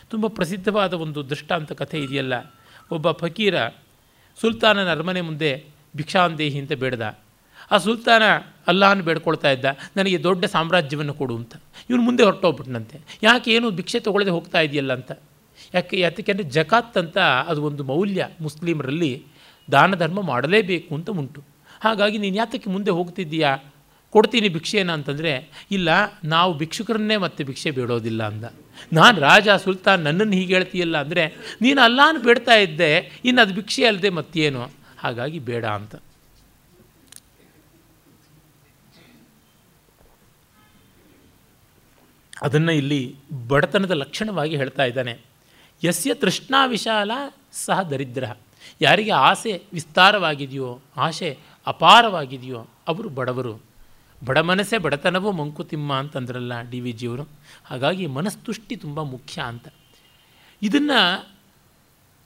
[0.09, 2.53] ತುಂಬ ಪ್ರಸಿದ್ಧವಾದ ಒಂದು ದೃಷ್ಟಾಂತ ಕಥೆ ಇದೆಯಲ್ಲ.
[2.91, 3.67] ಒಬ್ಬ ಫಕೀರ
[4.41, 7.17] ಸುಲ್ತಾನನ ಅರಮನೆ ಮುಂದೆ ಭಿಕ್ಷಾಂದೇಹಿ ಅಂತ ಬೇಡ್ದ.
[7.71, 8.23] ಆ ಸುಲ್ತಾನ
[8.67, 9.65] ಅಲ್ಲಾನು ಬೇಡ್ಕೊಳ್ತಾ ಇದ್ದ.
[9.97, 11.55] ನನಗೆ ದೊಡ್ಡ ಸಾಮ್ರಾಜ್ಯವನ್ನು ಕೊಡು ಅಂತ.
[11.89, 12.99] ಇವನು ಮುಂದೆ ಹೊರಟೋಗ್ಬಿಟ್ನಂತೆ.
[13.23, 15.11] ಯಾಕೆ ಏನು ಭಿಕ್ಷೆ ತೊಗೊಳ್ಳದೆ ಹೋಗ್ತಾ ಇದೆಯಲ್ಲ ಅಂತ.
[15.73, 19.25] ಯಾಕೆ ಯಾತಕ್ಕೆಂದರೆ ಜಕಾತ್ ಅಂತ ಅದು ಒಂದು ಮೌಲ್ಯ ಮುಸ್ಲಿಮರಲ್ಲಿ
[19.71, 21.43] ದಾನ ಧರ್ಮ ಮಾಡಲೇಬೇಕು ಅಂತ ಉಂಟು.
[21.83, 23.57] ಹಾಗಾಗಿ ನೀನು ಯಾತಕ್ಕೆ ಮುಂದೆ ಹೋಗ್ತಿದ್ದೀಯಾ?
[24.15, 25.33] ಕೊಡ್ತೀನಿ ಭಿಕ್ಷೆನ ಅಂತಂದರೆ,
[25.71, 25.89] ಇಲ್ಲ,
[26.23, 28.45] ನಾವು ಭಿಕ್ಷುಕರನ್ನೇ ಮತ್ತೆ ಭಿಕ್ಷೆ ಬೇಡೋದಿಲ್ಲ ಅಂದ.
[28.93, 31.23] ನಾನು ರಾಜ ಸುಲ್ತಾನ್, ನನ್ನನ್ನು ಹೀಗೆ ಹೇಳ್ತೀಯಲ್ಲ ಅಂದರೆ,
[31.61, 32.91] ನೀನು ಅಲ್ಲಾನು ಬೇಡ್ತಾ ಇದ್ದೆ,
[33.25, 34.63] ಇನ್ನು ಅದು ಭಿಕ್ಷೆ ಅಲ್ಲದೆ ಮತ್ತೇನು?
[34.99, 35.95] ಹಾಗಾಗಿ ಬೇಡ ಅಂತ.
[42.41, 43.01] ಅದನ್ನು ಇಲ್ಲಿ
[43.47, 45.13] ಬಡತನದ ಲಕ್ಷಣವಾಗಿ ಹೇಳ್ತಾ ಇದ್ದಾನೆ.
[45.83, 47.11] ಯಸ್ಯ ತೃಷ್ಣಾ ವಿಶಾಲ
[47.53, 48.25] ಸಹ ದರಿದ್ರ.
[48.81, 51.29] ಯಾರಿಗೆ ಆಸೆ ವಿಸ್ತಾರವಾಗಿದೆಯೋ, ಆಸೆ
[51.67, 53.74] ಅಪಾರವಾಗಿದೆಯೋ, ಅವರು ಬಡವರು.
[54.25, 57.29] ಬಡ ಮನಸ್ಸೇ ಬಡತನವೂ ಮಂಕುತಿಮ್ಮ ಅಂತಂದ್ರಲ್ಲ ಡಿ ವಿ ಜಿಯವರು.
[57.65, 59.67] ಹಾಗಾಗಿ ಮನಸ್ತುಷ್ಟಿ ತುಂಬ ಮುಖ್ಯ ಅಂತ.
[60.61, 61.29] ಇದನ್ನು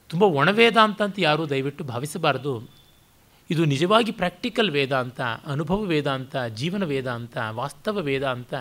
[0.09, 2.69] ತುಂಬ ಒಣವೇದಾಂತ ಅಂತ ಯಾರೂ ದಯವಿಟ್ಟು ಭಾವಿಸಬಾರ್ದು.
[3.51, 8.53] ಇದು ನಿಜವಾಗಿ ಪ್ರಾಕ್ಟಿಕಲ್ ವೇದಾಂತ, ಅನುಭವ ವೇದಾಂತ, ಜೀವನ ವೇದಾಂತ, ವಾಸ್ತವ ವೇದಾಂತ.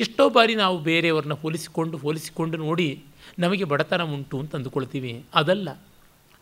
[0.00, 3.04] ಎಷ್ಟೋ ಬಾರಿ ನಾವು ಬೇರೆಯವ್ರನ್ನ ಹೋಲಿಸಿಕೊಂಡು ಹೋಲಿಸಿಕೊಂಡು ನೋಡಿ
[3.38, 5.24] ನಮಗೆ ಬಡತನ ಉಂಟು ಅಂತ ಅಂದುಕೊಳ್ತೀವಿ.
[5.34, 5.68] ಅದಲ್ಲ.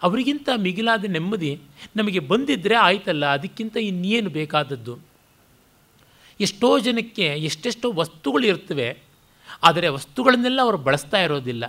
[0.02, 1.60] ಅವರಿಗಿಂತ ಮಿಗಿಲಾದ ನೆಮ್ಮದಿ
[1.96, 5.05] ನಮಗೆ ಬಂದಿದ್ದರೆ ಆಯ್ತಲ್ಲ, ಅದಕ್ಕಿಂತ ಇನ್ನೇನು ಬೇಕಾದದ್ದು?
[6.41, 8.89] ಎಷ್ಟೋ ಜನಕ್ಕೆ ಎಷ್ಟೆಷ್ಟೋ ವಸ್ತುಗಳು ಇರ್ತವೆ,
[9.62, 11.64] ಆದರೆ ವಸ್ತುಗಳನ್ನೆಲ್ಲ ಅವರು ಬಳಸ್ತಾ ಇರೋದಿಲ್ಲ.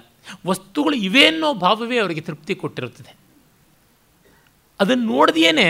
[0.47, 3.11] ವಸ್ತುಗಳು ಇವೆ ಅನ್ನೋ ಭಾವವೇ ಅವರಿಗೆ ತೃಪ್ತಿ ಕೊಟ್ಟಿರುತ್ತದೆ.
[4.80, 5.68] ಅದನ್ನು ನೋಡ್ದೇನೆ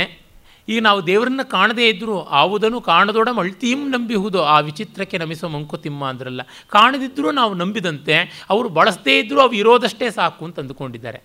[0.67, 6.41] ಈಗ ನಾವು ದೇವರನ್ನ ಕಾಣದೇ ಇದ್ದರೂ ಆವುದನ್ನು ಕಾಣದೋಡ ಮಳ್ತೀಂ ನಂಬಿಹುದು, ಆ ವಿಚಿತ್ರಕ್ಕೆ ನಮಿಸೋ ಮಂಕುತಿಮ್ಮ ಅಂದ್ರಲ್ಲ.
[6.69, 8.15] ಕಾಣದಿದ್ದರೂ ನಾವು ನಂಬಿದಂತೆ,
[8.49, 11.19] ಅವರು ಬಳಸದೇ ಇದ್ದರೂ ಅವು ಇರೋದಷ್ಟೇ ಸಾಕು ಅಂತ ಅಂದುಕೊಂಡಿದ್ದಾರೆ.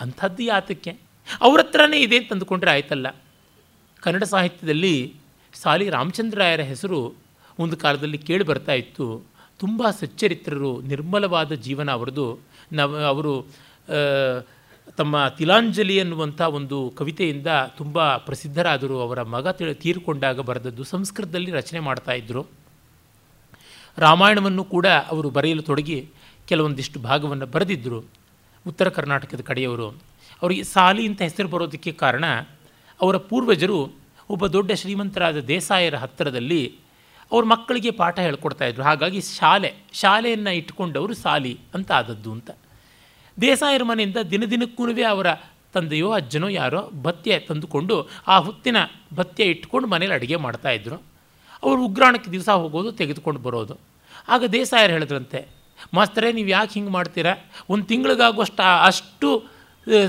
[0.00, 0.92] ಅಂಥದ್ದು ಯಾತಕ್ಕೆ?
[1.40, 3.08] ಅವ್ರ ಹತ್ರನೇ ಇದೆ ಅಂತ ಅಂದುಕೊಂಡ್ರೆ ಆಯ್ತಲ್ಲ?
[4.02, 4.94] ಕನ್ನಡ ಸಾಹಿತ್ಯದಲ್ಲಿ
[5.54, 7.14] ಸಾಲಿ ರಾಮಚಂದ್ರಾಯರ ಹೆಸರು
[7.58, 9.22] ಒಂದು ಕಾಲದಲ್ಲಿ ಕೇಳಿ ಬರ್ತಾ ಇತ್ತು.
[9.58, 12.38] ತುಂಬ ಸಚ್ಚರಿತ್ರರು ನಿರ್ಮಲವಾದ ಜೀವನ ಅವರದು
[12.72, 13.46] ನವ, ಅವರು
[14.96, 17.46] ತಮ್ಮ ತಿಲಾಂಜಲಿ ಅನ್ನುವಂಥ ಒಂದು ಕವಿತೆಯಿಂದ
[17.76, 19.00] ತುಂಬ ಪ್ರಸಿದ್ಧರಾದರು.
[19.00, 22.46] ಅವರ ಮಗ ತೀರ್ಕೊಂಡಾಗ ಬರೆದದ್ದು ಸಂಸ್ಕೃತದಲ್ಲಿ ರಚನೆ ಮಾಡ್ತಾ ಇದ್ದರು
[23.98, 26.08] ರಾಮಾಯಣವನ್ನು ಕೂಡ ಅವರು ಬರೆಯಲು ತೊಡಗಿ
[26.48, 28.04] ಕೆಲವೊಂದಿಷ್ಟು ಭಾಗವನ್ನು ಬರೆದಿದ್ದರು
[28.66, 29.88] ಉತ್ತರ ಕರ್ನಾಟಕದ ಕಡೆಯವರು.
[30.42, 32.24] ಅವರಿಗೆ ಸಾಲಿ ಅಂತ ಹೆಸರು ಬರೋದಕ್ಕೆ ಕಾರಣ
[33.00, 33.99] ಅವರ ಪೂರ್ವಜರು
[34.30, 36.62] ಒಬ್ಬ ದೊಡ್ಡ ಶ್ರೀಮಂತರಾದ ದೇಸಾಯರ ಹತ್ತಿರದಲ್ಲಿ
[37.32, 42.50] ಅವ್ರ ಮಕ್ಕಳಿಗೆ ಪಾಠ ಹೇಳ್ಕೊಡ್ತಾಯಿದ್ರು ಹಾಗಾಗಿ ಶಾಲೆ, ಶಾಲೆಯನ್ನು ಇಟ್ಕೊಂಡವರು ಸಾಲಿ ಅಂತ ಆದದ್ದು ಅಂತ.
[43.40, 45.26] ದೇಸಾಯರ ಮನೆಯಿಂದ ದಿನದಿನಕ್ಕೂ ಅವರ
[45.72, 47.96] ತಂದೆಯೋ ಅಜ್ಜನೋ ಯಾರೋ ಭತ್ಯೆ ತಂದುಕೊಂಡು
[48.28, 48.76] ಆ ಹುತ್ತಿನ
[49.14, 50.96] ಭತ್ಯೆ ಇಟ್ಕೊಂಡು ಮನೇಲಿ ಅಡುಗೆ ಮಾಡ್ತಾಯಿದ್ರು
[51.62, 53.74] ಅವರು ಉಗ್ರಾಣಕ್ಕೆ ದಿವಸ ಹೋಗೋದು, ತೆಗೆದುಕೊಂಡು ಬರೋದು.
[54.28, 55.40] ಆಗ ದೇಸಾಯರು ಹೇಳಿದ್ರಂತೆ,
[55.94, 57.34] ಮಾಸ್ತರೇ, ನೀವು ಯಾಕೆ ಹಿಂಗೆ ಮಾಡ್ತೀರಾ?
[57.68, 59.28] ಒಂದು ತಿಂಗಳಿಗಾಗುವಷ್ಟು ಅಷ್ಟು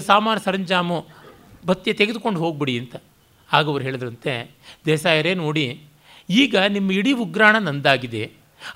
[0.05, 1.05] ಸಾಮಾನು, ಸರಂಜಾಮು
[1.65, 2.95] ಭತ್ಯೆ ತೆಗೆದುಕೊಂಡು ಹೋಗ್ಬಿಡಿ ಅಂತ.
[3.54, 4.34] ಆಗ ಅವರು ಹೇಳಿದ್ರಂತೆ,
[4.86, 5.66] ದೇಸಾಯರೇ ನೋಡಿ,
[6.30, 8.24] ಈಗ ನಿಮ್ಮ ಇಡೀ ಉಗ್ರಾಣ ನಂದಾಗಿದೆ.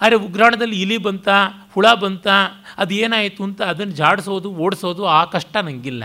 [0.02, 1.30] ಆದರೆ ಉಗ್ರಾಣದಲ್ಲಿ ಇಲಿ ಬಂತ,
[1.74, 2.28] ಹುಳ ಬಂತ,
[2.78, 6.04] ಅದು ಏನಾಯಿತು ಅಂತ ಅದನ್ನು ಜಾಡಿಸೋದು, ಓಡಿಸೋದು ಆ ಕಷ್ಟ ನನಗಿಲ್ಲ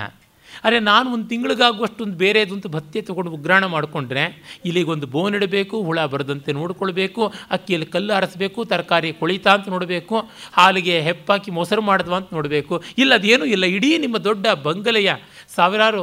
[0.65, 4.25] ಅರೆ ನಾನು ಒಂದು ತಿಂಗಳಿಗಾಗುವಷ್ಟು ಒಂದು ಬೇರೆದು ಅಂತ ಭತ್ತೆ ತೊಗೊಂಡು ಉಗ್ರಾಣ ಮಾಡಿಕೊಂಡ್ರೆ
[4.65, 10.19] ಇಲ್ಲಿಗೊಂದು ಬೋನ್ ಇಡಬೇಕು, ಹುಳ ಬರದಂತೆ ನೋಡ್ಕೊಳ್ಬೇಕು, ಅಕ್ಕಿಯಲ್ಲಿ ಕಲ್ಲು ಅರಸಬೇಕು ತರಕಾರಿ ಕೊಳಿತಾ ಅಂತ ನೋಡಬೇಕು,
[10.53, 12.83] ಹಾಲಿಗೆ ಹೆಪ್ಪಾಕಿ ಮೊಸರು ಮಾಡಿದ್ವಾ ಅಂತ ನೋಡಬೇಕು.
[12.99, 15.13] ಇಲ್ಲ, ಅದೇನೂ ಇಲ್ಲ, ಇಡೀ ನಿಮ್ಮ ದೊಡ್ಡ ಬಂಗಲೆಯ
[15.57, 16.03] ಸಾವಿರಾರು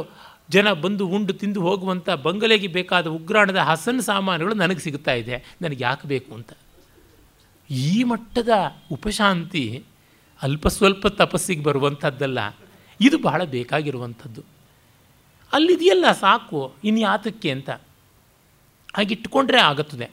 [0.50, 6.08] ಜನ ಬಂದು ಉಂಡು ತಿಂದು ಹೋಗುವಂಥ ಬಂಗಲೆಗೆ ಬೇಕಾದ ಉಗ್ರಾಣದ ಹಸನ್ ಸಾಮಾನುಗಳು ನನಗೆ ಸಿಗ್ತಾ ಇದೆ, ನನಗೆ ಯಾಕೆ
[6.08, 6.52] ಬೇಕು ಅಂತ.
[7.70, 8.48] ಈ ಮಟ್ಟದ
[8.92, 9.84] ಉಪಶಾಂತಿ
[10.42, 12.38] ಅಲ್ಪ ಸ್ವಲ್ಪ ತಪಸ್ಸಿಗೆ ಬರುವಂಥದ್ದಲ್ಲ,
[13.00, 14.42] ಇದು ಬಹಳ ಬೇಕಾಗಿರುವಂಥದ್ದು.
[15.52, 17.70] ಅಲ್ಲಿದೆಯಲ್ಲ ಸಾಕು, ಇನ್ನು ಯಾತಕ್ಕೆ ಅಂತ.
[18.96, 20.10] ಹಾಗಿಟ್ಕೊಂಡ್ರೆ ಆಗುತ್ತದೆ.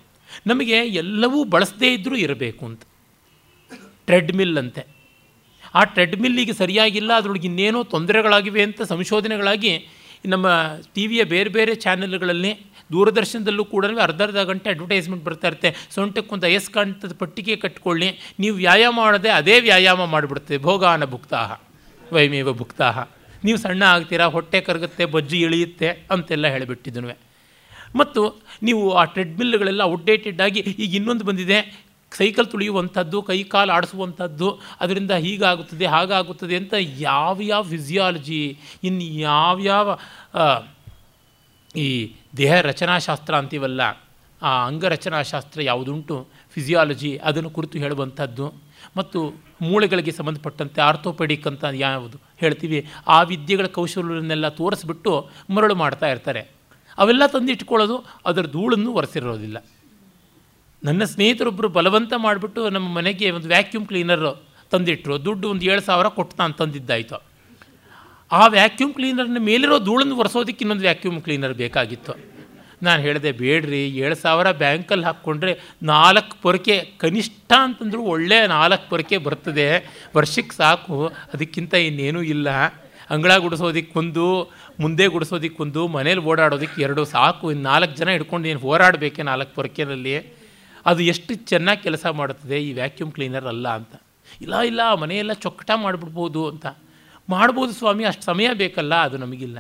[0.48, 2.82] ನಮಗೆ ಎಲ್ಲವೂ ಬಳಸದೇ ಇದ್ದರೂ ಇರಬೇಕು ಅಂತ.
[4.06, 4.84] ಟ್ರೆಡ್ಮಿಲ್ ಅಂತೆ.
[5.76, 9.74] ಆ ಟ್ರೆಡ್ಮಿಲ್ಲಿಗೆ ಸರಿಯಾಗಿಲ್ಲ, ಅದರೊಳಗೆ ಇನ್ನೇನೋ ತೊಂದರೆಗಳಾಗಿವೆ ಅಂತ ಸಂಶೋಧನೆಗಳಾಗಿ
[10.34, 10.48] ನಮ್ಮ
[10.96, 12.52] ಟಿ ವಿಯ ಬೇರೆ ಬೇರೆ ಚಾನೆಲ್ಗಳಲ್ಲಿ
[12.94, 15.70] ದೂರದರ್ಶನದಲ್ಲೂ ಕೂಡ ಅರ್ಧ ಅರ್ಧ ಗಂಟೆ ಅಡ್ವರ್ಟೈಸ್ಮೆಂಟ್ ಬರ್ತಾ ಇರುತ್ತೆ.
[15.96, 18.10] ಸೊಂಟಕ್ಕೊಂದು ಅಯಸ್ಕಾಂತದ ಪಟ್ಟಿಗೆ ಕಟ್ಕೊಳ್ಳಿ.
[18.40, 21.52] ನೀವು ವ್ಯಾಯಾಮ ಮಾಡದೆ ಅದೇ ವ್ಯಾಯಾಮ ಮಾಡಿಬಿಡುತ್ತೆ ಭೋಗಾನ ಭುಕ್ತಾಹ
[22.16, 22.98] ವೈಮೇವ ಭುಕ್ತಾಹ.
[23.46, 27.16] ನೀವು ಸಣ್ಣ ಆಗ್ತೀರಾ, ಹೊಟ್ಟೆ ಕರಗುತ್ತೆ, ಬಜ್ಜಿ ಇಳಿಯುತ್ತೆ ಅಂತೆಲ್ಲ ಹೇಳಿಬಿಟ್ಟಿದ್ನು
[28.00, 28.22] ಮತ್ತು
[28.68, 31.60] ನೀವು ಆ ಟ್ರೆಡ್ಮಿಲ್ಗಳೆಲ್ಲ ಔಟ್ಡೇಟೆಡ್ ಆಗಿ ಈಗ ಇನ್ನೊಂದು ಬಂದಿದೆ.
[32.18, 34.50] ಸೈಕಲ್ ತುಳಿಯುವಂಥದ್ದು ಕೈ ಕಾಲು ಆಡಿಸುವಂಥದ್ದು,
[34.82, 36.74] ಅದರಿಂದ ಹೀಗಾಗುತ್ತದೆ, ಹಾಗಾಗುತ್ತದೆ ಅಂತ
[37.10, 38.42] ಯಾವ್ಯಾವ ಫಿಸಿಯಾಲಜಿ
[38.84, 39.98] ಇನ್ನು ಯಾವ್ಯಾವ
[41.76, 41.88] ಈ
[42.38, 43.82] ದೇಹ ರಚನಾಶಾಸ್ತ್ರ ಅಂತೀವಲ್ಲ,
[44.42, 46.16] ಆ ಅಂಗರಚನಾಶಾಸ್ತ್ರ ಯಾವುದುಂಟು
[46.54, 48.46] ಫಿಸಿಯಾಲಜಿ ಅದನ್ನು ಕುರಿತು ಹೇಳುವಂಥದ್ದು.
[48.98, 49.20] ಮತ್ತು
[49.62, 55.12] ಮೂಳೆಗಳಿಗೆ ಸಂಬಂಧಪಟ್ಟಂತೆ ಆರ್ಥೋಪೆಡಿಕ್ ಅಂತ ಯಾವುದು ಹೇಳ್ತೀವಿ, ಆ ವಿದ್ಯೆಗಳ ಕೌಶಲ್ಯನ್ನೆಲ್ಲ ತೋರಿಸ್ಬಿಟ್ಟು
[55.56, 56.42] ಮರಳು ಮಾಡ್ತಾ ಇರ್ತಾರೆ.
[56.98, 57.96] ಅವೆಲ್ಲ ತಂದಿಟ್ಕೊಳ್ಳೋದು
[58.26, 59.58] ಅದರ ಧೂಳನ್ನು ಒರೆಸಿರೋದಿಲ್ಲ.
[60.86, 66.36] ನನ್ನ ಸ್ನೇಹಿತರೊಬ್ಬರು ಬಲವಂತ ಮಾಡಿಬಿಟ್ಟು ನಮ್ಮ ಮನೆಗೆ ಒಂದು ವ್ಯಾಕ್ಯೂಮ್ ಕ್ಲೀನರ್ ತಂದಿಟ್ಟರು ದುಡ್ಡು ಒಂದು ಏಳು ಸಾವಿರ ಕೊಟ್ಟು
[66.40, 67.18] ನಾನು ತಂದಿದ್ದಾಯಿತು.
[68.32, 72.14] ಆ ವ್ಯಾಕ್ಯೂಮ್ ಕ್ಲೀನರ್ನ ಮೇಲಿರೋ ಧೂಳನ್ನು ಒರೆಸೋದಕ್ಕೆ ಇನ್ನೊಂದು ವ್ಯಾಕ್ಯೂಮ್ ಕ್ಲೀನರ್ ಬೇಕಾಗಿತ್ತು.
[72.84, 79.68] ನಾನು ಹೇಳಿದೆ, ಬೇಡ್ರಿ, ಏಳು ಸಾವಿರ ಬ್ಯಾಂಕಲ್ಲಿ ಹಾಕ್ಕೊಂಡ್ರೆ ನಾಲ್ಕು ಪೊರಕೆ ಕನಿಷ್ಠ ಅಂತಂದರೂ ಒಳ್ಳೆಯ ನಾಲ್ಕು ಪೊರಕೆ ಬರ್ತದೆ.
[80.16, 82.50] ವರ್ಷಕ್ಕೆ ಸಾಕು, ಅದಕ್ಕಿಂತ ಇನ್ನೇನೂ ಇಲ್ಲ.
[83.10, 87.52] ಅಂಗಳ ಗುಡಿಸೋದಕ್ಕೊಂದು ಮುಂದೆ ಗುಡಿಸೋದಕ್ಕೊಂದು ಮನೇಲಿ ಓಡಾಡೋದಕ್ಕೆ ಎರಡು ಸಾಕು.
[87.52, 90.35] ಇನ್ನು ನಾಲ್ಕು ಜನ ಹಿಡ್ಕೊಂಡು ಏನು ಹೋರಾಡಬೇಕೆ ನಾಲ್ಕು ಪೊರಕೆನಲ್ಲಿ.
[90.86, 93.96] ಅದು ಎಷ್ಟು ಚೆನ್ನಾಗಿ ಕೆಲಸ ಮಾಡುತ್ತದೆ, ಈ ವ್ಯಾಕ್ಯೂಮ್ ಕ್ಲೀನರ್ ಅಲ್ಲ ಅಂತ.
[94.42, 96.66] ಇಲ್ಲ ಇಲ್ಲ, ಮನೆಯೆಲ್ಲ ಚೊಕ್ಕಟ ಮಾಡಿಬಿಡ್ಬೋದು ಅಂತ.
[97.30, 99.58] ಮಾಡ್ಬೋದು ಸ್ವಾಮಿ, ಅಷ್ಟು ಸಮಯ ಬೇಕಲ್ಲ, ಅದು ನಮಗಿಲ್ಲ.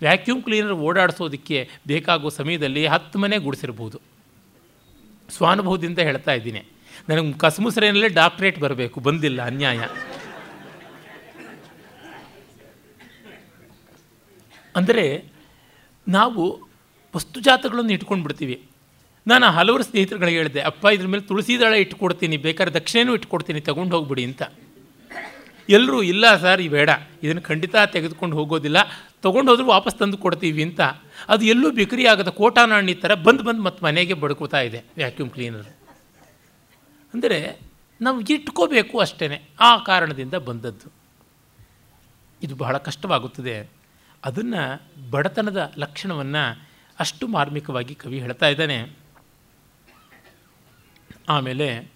[0.00, 4.00] ವ್ಯಾಕ್ಯೂಮ್ ಕ್ಲೀನರ್ ಓಡಾಡಿಸೋದಕ್ಕೆ ಬೇಕಾಗೋ ಸಮಯದಲ್ಲಿ ಹತ್ತು ಮನೆ ಗುಡಿಸಿರ್ಬೋದು.
[5.28, 6.64] ಸ್ವಾನುಭವದಿಂದ ಹೇಳ್ತಾ ಇದ್ದೀನಿ.
[7.08, 9.80] ನನಗೆ ಕಸಮುಸರೇನಲ್ಲೇ ಡಾಕ್ಟ್ರೇಟ್ ಬರಬೇಕು, ಬಂದಿಲ್ಲ, ಅನ್ಯಾಯ.
[14.76, 15.24] ಅಂದರೆ,
[16.08, 16.68] ನಾವು
[17.16, 18.62] ವಸ್ತುಜಾತಗಳನ್ನು ಇಟ್ಕೊಂಡು ಬಿಡ್ತೀವಿ
[19.30, 24.24] ನಾನು ಹಲವರು ಸ್ನೇಹಿತರುಗಳಿಗೆ ಹೇಳಿದೆ, ಅಪ್ಪ, ಇದ್ರ ಮೇಲೆ ತುಳಸಿ ದಳ ಇಟ್ಕೊಡ್ತೀನಿ, ಬೇಕಾದ್ರೆ ದಕ್ಷಿಣೆನೂ ಇಟ್ಕೊಡ್ತೀನಿ, ತಗೊಂಡು ಹೋಗ್ಬಿಡಿ
[24.30, 24.42] ಅಂತ.
[25.76, 26.90] ಎಲ್ಲರೂ ಇಲ್ಲ ಸರ್, ಈ ಬೇಡ,
[27.24, 28.78] ಇದನ್ನು ಖಂಡಿತ ತೆಗೆದುಕೊಂಡು ಹೋಗೋದಿಲ್ಲ,
[29.24, 30.82] ತೊಗೊಂಡು ಹೋದ್ರೂ ವಾಪಸ್ ತಂದು ಕೊಡ್ತೀವಿ ಅಂತ.
[31.32, 35.70] ಅದು ಎಲ್ಲೂ ಬಿಕ್ರಿ ಆಗದ ಕೋಟಾನಾಣಿ ಥರ ಬಂದು ಬಂದು ಮತ್ತು ಮನೆಗೆ ಬಡ್ಕೋತಾ ಇದೆ ವ್ಯಾಕ್ಯೂಮ್ ಕ್ಲೀನರ್.
[37.14, 37.38] ಅಂದರೆ
[38.00, 39.38] ನಾವು ಇಟ್ಕೋಬೇಕು ಅಷ್ಟೇ
[39.68, 40.88] ಆ ಕಾರಣದಿಂದ ಬಂದದ್ದು.
[42.42, 43.56] ಇದು ಬಹಳ ಕಷ್ಟವಾಗುತ್ತದೆ.
[44.28, 44.62] ಅದನ್ನು
[45.14, 46.44] ಬಡತನದ ಲಕ್ಷಣವನ್ನು
[47.04, 48.78] ಅಷ್ಟು ಮಾರ್ಮಿಕವಾಗಿ ಕವಿ ಹೇಳ್ತಾ ಇದ್ದಾನೆ.
[51.28, 51.92] ಆಮೇಲೆ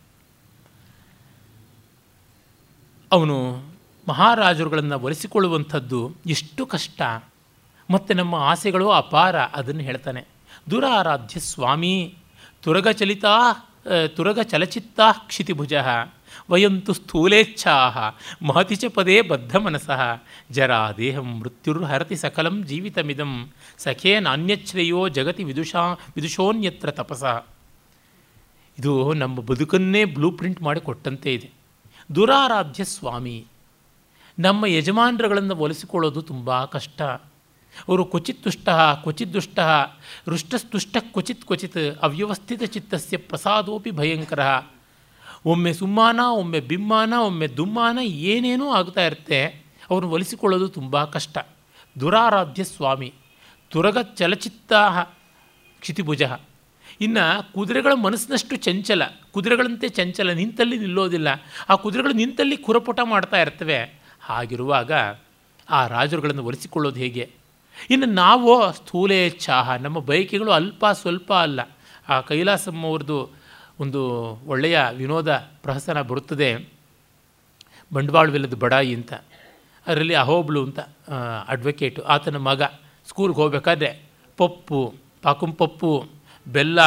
[3.12, 3.62] ಅವನು
[4.09, 7.02] ಮಹಾರಾಜರುಗಳನ್ನು ಒಲಿಸಿಕೊಳ್ಳುವಂಥದ್ದು ಎಷ್ಟು ಕಷ್ಟ.
[7.90, 10.24] ಮತ್ತು ನಮ್ಮ ಆಸೆಗಳು ಅಪಾರ ಅದನ್ನು ಹೇಳ್ತಾನೆ.
[10.70, 12.15] ದುರಾರಾಧ್ಯ ಸ್ವಾಮಿ
[12.62, 13.28] ತುರಗಚಲಿತಾ
[14.16, 15.73] ತುರಗ ಚಲಚಿತ್ತಾ ಕ್ಷಿತಿಭುಜ,
[16.51, 17.90] ವಯಂತು ಸ್ಥೂಲೇಚ್ಛಾ,
[18.43, 26.90] ಮಹತಿ ಚ ಪದೇ ಬದ್ಧ ಮನಸಃ, ಜರಾ ದೇಹಂ ಮೃತ್ಯುರ್ಹರತಿ ಸಕಲಂ ಜೀವಿತಮಿದಂ ಸಖೇ ನಾಣ್ಯಶ್ರೇಯೋ ಜಗತಿ ವಿದುಷಾ, ವಿದುಷೋನ್ಯತ್ರ
[26.90, 27.24] ತಪಸ.
[28.81, 31.48] ಇದು ನಮ್ಮ ಬದುಕನ್ನೇ ಬ್ಲೂ ಪ್ರಿಂಟ್ ಮಾಡಿ ಕೊಟ್ಟಂತೆ ಇದೆ.
[32.15, 33.44] ದುರಾರಾಧ್ಯ ಸ್ವಾಮಿ,
[34.39, 37.01] ನಮ್ಮ ಯಜಮಾನರುಗಳನ್ನು ಒಲಿಸಿಕೊಳ್ಳೋದು ತುಂಬ ಕಷ್ಟ.
[37.89, 38.69] ಅವರು ಕ್ವಚಿತ್ ತುಷ್ಟ
[39.02, 39.59] ಕ್ವಚಿತ್ ದುಷ್ಟ
[40.28, 44.43] ರುಷ್ಟಸ್ತುಷ್ಟ, ಕ್ವಚಿತ್ ಕ್ವಚಿತ್, ಅವ್ಯವಸ್ಥಿತ ಚಿತ್ತಸ್ಯ ಪ್ರಸಾದೋಪಿ ಭಯಂಕರ.
[45.44, 49.40] ಒಮ್ಮೆ ಸುಮ್ಮಾನ, ಒಮ್ಮೆ ಬಿಮ್ಮಾನ, ಒಮ್ಮೆ ದುಮ್ಮಾನ ಏನೇನೋ ಆಗ್ತಾ ಇರುತ್ತೆ,
[49.90, 51.39] ಅವ್ರನ್ನ ಒಲಿಸಿಕೊಳ್ಳೋದು ತುಂಬ ಕಷ್ಟ.
[52.01, 53.12] ದುರಾರಾಧ್ಯ ಸ್ವಾಮಿ
[53.70, 54.73] ತುರಗ ಚಲಚಿತ್ತ
[55.81, 56.23] ಕ್ಷಿತಿಭುಜ.
[57.01, 59.02] ಇನ್ನು ಕುದುರೆಗಳ ಮನಸ್ಸಿನಷ್ಟು ಚಂಚಲ,
[59.32, 61.28] ಕುದುರೆಗಳಂತೆ ಚಂಚಲ ನಿಂತಲ್ಲಿ ನಿಲ್ಲೋದಿಲ್ಲ.
[61.68, 64.01] ಆ ಕುದುರೆಗಳು ನಿಂತಲ್ಲಿ ಕುರಪುಟ ಮಾಡ್ತಾ ಇರ್ತವೆ.
[64.20, 64.93] ಹಾಗಿರುವಾಗ
[65.70, 67.31] ಆ ರಾಜರುಗಳನ್ನು ಒಲಿಸಿಕೊಳ್ಳೋದು ಹೇಗೆ?
[67.90, 71.60] ಇನ್ನು ನಾವು ಸ್ಥೂಲೇಚ್ಛಾಹ ನಮ್ಮ ಬಯಕೆಗಳು ಅಲ್ಪ ಸ್ವಲ್ಪ ಅಲ್ಲ.
[72.09, 73.31] ಆ ಕೈಲಾಸಮ್ಮ ಅವ್ರದ್ದು
[73.81, 74.10] ಒಂದು
[74.47, 76.68] ಒಳ್ಳೆಯ ವಿನೋದ ಪ್ರಹಸನ ಬರುತ್ತದೆ.
[77.93, 79.12] ಬಂಡವಾಳವಿಲ್ಲದ ಬಡಾಯಿ ಅಂತ.
[79.86, 80.81] ಅದರಲ್ಲಿ ಅಹೋಬ್ಳು ಅಂತ
[81.48, 82.62] ಅಡ್ವೊಕೇಟು ಆತನ ಮಗ.
[83.09, 84.02] ಸ್ಕೂಲ್ಗೆ ಹೋಗ್ಬೇಕಾದ್ರೆ
[84.36, 86.80] ಪಪ್ಪು ಪಾಕುಂ ಪಪ್ಪು ಬೆಲ್ಲ,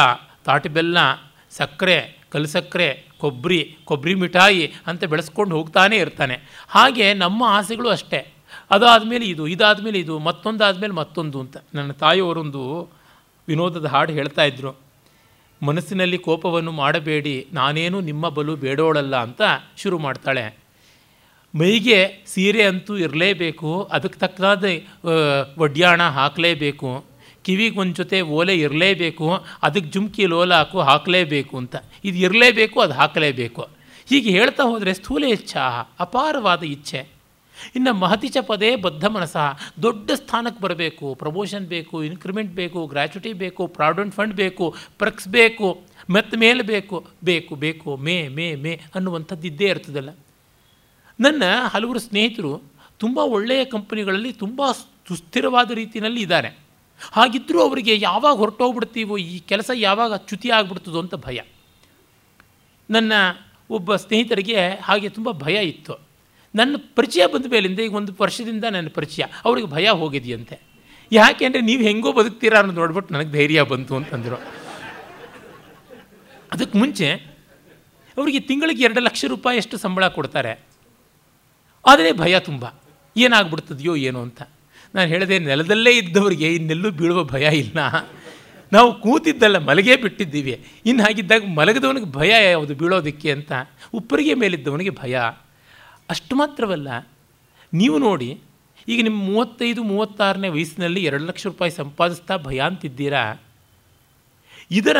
[0.44, 0.98] ತಾಟಿ ಬೆಲ್ಲ,
[1.50, 1.98] ಸಕ್ಕರೆ,
[2.30, 6.64] ಕಲ್ಸಕ್ಕರೆ, ಕೊಬ್ಬರಿ ಕೊಬ್ಬರಿ ಮಿಠಾಯಿ ಅಂತ ಬೆಳೆಸ್ಕೊಂಡು ಹೋಗ್ತಾನೇ ಇರ್ತಾನೆ.
[6.68, 8.20] ಹಾಗೆ ನಮ್ಮ ಆಸೆಗಳು ಅಷ್ಟೇ.
[8.70, 11.56] ಅದಾದಮೇಲೆ ಇದು, ಇದಾದಮೇಲೆ ಇದು, ಮತ್ತೊಂದಾದಮೇಲೆ ಮತ್ತೊಂದು ಅಂತ.
[11.74, 12.62] ನನ್ನ ತಾಯಿಯವರೊಂದು
[13.48, 14.84] ವಿನೋದದ ಹಾಡು ಹೇಳ್ತಾ ಇದ್ದರು
[15.62, 19.42] ಮನಸ್ಸಿನಲ್ಲಿ ಕೋಪವನ್ನು ಮಾಡಬೇಡಿ, ನಾನೇನು ನಿಮ್ಮ ಬಲು ಬೇಡೋಳಲ್ಲ ಅಂತ
[19.76, 20.58] ಶುರು ಮಾಡ್ತಾಳೆ.
[21.58, 24.64] ಮೈಗೆ ಸೀರೆ ಅಂತೂ ಇರಲೇಬೇಕು, ಅದಕ್ಕೆ ತಕ್ಕನಾದ
[25.58, 27.04] ಒಡ್ಯಾಣ ಹಾಕಲೇಬೇಕು.
[27.44, 29.26] ಕಿವಿಗೆ ಒಂದು ಜೊತೆ ಓಲೆ ಇರಲೇಬೇಕು,
[29.62, 31.76] ಅದಕ್ಕೆ ಜುಮ್ಕಿ ಲೋಲ ಹಾಕು, ಹಾಕಲೇಬೇಕು ಅಂತ.
[32.04, 33.62] ಇದು ಇರಲೇಬೇಕು, ಅದು ಹಾಕಲೇಬೇಕು.
[34.08, 35.64] ಹೀಗೆ ಹೇಳ್ತಾ ಹೋದರೆ ಸ್ಥೂಲ ಇಚ್ಛಾ
[36.00, 37.14] ಅಪಾರವಾದ ಇಚ್ಛೆ.
[37.76, 39.46] ಇನ್ನು ಮಹತಿಚ ಪದೇ ಬದ್ಧ ಮನಸಃ
[39.82, 46.34] ದೊಡ್ಡ ಸ್ಥಾನಕ್ಕೆ ಬರಬೇಕು, ಪ್ರಮೋಷನ್ ಬೇಕು, ಇನ್ಕ್ರಿಮೆಂಟ್ ಬೇಕು ಗ್ರ್ಯಾಚುಟಿ ಬೇಕು, ಪ್ರಾವಿಡೆಂಟ್ ಫಂಡ್ ಬೇಕು, ಪ್ರಕ್ಸ್ ಬೇಕು, ಮೆತ್
[46.36, 50.10] ಮೇಲೆ ಬೇಕು ಬೇಕು ಬೇಕು, ಮೇ ಮೇ ಮೇ ಅನ್ನುವಂಥದ್ದು ಇದ್ದೇ ಇರ್ತದಲ್ಲ.
[51.20, 52.62] ನನ್ನ ಹಲವರು ಸ್ನೇಹಿತರು
[52.98, 54.62] ತುಂಬ ಒಳ್ಳೆಯ ಕಂಪನಿಗಳಲ್ಲಿ ತುಂಬ
[55.08, 56.63] ಸುಸ್ಥಿರವಾದ ರೀತಿಯಲ್ಲಿ ಇದ್ದಾರೆ.
[57.12, 61.40] ಹಾಗಿದ್ದರೂ ಅವರಿಗೆ ಯಾವಾಗ ಹೊರಟೋಗ್ಬಿಡ್ತೀವೋ, ಈ ಕೆಲಸ ಯಾವಾಗ ಚ್ಯುತಿ ಆಗ್ಬಿಡ್ತದೋ ಅಂತ ಭಯ.
[62.90, 63.12] ನನ್ನ
[63.70, 65.94] ಒಬ್ಬ ಸ್ನೇಹಿತರಿಗೆ ಹಾಗೆ ತುಂಬ ಭಯ ಇತ್ತು.
[66.54, 69.22] ನನ್ನ ಪರಿಚಯ ಬಂದ ಮೇಲಿಂದ ಈಗ ಒಂದು ವರ್ಷದಿಂದ ನನ್ನ ಪರಿಚಯ.
[69.44, 70.60] ಅವ್ರಿಗೆ ಭಯ ಹೋಗಿದೆಯಂತೆ.
[71.12, 74.36] ಯಾಕೆ ಅಂದರೆ ನೀವು ಹೆಂಗೋ ಬದುಕ್ತೀರಾ ಅನ್ನೋದು ನೋಡ್ಬಿಟ್ಟು ನನಗೆ ಧೈರ್ಯ ಬಂತು ಅಂತಂದರು.
[76.52, 77.12] ಅದಕ್ಕೆ ಮುಂಚೆ
[78.16, 80.60] ಅವರಿಗೆ ತಿಂಗಳಿಗೆ ಎರಡು ಲಕ್ಷ ರೂಪಾಯಿ ಎಷ್ಟು ಸಂಬಳ ಕೊಡ್ತಾರೆ.
[81.86, 82.64] ಆದರೆ ಭಯ ತುಂಬ.
[83.16, 84.42] ಏನಾಗ್ಬಿಡ್ತದೆಯೋ ಏನೋ ಅಂತ.
[84.94, 87.78] ನಾನು ಹೇಳಿದೆ ನೆಲದಲ್ಲೇ ಇದ್ದವರಿಗೆ ಇನ್ನೆಲ್ಲೂ ಬೀಳುವ ಭಯ ಇಲ್ಲ.
[88.72, 90.54] ನಾವು ಕೂತಿದ್ದಲ್ಲ, ಮಲಗೇ ಬಿಟ್ಟಿದ್ದೀವಿ.
[90.86, 92.74] ಇನ್ನು ಹಾಗಿದ್ದಾಗ ಮಲಗದವನಿಗೆ ಭಯ ಯಾವುದು?
[92.74, 93.52] ಬೀಳೋದಕ್ಕೆ ಅಂತ.
[93.94, 95.14] ಉಪ್ಪರಿಗೆ ಮೇಲಿದ್ದವನಿಗೆ ಭಯ.
[96.10, 96.88] ಅಷ್ಟು ಮಾತ್ರವಲ್ಲ,
[97.72, 98.30] ನೀವು ನೋಡಿ,
[98.88, 103.22] ಈಗ ನಿಮ್ಮ ಮೂವತ್ತೈದು, ಮೂವತ್ತಾರನೇ ವಯಸ್ಸಿನಲ್ಲಿ ಎರಡು ಲಕ್ಷ ರೂಪಾಯಿ ಸಂಪಾದಿಸ್ತಾ ಭಯ ಅಂತಿದ್ದೀರಾ?
[104.70, 104.96] ಇದರ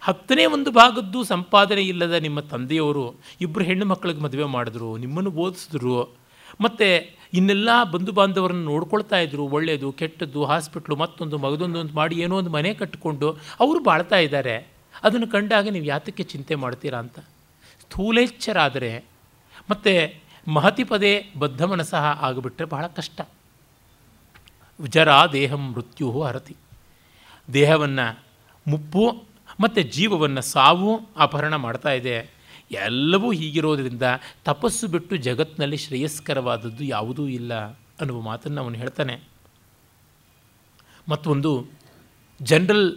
[0.00, 3.04] ಹತ್ತನೇ ಒಂದು ಭಾಗದ್ದು ಸಂಪಾದನೆ ಇಲ್ಲದ ನಿಮ್ಮ ತಂದೆಯವರು
[3.40, 5.96] ಇಬ್ಬರು ಹೆಣ್ಣು ಮಕ್ಕಳಿಗೆ ಮದುವೆ ಮಾಡಿದ್ರು, ನಿಮ್ಮನ್ನು ಓದಿಸಿದ್ರು.
[6.60, 6.88] ಮತ್ತು
[7.34, 12.74] ಇನ್ನೆಲ್ಲ ಬಂಧು ಬಾಂಧವರನ್ನು ನೋಡ್ಕೊಳ್ತಾ ಇದ್ರು ಒಳ್ಳೆಯದು ಕೆಟ್ಟದ್ದು, ಹಾಸ್ಪಿಟ್ಲು ಮತ್ತೊಂದು, ಮಗದೊಂದು ಅಂತ ಮಾಡಿ ಏನೋ ಒಂದು ಮನೆ
[12.74, 13.30] ಕಟ್ಟಿಕೊಂಡು
[13.60, 14.68] ಅವರು ಬಾಳ್ತಾ ಇದ್ದಾರೆ
[15.02, 17.18] ಅದನ್ನು ಕಂಡಾಗ ನೀವು ಯಾತಕ್ಕೆ ಚಿಂತೆ ಮಾಡ್ತೀರಾ ಅಂತ.
[17.80, 19.04] ಸ್ಥೂಲೇಚ್ಛರಾದರೆ
[19.70, 23.20] ಮತ್ತು ಮಹತಿ ಪದೇ ಬದ್ಧ ಮನಸ್ಸಹ ಆಗಿಬಿಟ್ರೆ ಬಹಳ ಕಷ್ಟ.
[24.88, 26.56] ಜರ ದೇಹಂ ಮೃತ್ಯು ಹರತಿ.
[27.52, 28.22] ದೇಹವನ್ನು
[28.66, 29.24] ಮುಪ್ಪು
[29.60, 32.41] ಮತ್ತು ಜೀವವನ್ನು ಸಾವು ಅಪಹರಣ ಮಾಡ್ತಾ ಇದೆ.
[32.72, 34.02] ಎಲ್ಲವೂ ಹೀಗಿರೋದ್ರಿಂದ
[34.44, 37.54] ತಪಸ್ಸು ಬಿಟ್ಟು ಜಗತ್ತಿನಲ್ಲಿ ಶ್ರೇಯಸ್ಕರವಾದದ್ದು ಯಾವುದೂ ಇಲ್ಲ
[38.00, 39.28] ಅನ್ನುವ ಮಾತನ್ನು ಅವನು ಹೇಳ್ತಾನೆ.
[41.08, 41.66] ಮತ್ತೊಂದು,
[42.42, 42.92] ಜನರಲ್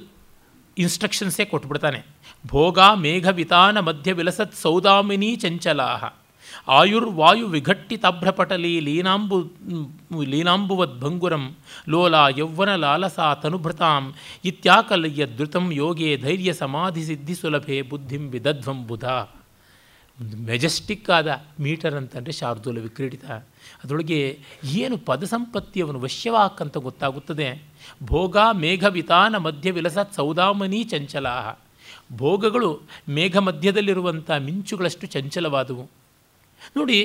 [0.77, 2.03] ಇನ್ಸ್ಟ್ರಕ್ಷನ್ಸೇ ಕೊಟ್ಬಿಡ್ತಾನೆ.
[2.47, 6.13] ಭೋಗ ಮೇಘ ವಿತಾನ ಮಧ್ಯ ವಿಲಸತ್ ಸೌದಾಮಿನಿ ಚಂಚಲಾಹ.
[6.67, 9.51] ಆಯುರ್ವಾಯು ವಿಘಟ್ಟಿತಾಭ್ರಪಟಲಿ ಲೀನಾಂಬು
[10.23, 11.55] ಲೀನಾಂಬುವದ್ಭಂಗುರಂ
[11.89, 14.13] ಲೋಲಾ ಯೌವ್ವನ ಲಾಲಸಾ ತನುಭೃತಾಂ,
[14.45, 19.05] ಇತ್ಯಾಕಲಯ್ಯ ಧೃತಂ ಯೋಗೇ ಧೈರ್ಯ ಸಮಾಧಿ ಸಿದ್ಧಿ ಸುಲಭೆ ಬುದ್ಧಿಂ ವಿದಧ್ವಂ ಬುಧ.
[20.21, 21.29] ಒಂದು ಮೆಜೆಸ್ಟಿಕ್ ಆದ
[21.59, 23.25] ಮೀಟರ್ ಅಂತಂದರೆ ಶಾರ್ದೂಲ ವಿಕ್ರೀಡಿತ.
[23.83, 24.19] ಅದರೊಳಗೆ
[24.63, 25.99] ಏನು ಪದ ಸಂಪತ್ತಿ ಅವನು
[26.61, 27.47] ಅಂತ ಗೊತ್ತಾಗುತ್ತದೆ?
[28.03, 31.57] ಭೋಗ ಮೇಘವಿತಾನ ಮಧ್ಯ ವಿಲಸ ಸೌದಾಮನಿ ಚಂಚಲಾಹ.
[32.17, 35.85] ಭೋಗಗಳು ಮೇಘ ಮಧ್ಯದಲ್ಲಿರುವಂಥ ಮಿಂಚುಗಳಷ್ಟು ಚಂಚಲವಾದವು.
[36.77, 36.99] ನೋಡಿ,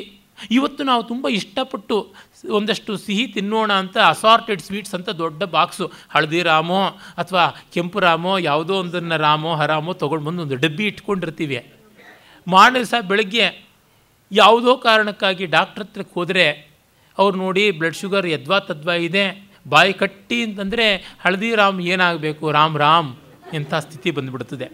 [0.50, 1.96] ಇವತ್ತು ನಾವು ತುಂಬ ಇಷ್ಟಪಟ್ಟು
[2.50, 6.80] ಒಂದಷ್ಟು ಸಿಹಿ ತಿನ್ನೋಣ ಅಂತ ಅಸಾರ್ಟೆಡ್ ಸ್ವೀಟ್ಸ್ ಅಂತ ದೊಡ್ಡ ಬಾಕ್ಸು ಹಳದಿ ರಾಮೋ
[7.16, 11.58] ಅಥವಾ ಕೆಂಪು ರಾಮೋ ಯಾವುದೋ ಒಂದನ್ನು ರಾಮೋ ಹರಾಮೋ ತೊಗೊಂಡು ಬಂದು ಒಂದು ಡಬ್ಬಿ ಇಟ್ಕೊಂಡಿರ್ತೀವಿ.
[12.46, 13.66] ದಿವಸ ಬೆಳಗ್ಗೆ
[14.32, 16.70] ಯಾವುದೋ ಕಾರಣಕ್ಕಾಗಿ ಡಾಕ್ಟ್ರ್ ಹತ್ರಕ್ಕೆ ಹೋದರೆ
[17.18, 23.16] ಅವ್ರು ನೋಡಿ ಬ್ಲಡ್ ಶುಗರ್ ಯದ್ವಾ ತದ್ವಾ ಇದೆ, ಬಾಯಿ ಕಟ್ಟಿ ಅಂತಂದರೆ ಹಳದಿರಾಮ್ ಏನಾಗಬೇಕು, ರಾಮ್ ರಾಮ್
[23.54, 24.64] ಎಂಥ ಸ್ಥಿತಿ ಬಂದುಬಿಡ್ತದೆ.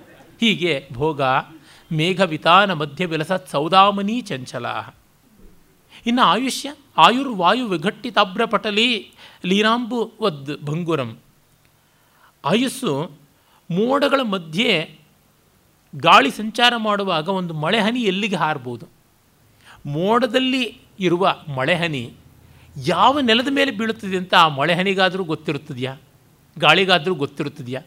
[0.41, 1.23] ಹೀಗೆ ಭೋಗ
[1.93, 4.67] ಮೇಘವಿತಾನ ಮಧ್ಯ ವಿಲಸ ಸೌದಾಮನಿ ಚಂಚಲ.
[6.07, 9.11] ಇನ್ನು ಆಯುಷ್ಯ, ಆಯುರ್ವಾಯು ವಿಘಟ್ಟಿತಾಬ್ರ ಪಟಲಿ
[9.45, 11.19] ಲೀನಾಂಬು ವದ್ ಭಂಗುರಂ.
[12.45, 13.11] ಆಯುಸ್ಸು
[13.71, 14.99] ಮೋಡಗಳ ಮಧ್ಯೆ
[15.97, 18.89] ಗಾಳಿ ಸಂಚಾರ ಮಾಡುವಾಗ ಒಂದು ಮಳೆಹನಿ ಎಲ್ಲಿಗೆ ಹಾರಬಹುದು
[19.87, 22.13] ಮೋಡದಲ್ಲಿ ಇರುವ ಮಳೆಹನಿ
[22.87, 25.97] ಯಾವ ನೆಲದ ಮೇಲೆ ಬೀಳುತ್ತದೆ ಅಂತ ಆ ಮಳೆಹನಿಗಾದರೂ ಗೊತ್ತಿರುತ್ತದೆಯಾ?
[26.59, 27.83] ಗಾಳಿಗಾದರೂ ಗೊತ್ತಿರುತ್ತದೆಯಾ?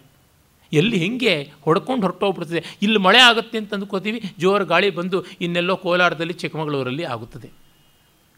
[0.73, 2.63] ಎಲ್ಲಿ ಹೆಂಗೆ ಹೊಡ್ಕೊಂಡು ಹೊರಟೋಗ್ಬಿಡ್ತದೆ?
[2.81, 7.49] ಇಲ್ಲಿ ಮಳೆ ಆಗುತ್ತೆ ಅಂತ ಅಂದ್ಕೋತೀವಿ ಜೋರು ಗಾಳಿ ಬಂದು ಇನ್ನೆಲ್ಲೋ ಕೋಲಾರದಲ್ಲಿ ಚಿಕ್ಕಮಗಳೂರಲ್ಲಿ ಆಗುತ್ತದೆ.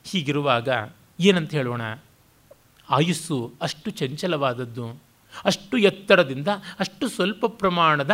[0.04, 0.70] ಹೀಗಿರುವಾಗ
[1.20, 1.82] ಏನಂತ ಹೇಳೋಣ?
[2.90, 5.02] ಆಯುಸ್ಸು ಅಷ್ಟು ಚಂಚಲವಾದದ್ದು,
[5.46, 6.48] ಅಷ್ಟು ಎತ್ತರದಿಂದ,
[6.80, 8.12] ಅಷ್ಟು ಸ್ವಲ್ಪ ಪ್ರಮಾಣದ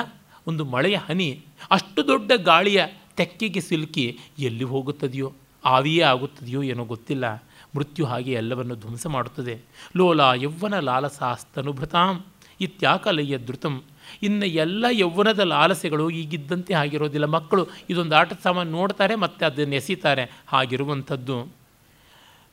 [0.47, 1.39] ಒಂದು ಮಳೆಯ ಹನಿ
[1.71, 5.33] ಅಷ್ಟು ದೊಡ್ಡ ಗಾಳಿಯ ತೆಕ್ಕೆಗೆ ಸಿಲುಕಿ ಎಲ್ಲಿ ಹೋಗುತ್ತದೆಯೋ,
[5.65, 7.43] ಆವಿಯೇ ಆಗುತ್ತದೆಯೋ ಏನೋ ಗೊತ್ತಿಲ್ಲ.
[7.75, 9.61] ಮೃತ್ಯು ಹಾಗೆ ಎಲ್ಲವನ್ನು ಧ್ವಂಸ ಮಾಡುತ್ತದೆ.
[9.95, 12.25] ಲೋಲ ಯೌವನ ಲಾಲಸಾಸ್ತನುಭೃತಾಂ
[12.61, 13.83] ಇತ್ಯಾಕಲಯ್ಯ ಧೃತಂ.
[14.23, 17.25] ಇನ್ನು ಎಲ್ಲ ಯೌವನದ ಲಾಲಸೆಗಳು ಈಗಿದ್ದಂತೆ ಆಗಿರೋದಿಲ್ಲ.
[17.25, 20.43] ಮಕ್ಕಳು ಇದೊಂದು ಆಟದ ಸಾಮಾನು ನೋಡ್ತಾರೆ, ಮತ್ತು ಅದನ್ನು ಎಸಿತಾರೆ.
[20.47, 21.53] ಹಾಗಿರುವಂಥದ್ದು.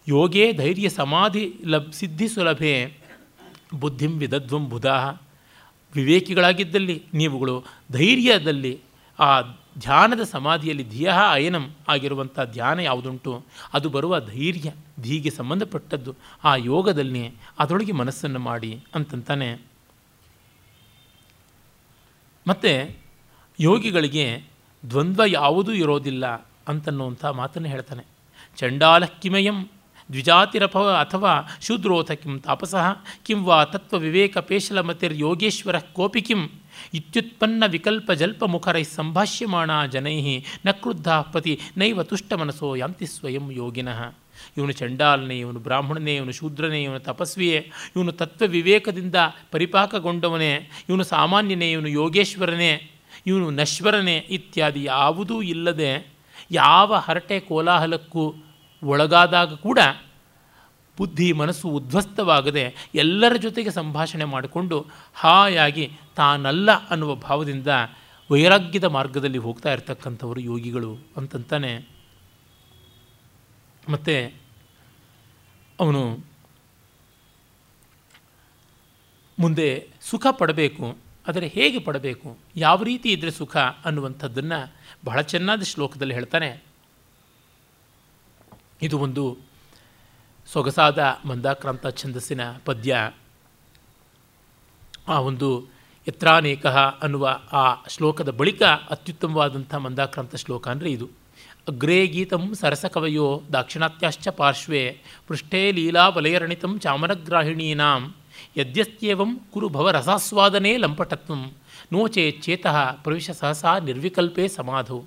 [0.08, 2.74] ಯೋಗೇ ಧೈರ್ಯ ಸಮಾಧಿ ಲಬ್ ಸಿದ್ಧಿ ಸುಲಭೆ,
[3.74, 5.23] ಬುದ್ಧಿಂ ವಿದಧ್ವಂ ಬುಧಾ.
[5.94, 8.80] ವಿವೇಕಿಗಳಾಗಿದ್ದಲ್ಲಿ, ನೀವುಗಳು ಧೈರ್ಯದಲ್ಲಿ,
[9.18, 9.40] ಆ
[9.78, 13.44] ಧ್ಯಾನದ ಸಮಾಧಿಯಲ್ಲಿ ಧಿಯ ಅಯನಂ ಆಗಿರುವಂಥ ಧ್ಯಾನ ಯಾವುದುಂಟು?
[13.72, 16.14] ಅದು ಬರುವ ಧೈರ್ಯ, ಧೀಗೆ ಸಂಬಂಧಪಟ್ಟದ್ದು.
[16.44, 19.62] ಆ ಯೋಗದಲ್ಲಿ ಅದರೊಳಗೆ ಮನಸ್ಸನ್ನು ಮಾಡಿ ಅಂತಂತಾನೆ.
[22.46, 22.96] ಮತ್ತು
[23.60, 24.42] ಯೋಗಿಗಳಿಗೆ
[24.90, 26.26] ದ್ವಂದ್ವ ಯಾವುದೂ ಇರೋದಿಲ್ಲ
[26.68, 28.04] ಅಂತನ್ನುವಂಥ ಮಾತನ್ನು ಹೇಳ್ತಾನೆ.
[28.56, 29.70] ಚಂಡಾಲ ಕಿಮಯಂ
[30.12, 31.32] ದ್ವಿಜಾತಿರಪ ಅಥವಾ
[31.62, 32.86] ಶೂದ್ರೋಥ ಕಿಂ ತಾಪಸಃ
[33.22, 36.48] ಕಿಂ ವಾ ತತ್ವವಿವೇಕ ಪೇಶಲಮತಿರ್ಯೋಗೇಶ್ವರ ಕೋಪಿ ಕಿಂ
[36.94, 44.12] ಇತ್ಯುತ್ಪನ್ನ ವಿಕಲ್ಪ ಜಲ್ಪ ಮುಖರೈ ಸಂಭಾಷ್ಯಮಾಣ ಜನೈ ನ ಕ್ರುದ್ಧ ಪತಿ ನೈವ ತುಷ್ಟಮನಸೋ ಯಾಂತಿ ಸ್ವಯಂ ಯೋಗಿನಃ.
[44.56, 49.14] ಇವನು ಚಂಡಾಲನೇ, ಇವನು ಬ್ರಾಹ್ಮಣನೇ, ಇವನು ಶೂದ್ರನೇ, ಇವನು ತಪಸ್ವಿಯೇ, ಇವನು ತತ್ವ ವಿವೇಕದಿಂದ
[49.50, 52.90] ಪರಿಪಾಕಗೊಂಡವನೇ, ಇವನು ಸಾಮಾನ್ಯನೇ, ಇವನು ಯೋಗೇಶ್ವರನೇ,
[53.26, 56.14] ಇವನು ನಶ್ವರನೇ ಇತ್ಯಾದಿ ಯಾವುದೂ ಇಲ್ಲದೆ
[56.50, 58.34] ಯಾವ ಹರಟೆ ಕೋಲಾಹಲಕ್ಕೂ
[58.84, 59.78] ಒಳಗಾದಾಗ ಕೂಡ
[60.98, 64.76] ಬುದ್ಧಿ ಮನಸ್ಸು ಉದ್ವಸ್ತವಾಗದೆ ಎಲ್ಲರ ಜೊತೆಗೆ ಸಂಭಾಷಣೆ ಮಾಡಿಕೊಂಡು
[65.14, 65.86] ಹಾಯಾಗಿ
[66.16, 67.70] ತಾನಲ್ಲ ಅನ್ನುವ ಭಾವದಿಂದ
[68.30, 71.72] ವೈರಾಗ್ಯದ ಮಾರ್ಗದಲ್ಲಿ ಹೋಗ್ತಾ ಇರ್ತಕ್ಕಂಥವರು ಯೋಗಿಗಳು ಅಂತಂತಾನೆ.
[73.88, 74.14] ಮತ್ತು
[75.80, 76.02] ಅವನು
[79.38, 79.68] ಮುಂದೆ
[80.02, 80.86] ಸುಖ ಪಡಬೇಕು,
[81.28, 84.60] ಆದರೆ ಹೇಗೆ ಪಡಬೇಕು, ಯಾವ ರೀತಿ ಇದ್ದರೆ ಸುಖ ಅನ್ನುವಂಥದ್ದನ್ನು
[85.04, 86.50] ಬಹಳ ಚೆನ್ನಾದ ಶ್ಲೋಕದಲ್ಲಿ ಹೇಳ್ತಾನೆ.
[88.82, 89.36] ಇದು ಒಂದು
[90.52, 93.12] ಸೊಗಸಾದ ಮಂದಾಕ್ರಾಂತ ಛಂದಸ್ಸಿನ ಪದ್ಯ.
[95.08, 95.48] ಆ ಒಂದು
[96.08, 101.06] ಯತ್ರಾನೇಕ ಅನ್ನುವ ಆ ಶ್ಲೋಕದ ಬಳಿಕ ಅತ್ಯುತ್ತಮವಾದಂಥ ಮಂದಾಕ್ರಾಂತ ಶ್ಲೋಕ ಅಂದರೆ ಇದು.
[101.68, 108.14] ಅಗ್ರೇ ಗೀತಂ ಸರಸಕವಯೋ ದಾಕ್ಷಿಣಾತ್ಯಾಶ್ಚ ಪಾರ್ಶ್ವೇ ಪೃಷ್ಠೇ ಲೀಲಾವಲಯರಣಿತಂ ಚಾಮರಗ್ರಾಹಿಣೀನಾಂ
[108.56, 111.52] ಯದ್ಯಸ್ತ್ಯೇವಂ ಕುರು ಭವರಸಾಸ್ವಾದನೆ ಲಂಪಟತ್ವಂ
[111.92, 115.06] ನೋಚೇ ಚೇತಃ ಪ್ರವೇಶ ಸಹಸಾ ನಿರ್ವಿಕಲ್ಪೇ ಸಮಾಧು.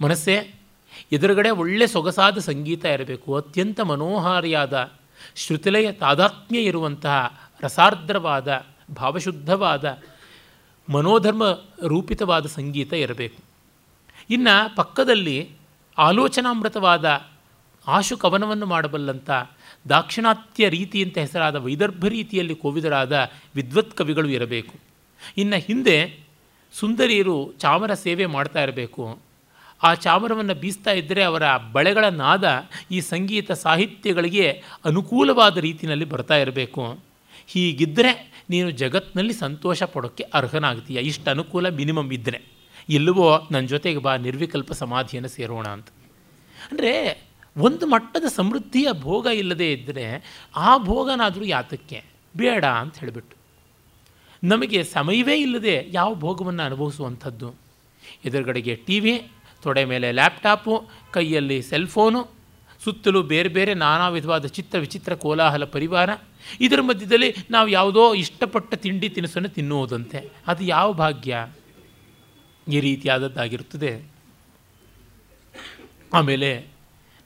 [0.00, 0.54] ಮನಸ್ಸೇ
[1.14, 3.36] ಎದುರುಗಡೆ ಒಳ್ಳೆ ಸೊಗಸಾದ ಸಂಗೀತ ಇರಬೇಕು.
[3.36, 4.90] ಅತ್ಯಂತ ಮನೋಹಾರಿಯಾದ
[5.36, 7.16] ಶ್ರುತಿಲಯ, ತಾದಾತ್ಮ್ಯ ಇರುವಂತಹ
[7.62, 8.48] ರಸಾರ್ದ್ರವಾದ,
[8.94, 9.98] ಭಾವಶುದ್ಧವಾದ,
[10.88, 11.44] ಮನೋಧರ್ಮ
[11.86, 13.40] ರೂಪಿತವಾದ ಸಂಗೀತ ಇರಬೇಕು.
[14.30, 15.50] ಇನ್ನು ಪಕ್ಕದಲ್ಲಿ
[15.98, 17.06] ಆಲೋಚನಾಮೃತವಾದ
[17.86, 19.30] ಆಶು ಕವನವನ್ನು ಮಾಡಬಲ್ಲಂಥ
[19.88, 24.74] ದಾಕ್ಷಿಣಾತ್ಯ ರೀತಿ ಅಂತ ಹೆಸರಾದ ವೈದರ್ಭ ರೀತಿಯಲ್ಲಿ ಕೋವಿದರಾದ ವಿದ್ವತ್ ಕವಿಗಳು ಇರಬೇಕು.
[25.36, 25.96] ಇನ್ನು ಹಿಂದೆ
[26.72, 29.18] ಸುಂದರಿಯರು ಚಾಮರ ಸೇವೆ ಮಾಡ್ತಾ ಇರಬೇಕು.
[29.84, 31.42] ಆ ಚಾಮರವನ್ನು ಬೀಸ್ತಾ ಇದ್ದರೆ ಅವರ
[31.72, 32.44] ಬಳೆಗಳ ನಾದ
[32.90, 34.46] ಈ ಸಂಗೀತ ಸಾಹಿತ್ಯಗಳಿಗೆ
[34.84, 36.98] ಅನುಕೂಲವಾದ ರೀತಿಯಲ್ಲಿ ಬರ್ತಾ ಇರಬೇಕು.
[37.46, 38.12] ಹೀಗಿದ್ದರೆ
[38.50, 40.96] ನೀನು ಜಗತ್ತಿನಲ್ಲಿ ಸಂತೋಷ ಪಡೋಕ್ಕೆ ಅರ್ಹನಾಗ್ತೀಯ.
[40.96, 42.40] ಇಷ್ಟು ಅನುಕೂಲ ಮಿನಿಮಮ್ ಇದ್ದರೆ
[42.88, 45.88] ಇಲ್ಲವೋ ನನ್ನ ಜೊತೆಗೆ ಬಾ, ನಿರ್ವಿಕಲ್ಪ ಸಮಾಧಿಯನ್ನು ಸೇರೋಣ ಅಂತ.
[46.70, 46.92] ಅಂದರೆ
[47.56, 50.04] ಒಂದು ಮಟ್ಟದ ಸಮೃದ್ಧಿಯ ಭೋಗ ಇಲ್ಲದೇ ಇದ್ದರೆ
[50.56, 52.04] ಆ ಭೋಗನಾದರೂ ಯಾತಕ್ಕೆ?
[52.36, 53.36] ಬೇಡ ಅಂತ ಹೇಳಿಬಿಟ್ಟು.
[54.44, 57.54] ನಮಗೆ ಸಮಯವೇ ಇಲ್ಲದೆ ಯಾವ ಭೋಗವನ್ನು ಅನುಭವಿಸುವಂಥದ್ದು?
[58.24, 59.14] ಎದುರುಗಡೆಗೆ ಟಿ ವಿ
[59.64, 62.26] ತೊಡೆ ಮೇಲೆ ಲ್ಯಾಪ್ಟಾಪು ಕೈಯಲ್ಲಿ ಸೆಲ್ಫೋನು
[62.84, 66.10] ಸುತ್ತಲೂ ಬೇರೆ ಬೇರೆ ನಾನಾ ವಿಧವಾದ ಚಿತ್ರ ವಿಚಿತ್ರ ಕೋಲಾಹಲ ಪರಿವಾರ.
[66.60, 70.32] ಇದರ ಮಧ್ಯದಲ್ಲಿ ನಾವು ಯಾವುದೋ ಇಷ್ಟಪಟ್ಟ ತಿಂಡಿ ತಿನಿಸನ್ನು ತಿನ್ನುವುದಂತೆ.
[70.46, 71.46] ಅದು ಯಾವ ಭಾಗ್ಯ?
[72.72, 74.04] ಈ ರೀತಿಯಾದದ್ದಾಗಿರುತ್ತದೆ.
[76.14, 76.66] ಆಮೇಲೆ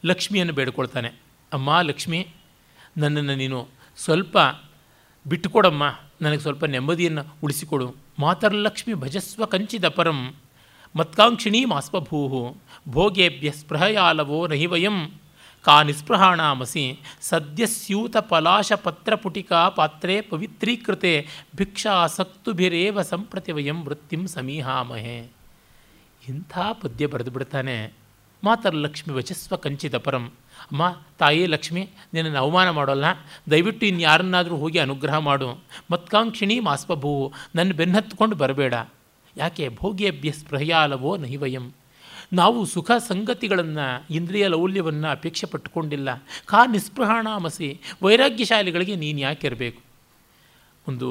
[0.05, 1.09] ಲಕ್ಷ್ಮಿಯನ್ನು ಬೇಡ್ಕೊಳ್ತಾನೆ.
[1.53, 2.29] ಅಮ್ಮ, ಲಕ್ಷ್ಮಿ,
[2.97, 4.39] ನನ್ನನ್ನು ನೀನು ಸ್ವಲ್ಪ
[5.27, 5.99] ಬಿಟ್ಟುಕೊಡಮ್ಮ.
[6.23, 7.95] ನನಗೆ ಸ್ವಲ್ಪ ನೆಮ್ಮದಿಯನ್ನು ಉಳಿಸಿಕೊಡು.
[8.19, 10.35] ಮಾತರ್ಲಕ್ಷ್ಮಿ ಭಜಸ್ವ ಕಂಚಿದ ಪರಂ.
[10.97, 12.55] ಮತ್ಕಾಂಕ್ಷಿಣೀ ಮಾಸ್ಪಭೂ
[12.89, 15.11] ಭೋಗೇಭ್ಯ ಸ್ಪೃಹಯಾಲವೋ ನಹಿ ವಯಂ
[15.63, 25.19] ಕಾ ನಿಸ್ಪೃಹಾಣಾಮಸಿ, ಸದ್ಯಸ್ಯೂತ ಪಲಾಶ ಪತ್ರಪುಟಿಕಾ ಪಾತ್ರೆ ಪವಿತ್ರೀಕೃತೆ ಭಿಕ್ಷಾಸಕ್ತುಭಿರೇವ ಸಂಪ್ರತಿ ವಯಂ ವೃತ್ತಿಂ ಸಮೀಹಾಮಹೆ.
[26.29, 27.95] ಇಂಥ ಪದ್ಯ ಬರೆದು ಬಿಡ್ತಾನೆ.
[28.45, 30.27] ಮಾತರ್ಲಕ್ಷ್ಮಿ ವಚಸ್ವ ಕಂಚಿತ ಪರಂ.
[30.27, 33.05] ಅಮ್ಮ, ತಾಯಿ ಲಕ್ಷ್ಮಿ, ನಿನ್ನನ್ನು ಅವಮಾನ ಮಾಡೋಲ್ಲ.
[33.51, 35.65] ದಯವಿಟ್ಟು ಇನ್ನು ಯಾರನ್ನಾದರೂ ಹೋಗಿ ಅನುಗ್ರಹ ಮಾಡು.
[35.91, 38.75] ಮತ್ಕಾಂಕ್ಷಿಣಿ ಮಾಸ್ಪಭೂ ನನ್ನ ಬೆನ್ನತ್ಕೊಂಡು ಬರಬೇಡ.
[39.39, 41.67] ಯಾಕೆ ಭೋಗ್ಯಭ್ಯ ಸ್ಪೃಹಯಾಲವೋ ನಹಿವಯಂ
[42.33, 46.09] ನಾವು ಸುಖ ಸಂಗತಿಗಳನ್ನು, ಇಂದ್ರಿಯ ಲೌಲ್ಯವನ್ನು ಅಪೇಕ್ಷೆ ಪಟ್ಟುಕೊಂಡಿಲ್ಲ.
[46.47, 47.69] ಕಾ ನಿಸ್ಪೃಹಾಣಾಮಸಿ,
[48.03, 49.81] ವೈರಾಗ್ಯಶಾಲಿಗಳಿಗೆ ನೀನು ಯಾಕೆ ಇರಬೇಕು?
[50.89, 51.09] ಒಂದು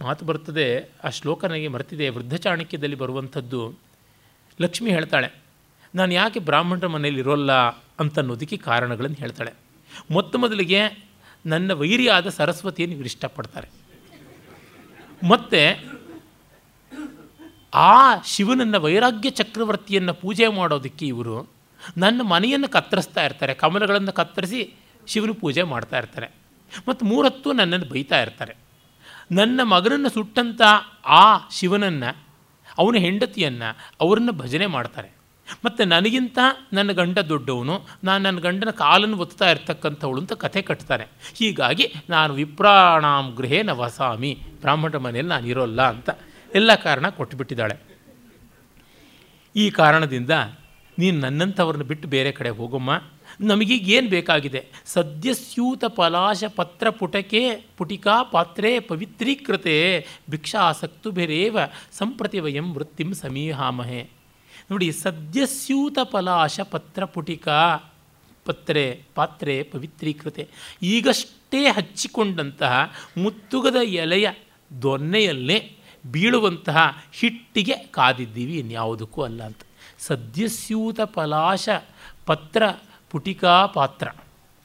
[0.00, 0.66] ಮಾತು ಬರ್ತದೆ,
[1.04, 3.62] ಆ ಶ್ಲೋಕ ನನಗೆ ಮರೆತಿದೆ, ವೃದ್ಧ ಚಾಣಕ್ಯದಲ್ಲಿ ಬರುವಂಥದ್ದು.
[4.60, 5.28] ಲಕ್ಷ್ಮಿ ಹೇಳ್ತಾಳೆ,
[5.94, 7.52] ನಾನು ಯಾಕೆ ಬ್ರಾಹ್ಮಣರ ಮನೆಯಲ್ಲಿ ಇರೋಲ್ಲ?
[8.00, 9.52] ಅಂತನ್ನೋದಕ್ಕೆ ಕಾರಣಗಳನ್ನು ಹೇಳ್ತಾಳೆ.
[10.10, 10.80] ಮೊತ್ತ ಮೊದಲಿಗೆ
[11.46, 13.68] ನನ್ನ ವೈರಿಯಾದ ಸರಸ್ವತಿಯನ್ನು ಇವರು ಇಷ್ಟಪಡ್ತಾರೆ.
[15.28, 15.62] ಮತ್ತು
[17.74, 21.50] ಆ ಶಿವನನ್ನು ವೈರಾಗ್ಯ ಚಕ್ರವರ್ತಿಯನ್ನು ಪೂಜೆ ಮಾಡೋದಕ್ಕೆ ಇವರು
[21.96, 24.74] ನನ್ನ ಮನೆಯನ್ನು ಕತ್ತರಿಸ್ತಾ ಇರ್ತಾರೆ, ಕಮಲಗಳನ್ನು ಕತ್ತರಿಸಿ
[25.06, 26.30] ಶಿವನ ಪೂಜೆ ಮಾಡ್ತಾ ಇರ್ತಾರೆ.
[26.88, 28.56] ಮತ್ತು ಮೂರತ್ತು ನನ್ನನ್ನು ಬೈತಾ ಇರ್ತಾರೆ.
[29.32, 30.62] ನನ್ನ ಮಗನನ್ನು ಸುಟ್ಟಂಥ
[31.06, 32.16] ಆ ಶಿವನನ್ನು,
[32.78, 35.12] ಅವನ ಹೆಂಡತಿಯನ್ನು ಅವರನ್ನು ಭಜನೆ ಮಾಡ್ತಾರೆ.
[35.64, 36.38] ಮತ್ತು ನನಗಿಂತ
[36.72, 41.04] ನನ್ನ ಗಂಡ ದೊಡ್ಡವನು, ನಾನು ನನ್ನ ಗಂಡನ ಕಾಲನ್ನು ಒತ್ತಾ ಇರ್ತಕ್ಕಂಥವಳು ಅಂತ ಕಥೆ ಕಟ್ತಾರೆ.
[41.34, 46.10] ಹೀಗಾಗಿ ನಾನು ವಿಪ್ರಾಣಾಂ ಗೃಹೇ ನ ವಸಾಮಿ ಬ್ರಾಹ್ಮಣ ಮನೆಯಲ್ಲಿ ನಾನು ಇರೋಲ್ಲ ಅಂತ
[46.54, 47.76] ಎಲ್ಲ ಕಾರಣ ಕೊಟ್ಟುಬಿಟ್ಟಿದ್ದಾಳೆ
[49.56, 50.30] ಈ ಕಾರಣದಿಂದ
[50.98, 53.02] ನೀನು ನನ್ನಂಥವ್ರನ್ನ ಬಿಟ್ಟು ಬೇರೆ ಕಡೆ ಹೋಗಮ್ಮ.
[53.40, 54.66] ನಮಗೀಗ ಏನು ಬೇಕಾಗಿದೆ?
[54.86, 61.58] ಸದ್ಯಸ್ಯೂತ ಪಲಾಶ ಪತ್ರ ಪುಟಕೆ ಪುಟಿಕಾ ಪಾತ್ರೆ ಪವಿತ್ರೀಕೃತೆ ಭಿಕ್ಷಾಸಕ್ತು ಬೇರೇವ
[61.92, 64.10] ಸಂಪ್ರತಿ ವಯಂ ವೃತ್ತಿಂ ಸಮೀಹಾಮಹೆ.
[64.70, 67.76] ನೋಡಿ, ಸದ್ಯಸ್ಯೂತ ಪಲಾಶ ಪತ್ರ ಪುಟಿಕಾ
[68.44, 70.48] ಪತ್ರೆ ಪಾತ್ರೆ ಪವಿತ್ರೀಕೃತೆ.
[70.82, 74.30] ಈಗಷ್ಟೇ ಹಚ್ಚಿಕೊಂಡಂತಹ ಮುತ್ತುಗದ ಎಲೆಯ
[74.82, 75.76] ದೊನ್ನೆಯಲ್ಲೇ
[76.10, 79.58] ಬೀಳುವಂತಹ ಹಿಟ್ಟಿಗೆ ಕಾದಿದ್ದೀವಿ ಇನ್ಯಾವುದಕ್ಕೂ ಅಲ್ಲ ಅಂತ.
[79.98, 81.68] ಸದ್ಯಸ್ಯೂತ ಪಲಾಶ
[82.26, 82.62] ಪತ್ರ
[83.10, 84.08] ಪುಟಿಕಾ ಪಾತ್ರ.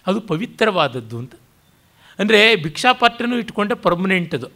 [0.08, 1.34] ಅದು ಪವಿತ್ರವಾದದ್ದು ಅಂತ.
[2.20, 4.48] ಅಂದರೆ ಭಿಕ್ಷಾಪಾತ್ರನೂ ಇಟ್ಕೊಂಡ್ರೆ ಪರ್ಮನೆಂಟ್ ಅದು.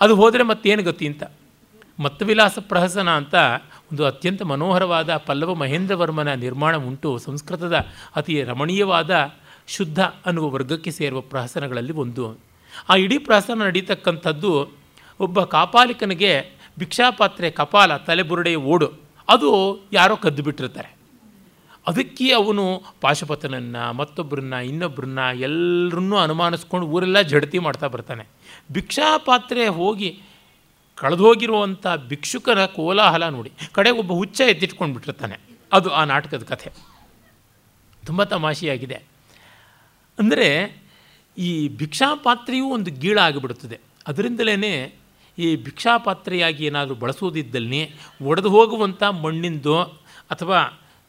[0.00, 1.22] ಅದು ಹೋದರೆ ಮತ್ತೇನು ಗತಿ ಅಂತ.
[1.98, 3.34] ಮತ್ತವಿಲಾಸ ಪ್ರಹಸನ ಅಂತ
[3.92, 7.18] ಒಂದು ಅತ್ಯಂತ ಮನೋಹರವಾದ ಪಲ್ಲವ ಮಹೇಂದ್ರವರ್ಮನ ನಿರ್ಮಾಣ ಉಂಟು.
[7.18, 9.30] ಸಂಸ್ಕೃತದ ಅತಿ ರಮಣೀಯವಾದ
[9.66, 12.38] ಶುದ್ಧ ಅನ್ನುವ ವರ್ಗಕ್ಕೆ ಸೇರುವ ಪ್ರಹಸನಗಳಲ್ಲಿ ಒಂದು.
[12.88, 14.79] ಆ ಇಡೀ ಪ್ರಹಸನ ನಡೀತಕ್ಕಂಥದ್ದು
[15.20, 16.32] ಒಬ್ಬ ಕಾಪಾಲಿಕನಿಗೆ
[16.78, 18.88] ಭಿಕ್ಷಾಪಾತ್ರೆ ಕಪಾಲ ತಲೆಬುರುಡೆಯ ಓಡು,
[19.28, 19.50] ಅದು
[19.92, 20.90] ಯಾರೋ ಕದ್ದು ಬಿಟ್ಟಿರ್ತಾರೆ.
[21.86, 22.64] ಅದಕ್ಕೆ ಅವನು
[23.00, 28.24] ಪಾಶುಪತನನ್ನು, ಮತ್ತೊಬ್ಬರನ್ನ, ಇನ್ನೊಬ್ಬರನ್ನ ಎಲ್ಲರನ್ನೂ ಅನುಮಾನಿಸ್ಕೊಂಡು ಊರೆಲ್ಲ ಜಡತಿ ಮಾಡ್ತಾ ಬರ್ತಾನೆ.
[28.72, 30.10] ಭಿಕ್ಷಾಪಾತ್ರೆ ಹೋಗಿ
[30.98, 35.36] ಕಳೆದೋಗಿರುವಂಥ ಭಿಕ್ಷುಕರ ಕೋಲಾಹಲ ನೋಡಿ, ಕಡೆ ಒಬ್ಬ ಹುಚ್ಚ ಎತ್ತಿಟ್ಕೊಂಡು ಬಿಟ್ಟಿರ್ತಾನೆ.
[35.72, 36.70] ಅದು ಆ ನಾಟಕದ ಕಥೆ.
[38.06, 38.98] ತುಂಬ ತಮಾಷೆಯಾಗಿದೆ.
[40.18, 40.48] ಅಂದರೆ
[41.38, 44.56] ಈ ಭಿಕ್ಷಾಪಾತ್ರೆಯೂ ಒಂದು ಗೀಳಾಗಿಬಿಡುತ್ತದೆ ಅದರಿಂದಲೇ
[45.44, 47.80] ಈ ಭಿಕ್ಷಾಪಾತ್ರೆಯಾಗಿ ಏನಾದರೂ ಬಳಸುವುದಿದ್ದಲ್ಲಿ
[48.22, 49.76] ಒಡೆದು ಹೋಗುವಂಥ ಮಣ್ಣಿಂದು
[50.34, 50.58] ಅಥವಾ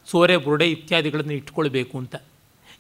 [0.07, 2.15] ಸೋರೆ, ಬುರುಡೆ ಇತ್ಯಾದಿಗಳನ್ನು ಇಟ್ಕೊಳ್ಬೇಕು ಅಂತ.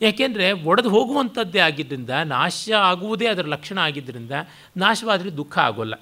[0.01, 4.31] ಯಾಕೆಂದರೆ ಒಡೆದು ಹೋಗುವಂಥದ್ದೇ ಆಗಿದ್ದರಿಂದ, ನಾಶ ಆಗುವುದೇ ಅದರ ಲಕ್ಷಣ ಆಗಿದ್ದರಿಂದ
[4.77, 5.95] ನಾಶವಾದರೆ ದುಃಖ ಆಗೋಲ್ಲ.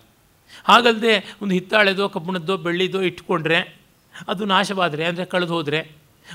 [0.63, 3.59] ಹಾಗಲ್ಲದೆ ಒಂದು ಹಿತ್ತಾಳೆದೋ, ಕಬ್ಬಿಣದ್ದೋ, ಬೆಳ್ಳಿದೋ ಇಟ್ಕೊಂಡ್ರೆ
[4.27, 5.79] ಅದು ನಾಶವಾದರೆ, ಅಂದರೆ ಕಳೆದು ಹೋದರೆ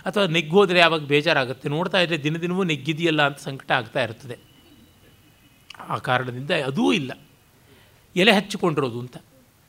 [0.07, 1.67] ಅಥವಾ ನೆಗ್ಗೋದ್ರೆ ಯಾವಾಗ ಬೇಜಾರಾಗುತ್ತೆ.
[1.69, 4.37] ನೋಡ್ತಾ ಇದ್ದರೆ ದಿನ ದಿನವೂ ನೆಗ್ಗಿದೆಯಲ್ಲ ಅಂತ ಸಂಕಟ ಆಗ್ತಾ ಇರ್ತದೆ
[5.89, 7.13] ಆ ಕಾರಣದಿಂದ ಅದೂ ಇಲ್ಲ.
[8.17, 9.17] ಎಲೆ ಹಚ್ಚಿಕೊಂಡಿರೋದು ಅಂತ.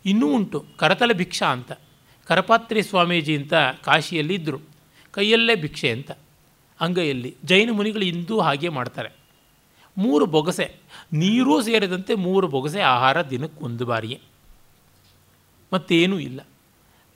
[0.05, 0.65] ಇನ್ನೂ ಉಂಟು.
[0.77, 1.71] ಕರತಲ ಭಿಕ್ಷಾ ಅಂತ.
[2.25, 3.53] ಕರಪಾತ್ರಿ ಸ್ವಾಮೀಜಿ ಅಂತ
[3.83, 4.59] ಕಾಶಿಯಲ್ಲಿ ಇದ್ದರು
[5.11, 6.11] ಕೈಯಲ್ಲೇ ಭಿಕ್ಷೆ ಅಂತ.
[6.79, 7.35] ಅಂಗೈಯಲ್ಲಿ.
[7.45, 9.09] ಜೈನ ಮುನಿಗಳು ಇಂದೂ ಹಾಗೆ ಮಾಡ್ತಾರೆ.
[9.97, 10.75] ಮೂರು ಬೊಗಸೆ.
[11.13, 14.21] ನೀರೂ ಸೇರಿದಂತೆ ಮೂರು ಬೊಗಸೆ ಆಹಾರ ದಿನಕ್ಕೆ ಒಂದು ಬಾರಿಯೇ.
[15.73, 16.41] ಮತ್ತೇನೂ ಇಲ್ಲ.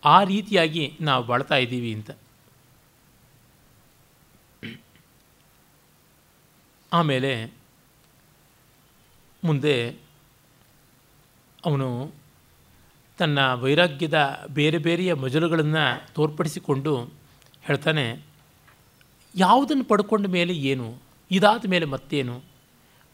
[0.06, 2.12] ಆ ರೀತಿಯಾಗಿ ನಾವು ಬಾಳ್ತಾ ಇದ್ದೀವಿ ಅಂತ.
[6.94, 7.54] ಆಮೇಲೆ
[9.44, 10.09] ಮುಂದೆ
[11.64, 11.88] ಅವನು
[13.20, 14.18] ತನ್ನ ವೈರಾಗ್ಯದ
[14.50, 15.84] ಬೇರೆ ಬೇರೆಯ ಮಜಲುಗಳನ್ನು
[16.14, 16.94] ತೋರ್ಪಡಿಸಿಕೊಂಡು
[17.62, 18.06] ಹೇಳ್ತಾನೆ,
[19.36, 20.88] ಯಾವುದನ್ನು ಪಡ್ಕೊಂಡ ಮೇಲೆ ಏನು?
[21.32, 22.36] ಇದಾದ ಮೇಲೆ ಮತ್ತೇನು?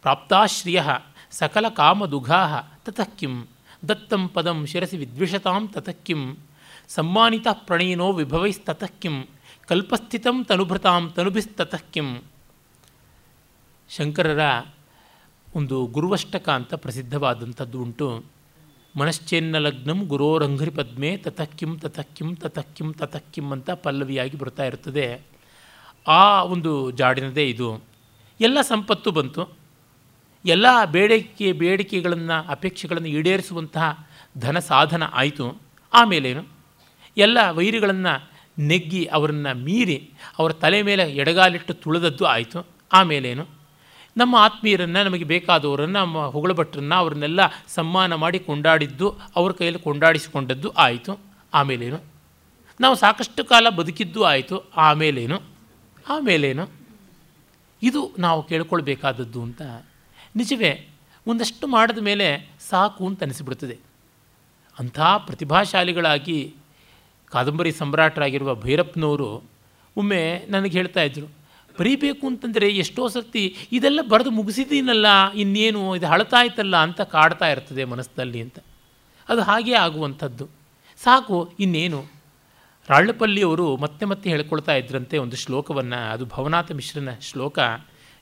[0.06, 0.84] ಪ್ರಾಪ್ತಾಶ್ರಿಯ
[1.32, 2.54] ಸಕಲ ಕಾಮದುಘಾಹ
[2.86, 3.34] ತತಃ ಕಿಂ.
[3.90, 6.00] ದತ್ತಂ ಪದಂ ಶಿರಸಿ ವಿದ್ವಿಷತಾಂ ತತಃ
[6.88, 9.16] ಸಮ್ಮಾನಿತ ಪ್ರಣಯಿನೋ ವಿಭವೈಸ್ತತಃ ಕಿಂ.
[9.68, 12.10] ಕಲ್ಪಸ್ಥಿತಂ ತನುಭೃತಾಂ ತನುಭಿಸ್ತತಃ ಕಿಂ.
[13.90, 14.40] ಶಂಕರರ
[15.56, 18.08] ಒಂದು ಗುರುವಷ್ಟಕ ಅಂತ ಪ್ರಸಿದ್ಧವಾದಂಥದ್ದು ಉಂಟು.
[18.98, 24.66] ಮನಶ್ಚೇನ್ನ ಲಗ್ನಂ ಗುರೋರಂಘ್ರಿ ಪದ್ಮೆ ತಥಕ್ಕಿಂ ತಥಕ್ಕಿಂ ತಥಕ್ಕಿಂ ಕಿಂ ತತಃ ಕಿಂ ತತಃ ಕಿಂ ಅಂತ ಪಲ್ಲವಿಯಾಗಿ ಬರ್ತಾ
[24.66, 25.22] ಇರ್ತದೆ.
[26.08, 27.84] ಆ ಒಂದು ಜಾಡಿನದೇ ಇದು.
[28.42, 29.58] ಎಲ್ಲ ಸಂಪತ್ತು ಬಂತು.
[30.46, 34.08] ಎಲ್ಲ ಬೇಡಿಕೆ ಬೇಡಿಕೆಗಳನ್ನು ಅಪೇಕ್ಷೆಗಳನ್ನು ಈಡೇರಿಸುವಂತಹ
[34.38, 35.62] ಧನ ಸಾಧನ ಆಯಿತು.
[35.94, 36.44] ಆಮೇಲೇನು
[37.18, 42.68] ಎಲ್ಲ ವೈರಿಗಳನ್ನು ನೆಗ್ಗಿ ಅವರನ್ನು ಮೀರಿ ಅವರ ತಲೆ ಮೇಲೆ ಎಡಗಾಲಿಟ್ಟು ತುಳಿದದ್ದು ಆಯಿತು.
[42.94, 43.55] ಆಮೇಲೇನು
[44.18, 51.20] ನಮ್ಮ ಆತ್ಮೀಯರನ್ನು, ನಮಗೆ ಬೇಕಾದವರನ್ನು, ನಮ್ಮ ಹೊಗಳಭಟ್ರನ್ನು ಅವ್ರನ್ನೆಲ್ಲ ಸಮ್ಮಾನ ಮಾಡಿ ಕೊಂಡಾಡಿದ್ದು, ಅವ್ರ ಕೈಯಲ್ಲಿ ಕೊಂಡಾಡಿಸಿಕೊಂಡದ್ದು ಆಯಿತು.
[51.54, 52.00] ಆಮೇಲೇನು?
[52.82, 54.72] ನಾವು ಸಾಕಷ್ಟು ಕಾಲ ಬದುಕಿದ್ದು ಆಯಿತು.
[54.78, 55.42] ಆಮೇಲೇನು?
[56.10, 56.70] ಆಮೇಲೇನು?
[57.84, 59.62] ಇದು ನಾವು ಕೇಳ್ಕೊಳ್ಬೇಕಾದದ್ದು ಅಂತ.
[60.36, 60.90] ನಿಜವೇ,
[61.28, 63.78] ಒಂದಷ್ಟು ಮಾಡಿದ ಮೇಲೆ ಸಾಕು ಅಂತ ಅನಿಸಿಬಿಡ್ತದೆ.
[64.80, 66.56] ಅಂಥ ಪ್ರತಿಭಾಶಾಲಿಗಳಾಗಿ
[67.26, 69.44] ಕಾದಂಬರಿ ಸಮ್ರಾಟರಾಗಿರುವ ಭೈರಪ್ಪನವರು
[69.98, 71.45] ಒಮ್ಮೆ ನನಗೆ ಹೇಳ್ತಾ ಇದ್ದರು
[71.80, 78.60] ಬರೀಬೇಕು ಅಂತಂದರೆ ಎಷ್ಟೋ ಸರ್ತಿ ಇದೆಲ್ಲ ಬರೆದು ಮುಗಿಸಿದ್ದೀನಲ್ಲ, ಇನ್ನೇನು ಇದು ಹಳತಾಯ್ತಲ್ಲ ಅಂತ ಕಾಡ್ತಾ ಇರ್ತದೆ ಮನಸ್ಸಿನಲ್ಲಿ ಅಂತ.
[79.30, 80.50] ಅದು ಹಾಗೇ ಆಗುವಂಥದ್ದು.
[81.04, 82.06] ಸಾಕು, ಇನ್ನೇನು?
[82.90, 87.60] ರಾಳ್ಳಪಲ್ಲಿಯವರು ಮತ್ತೆ ಮತ್ತೆ ಹೇಳ್ಕೊಳ್ತಾ ಇದ್ರಂತೆ ಒಂದು ಶ್ಲೋಕವನ್ನು, ಅದು ಭವನಾಥ ಮಿಶ್ರನ ಶ್ಲೋಕ.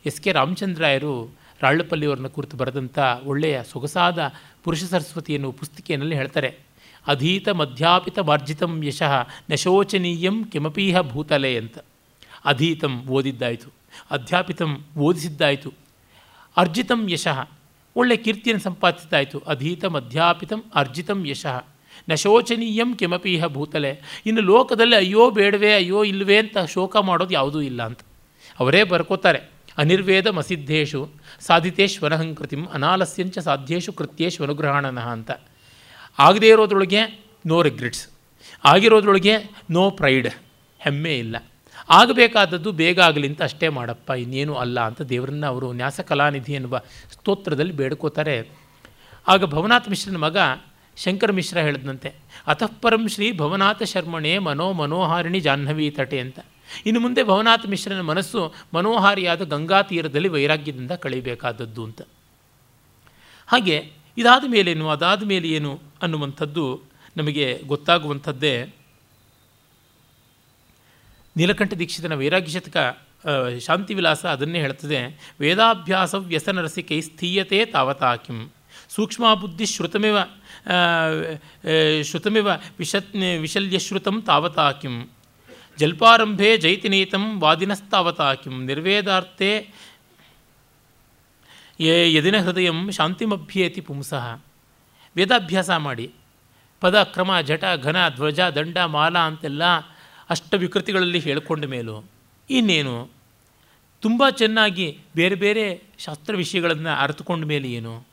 [0.05, 6.59] ಎಸ್ ಕೆ ರಾಮಚಂದ್ರಾಯರು ರಾಳ್ಳಪಲ್ಲಿಯವರನ್ನ ಕುರಿತು ಬರೆದಂಥ ಒಳ್ಳೆಯ ಸೊಗಸಾದ ಪುರುಷ ಸರಸ್ವತಿ ಎನ್ನುವ ಪುಸ್ತಿಕೆಯಲ್ಲಿ ಹೇಳ್ತಾರೆ.
[7.07, 11.77] ಅಧೀತ ಮಧ್ಯಾಪಿತ ಮಾರ್ಜಿತಂ ಯಶಃ ನಶೋಚನೀಯಂ ಕೆಮಪೀಹ ಭೂತಲೆ ಅಂತ.
[12.45, 13.73] ಅಧೀತಂ ಓದಿದ್ದಾಯಿತು.
[14.11, 15.73] ಅಧ್ಯಾಪಿತಂ ಓದಿಸಿದ್ದಾಯಿತು.
[16.57, 17.49] ಅರ್ಜಿತಂ ಯಶಃ.
[17.95, 19.39] ಒಳ್ಳೆ ಕೀರ್ತಿಯನ್ನು ಸಂಪಾದಿಸಿದ್ದಾಯಿತು.
[19.39, 21.65] ಅಧೀತಂ ಅಧ್ಯಾಪಿತಂ ಅರ್ಜಿತಂ ಯಶಃ.
[22.09, 22.95] ನ ನಶೋಚನೀಯಂ
[23.25, 24.21] ಇಹ ಭೂತಲೆ.
[24.25, 27.99] ಇನ್ನು ಲೋಕದಲ್ಲಿ ಅಯ್ಯೋ ಬೇಡವೇ, ಅಯ್ಯೋ ಇಲ್ವೇ ಅಂತ ಶೋಕ ಮಾಡೋದು ಯಾವುದೂ ಇಲ್ಲ ಅಂತ.
[28.59, 29.39] ಅವರೇ ಬರ್ಕೋತಾರೆ.
[29.77, 31.09] ಅನಿರ್ವೇದ ಮಸಿದ್ಧೇಶು
[31.39, 35.31] ಸಾಧಿತೇಶ್ವನಹಂಕೃತಿಂ ಅನಾಲಸ್ಯಂಚ ಸಾಧ್ಯೇಶು ಕೃತ್ಯೇಶು ಅನುಗ್ರಹಣನ ಅಂತ.
[36.19, 38.07] ಆಗದೇ ಇರೋದ್ರೊಳಗೆ ನೋ ರಿಗ್ರೆಟ್ಸ್
[38.63, 39.37] ಆಗಿರೋದ್ರೊಳಗೆ
[39.69, 40.27] ನೋ ಪ್ರೈಡ್
[40.79, 41.35] ಹೆಮ್ಮೆ ಇಲ್ಲ.
[41.89, 46.81] ಆಗಬೇಕಾದದ್ದು ಬೇಗ ಆಗಲಿ ಅಂತ ಅಷ್ಟೇ ಮಾಡಪ್ಪ, ಇನ್ನೇನು ಅಲ್ಲ ಅಂತ ದೇವರನ್ನ ಅವರು ನ್ಯಾಸ ಕಲಾನಿಧಿ ಎನ್ನುವ
[47.11, 48.49] ಸ್ತೋತ್ರದಲ್ಲಿ ಬೇಡ್ಕೋತಾರೆ.
[49.27, 50.37] ಆಗ ಭವನಾಥ ಮಿಶ್ರನ ಮಗ
[50.97, 52.13] ಶಂಕರ ಮಿಶ್ರ ಹೇಳಿದಂತೆ
[52.47, 56.39] ಅತಃಪರಂ ಶ್ರೀ ಭವನಾಥ ಶರ್ಮಣೆ ಮನೋ ಮನೋಹಾರಿಣಿ ಜಾಹ್ನವಿ ತಟೆ ಅಂತ.
[56.85, 62.01] ಇನ್ನು ಮುಂದೆ ಭವನಾಥ ಮಿಶ್ರನ ಮನಸ್ಸು ಮನೋಹಾರಿಯಾದ ಗಂಗಾ ತೀರದಲ್ಲಿ ವೈರಾಗ್ಯದಿಂದ ಕಳೀಬೇಕಾದದ್ದು ಅಂತ.
[63.47, 66.81] ಹಾಗೆ ಇದಾದ ಮೇಲೇನು ಅದಾದ ಮೇಲೆ ಏನು ಅನ್ನುವಂಥದ್ದು
[67.17, 68.82] ನಮಗೆ ಗೊತ್ತಾಗುವಂಥದ್ದೇ
[71.37, 72.77] ನೀಲಕಂಠ ದೀಕ್ಷಿತನ ವೈರಾಗ್ಯ ಶತಕ
[73.65, 74.99] ಶಾಂತಿ ವಿಲಾಸ ಅದನ್ನೇ ಹೇಳ್ತದೆ
[75.39, 78.39] ವೇದಾಭ್ಯಾಸ ವ್ಯಸನರಸಿಕೈ ಸ್ಥೀಯತೆ ತಾವತಾ ಕಿಂ.
[78.89, 80.17] ಸೂಕ್ಷ್ಮ ಬುದ್ಧಿ ಶ್ರುತಮಿವ
[82.03, 82.47] ಶ್ರುತಮಿವ
[82.79, 84.95] ವಿಶತ್ ವಿಶಲ್ಯಶ್ರುತಂ ತಾವತಾ ಕಿಂ.
[85.77, 88.55] ಜಲ್ಪಾರಂಭೆ ಜೈತಿನೀತಂ ವಾದಿನಸ್ತಾವತಾ ಕಿಂ.
[88.65, 89.51] ನಿರ್ವೇದಾರ್ಥೆ
[91.79, 94.25] ಯೇ ಯದಿನ ಹೃದಯ ಶಾಂತಿಮಭ್ಯೇತಿ ಪುಂಸಃ.
[95.15, 96.07] ವೇದಾಭ್ಯಾಸ ಮಾಡಿ.
[96.81, 99.63] ಪದ, ಕ್ರಮ, ಜಟ, ಘನ, ಧ್ವಜ, ದಂಡ, ಮಾಲ ಅಂತೆಲ್ಲ
[100.33, 102.03] ಅಷ್ಟ ವಿಕೃತಿಗಳಲ್ಲಿ ಹೇಳಿಕೊಂಡ ಮೇಲೂ
[102.49, 103.09] ಇನ್ನೇನು?
[104.01, 108.03] ತುಂಬ ಚೆನ್ನಾಗಿ ಬೇರೆ ಬೇರೆ ಶಾಸ್ತ್ರ ವಿಷಯಗಳನ್ನು ಅರ್ಥಕೊಂಡ ಮೇಲೆ ಏನು?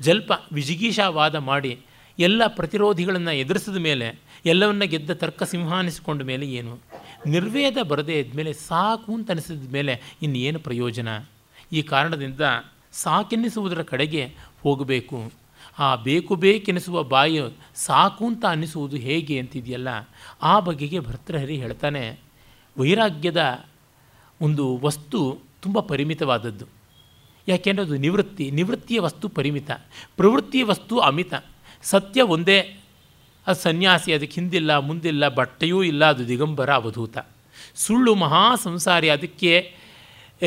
[0.00, 1.80] ಜಲ್ಪ ವಿಜಿಗೀಷಾವಾದ ಮಾಡಿ
[2.18, 6.78] ಎಲ್ಲ ಪ್ರತಿರೋಧಿಗಳನ್ನು ಎದುರಿಸಿದ ಮೇಲೆ, ಎಲ್ಲವನ್ನ ಗೆದ್ದ ತರ್ಕ ಸಿಂಹಾನಿಸಿಕೊಂಡ ಮೇಲೆ ಏನು?
[7.26, 11.08] ನಿರ್ವೇದ ಬರದೇ ಇದ್ಮೇಲೆ ಸಾಕು ಅಂತ ಅನಿಸಿದ ಮೇಲೆ ಇನ್ನೇನು ಪ್ರಯೋಜನ?
[11.72, 12.40] ಈ ಕಾರಣದಿಂದ
[12.92, 15.43] ಸಾಕೆನ್ನಿಸುವುದರ ಕಡೆಗೆ ಹೋಗಬೇಕು.
[15.78, 17.38] ಆ ಬೇಕು ಬೇಕೆನಿಸುವ ಬಾಯಿ
[17.74, 19.88] ಸಾಕು ಅಂತ ಅನ್ನಿಸುವುದು ಹೇಗೆ ಅಂತಿದೆಯಲ್ಲ?
[20.42, 22.02] ಆ ಬಗೆಗೆ ಭರ್ತೃಹರಿ ಹೇಳ್ತಾನೆ,
[22.76, 23.42] ವೈರಾಗ್ಯದ
[24.40, 26.66] ಒಂದು ವಸ್ತು ತುಂಬ ಪರಿಮಿತವಾದದ್ದು.
[27.48, 29.70] ಯಾಕೆಂದರೆ ಅದು ನಿವೃತ್ತಿ, ನಿವೃತ್ತಿಯ ವಸ್ತು ಪರಿಮಿತ.
[30.16, 31.34] ಪ್ರವೃತ್ತಿಯ ವಸ್ತು ಅಮಿತ.
[31.82, 32.58] ಸತ್ಯ ಒಂದೇ,
[33.46, 37.16] ಅದು ಸನ್ಯಾಸಿ, ಅದಕ್ಕೆ ಹಿಂದಿಲ್ಲ, ಮುಂದಿಲ್ಲ, ಬಟ್ಟೆಯೂ ಇಲ್ಲ, ಅದು ದಿಗಂಬರ, ಅವಧೂತ.
[37.74, 39.52] ಸುಳ್ಳು ಮಹಾ ಸಂಸಾರಿ ಅದಕ್ಕೆ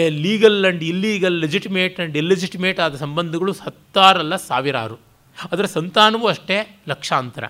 [0.09, 5.06] legal and illegal legitimate and illegitimate ಆದ ಸಂಬಂಧಗಳು ಹತ್ತಾರಲ್ಲ ಸಾವಿರಾರು.
[5.51, 7.43] ಅದರ ಸಂತಾನವೂ ಅಷ್ಟೇ ಲಕ್ಷಾಂತರ.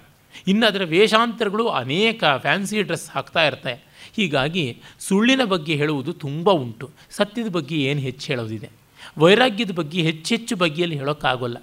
[0.48, 3.86] ಇನ್ನು ಅದರ ವೇಷಾಂತರಗಳು ಅನೇಕ ಫ್ಯಾನ್ಸಿ ಡ್ರೆಸ್ ಹಾಕ್ತಾ ಇರ್ತವೆ
[4.16, 6.90] ಹೀಗಾಗಿ ಸುಳ್ಳಿನ ಬಗ್ಗೆ ಹೇಳುವುದು ತುಂಬ ಉಂಟು.
[7.10, 8.70] ಸತ್ಯದ ಬಗ್ಗೆ ಏನು ಹೆಚ್ಚು ಹೇಳೋದಿದೆ?
[9.18, 11.58] ವೈರಾಗ್ಯದ ಬಗ್ಗೆ ಹೆಚ್ಚೆಚ್ಚು ಬಗೆಯಲ್ಲಿ ಹೇಳೋಕ್ಕಾಗೋಲ್ಲ.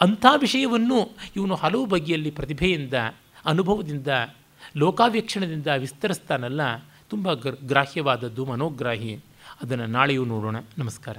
[0.00, 2.94] ಅಂಥ ವಿಷಯವನ್ನು ಇವನು ಹಲವು ಬಗೆಯಲ್ಲಿ ಪ್ರತಿಭೆಯಿಂದ,
[3.44, 4.08] ಅನುಭವದಿಂದ,
[4.76, 6.60] ಲೋಕಾವೇಕ್ಷಣದಿಂದ ವಿಸ್ತರಿಸ್ತಾನಲ್ಲ.
[7.08, 9.14] ತುಂಬ ಗ್ರಾಹ್ಯವಾದದ್ದು ಮನೋಗ್ರಾಹಿ.
[9.62, 10.56] ಅದನ್ನು ನಾಳೆಯೂ ನೋಡೋಣ.
[10.78, 11.18] ನಮಸ್ಕಾರ.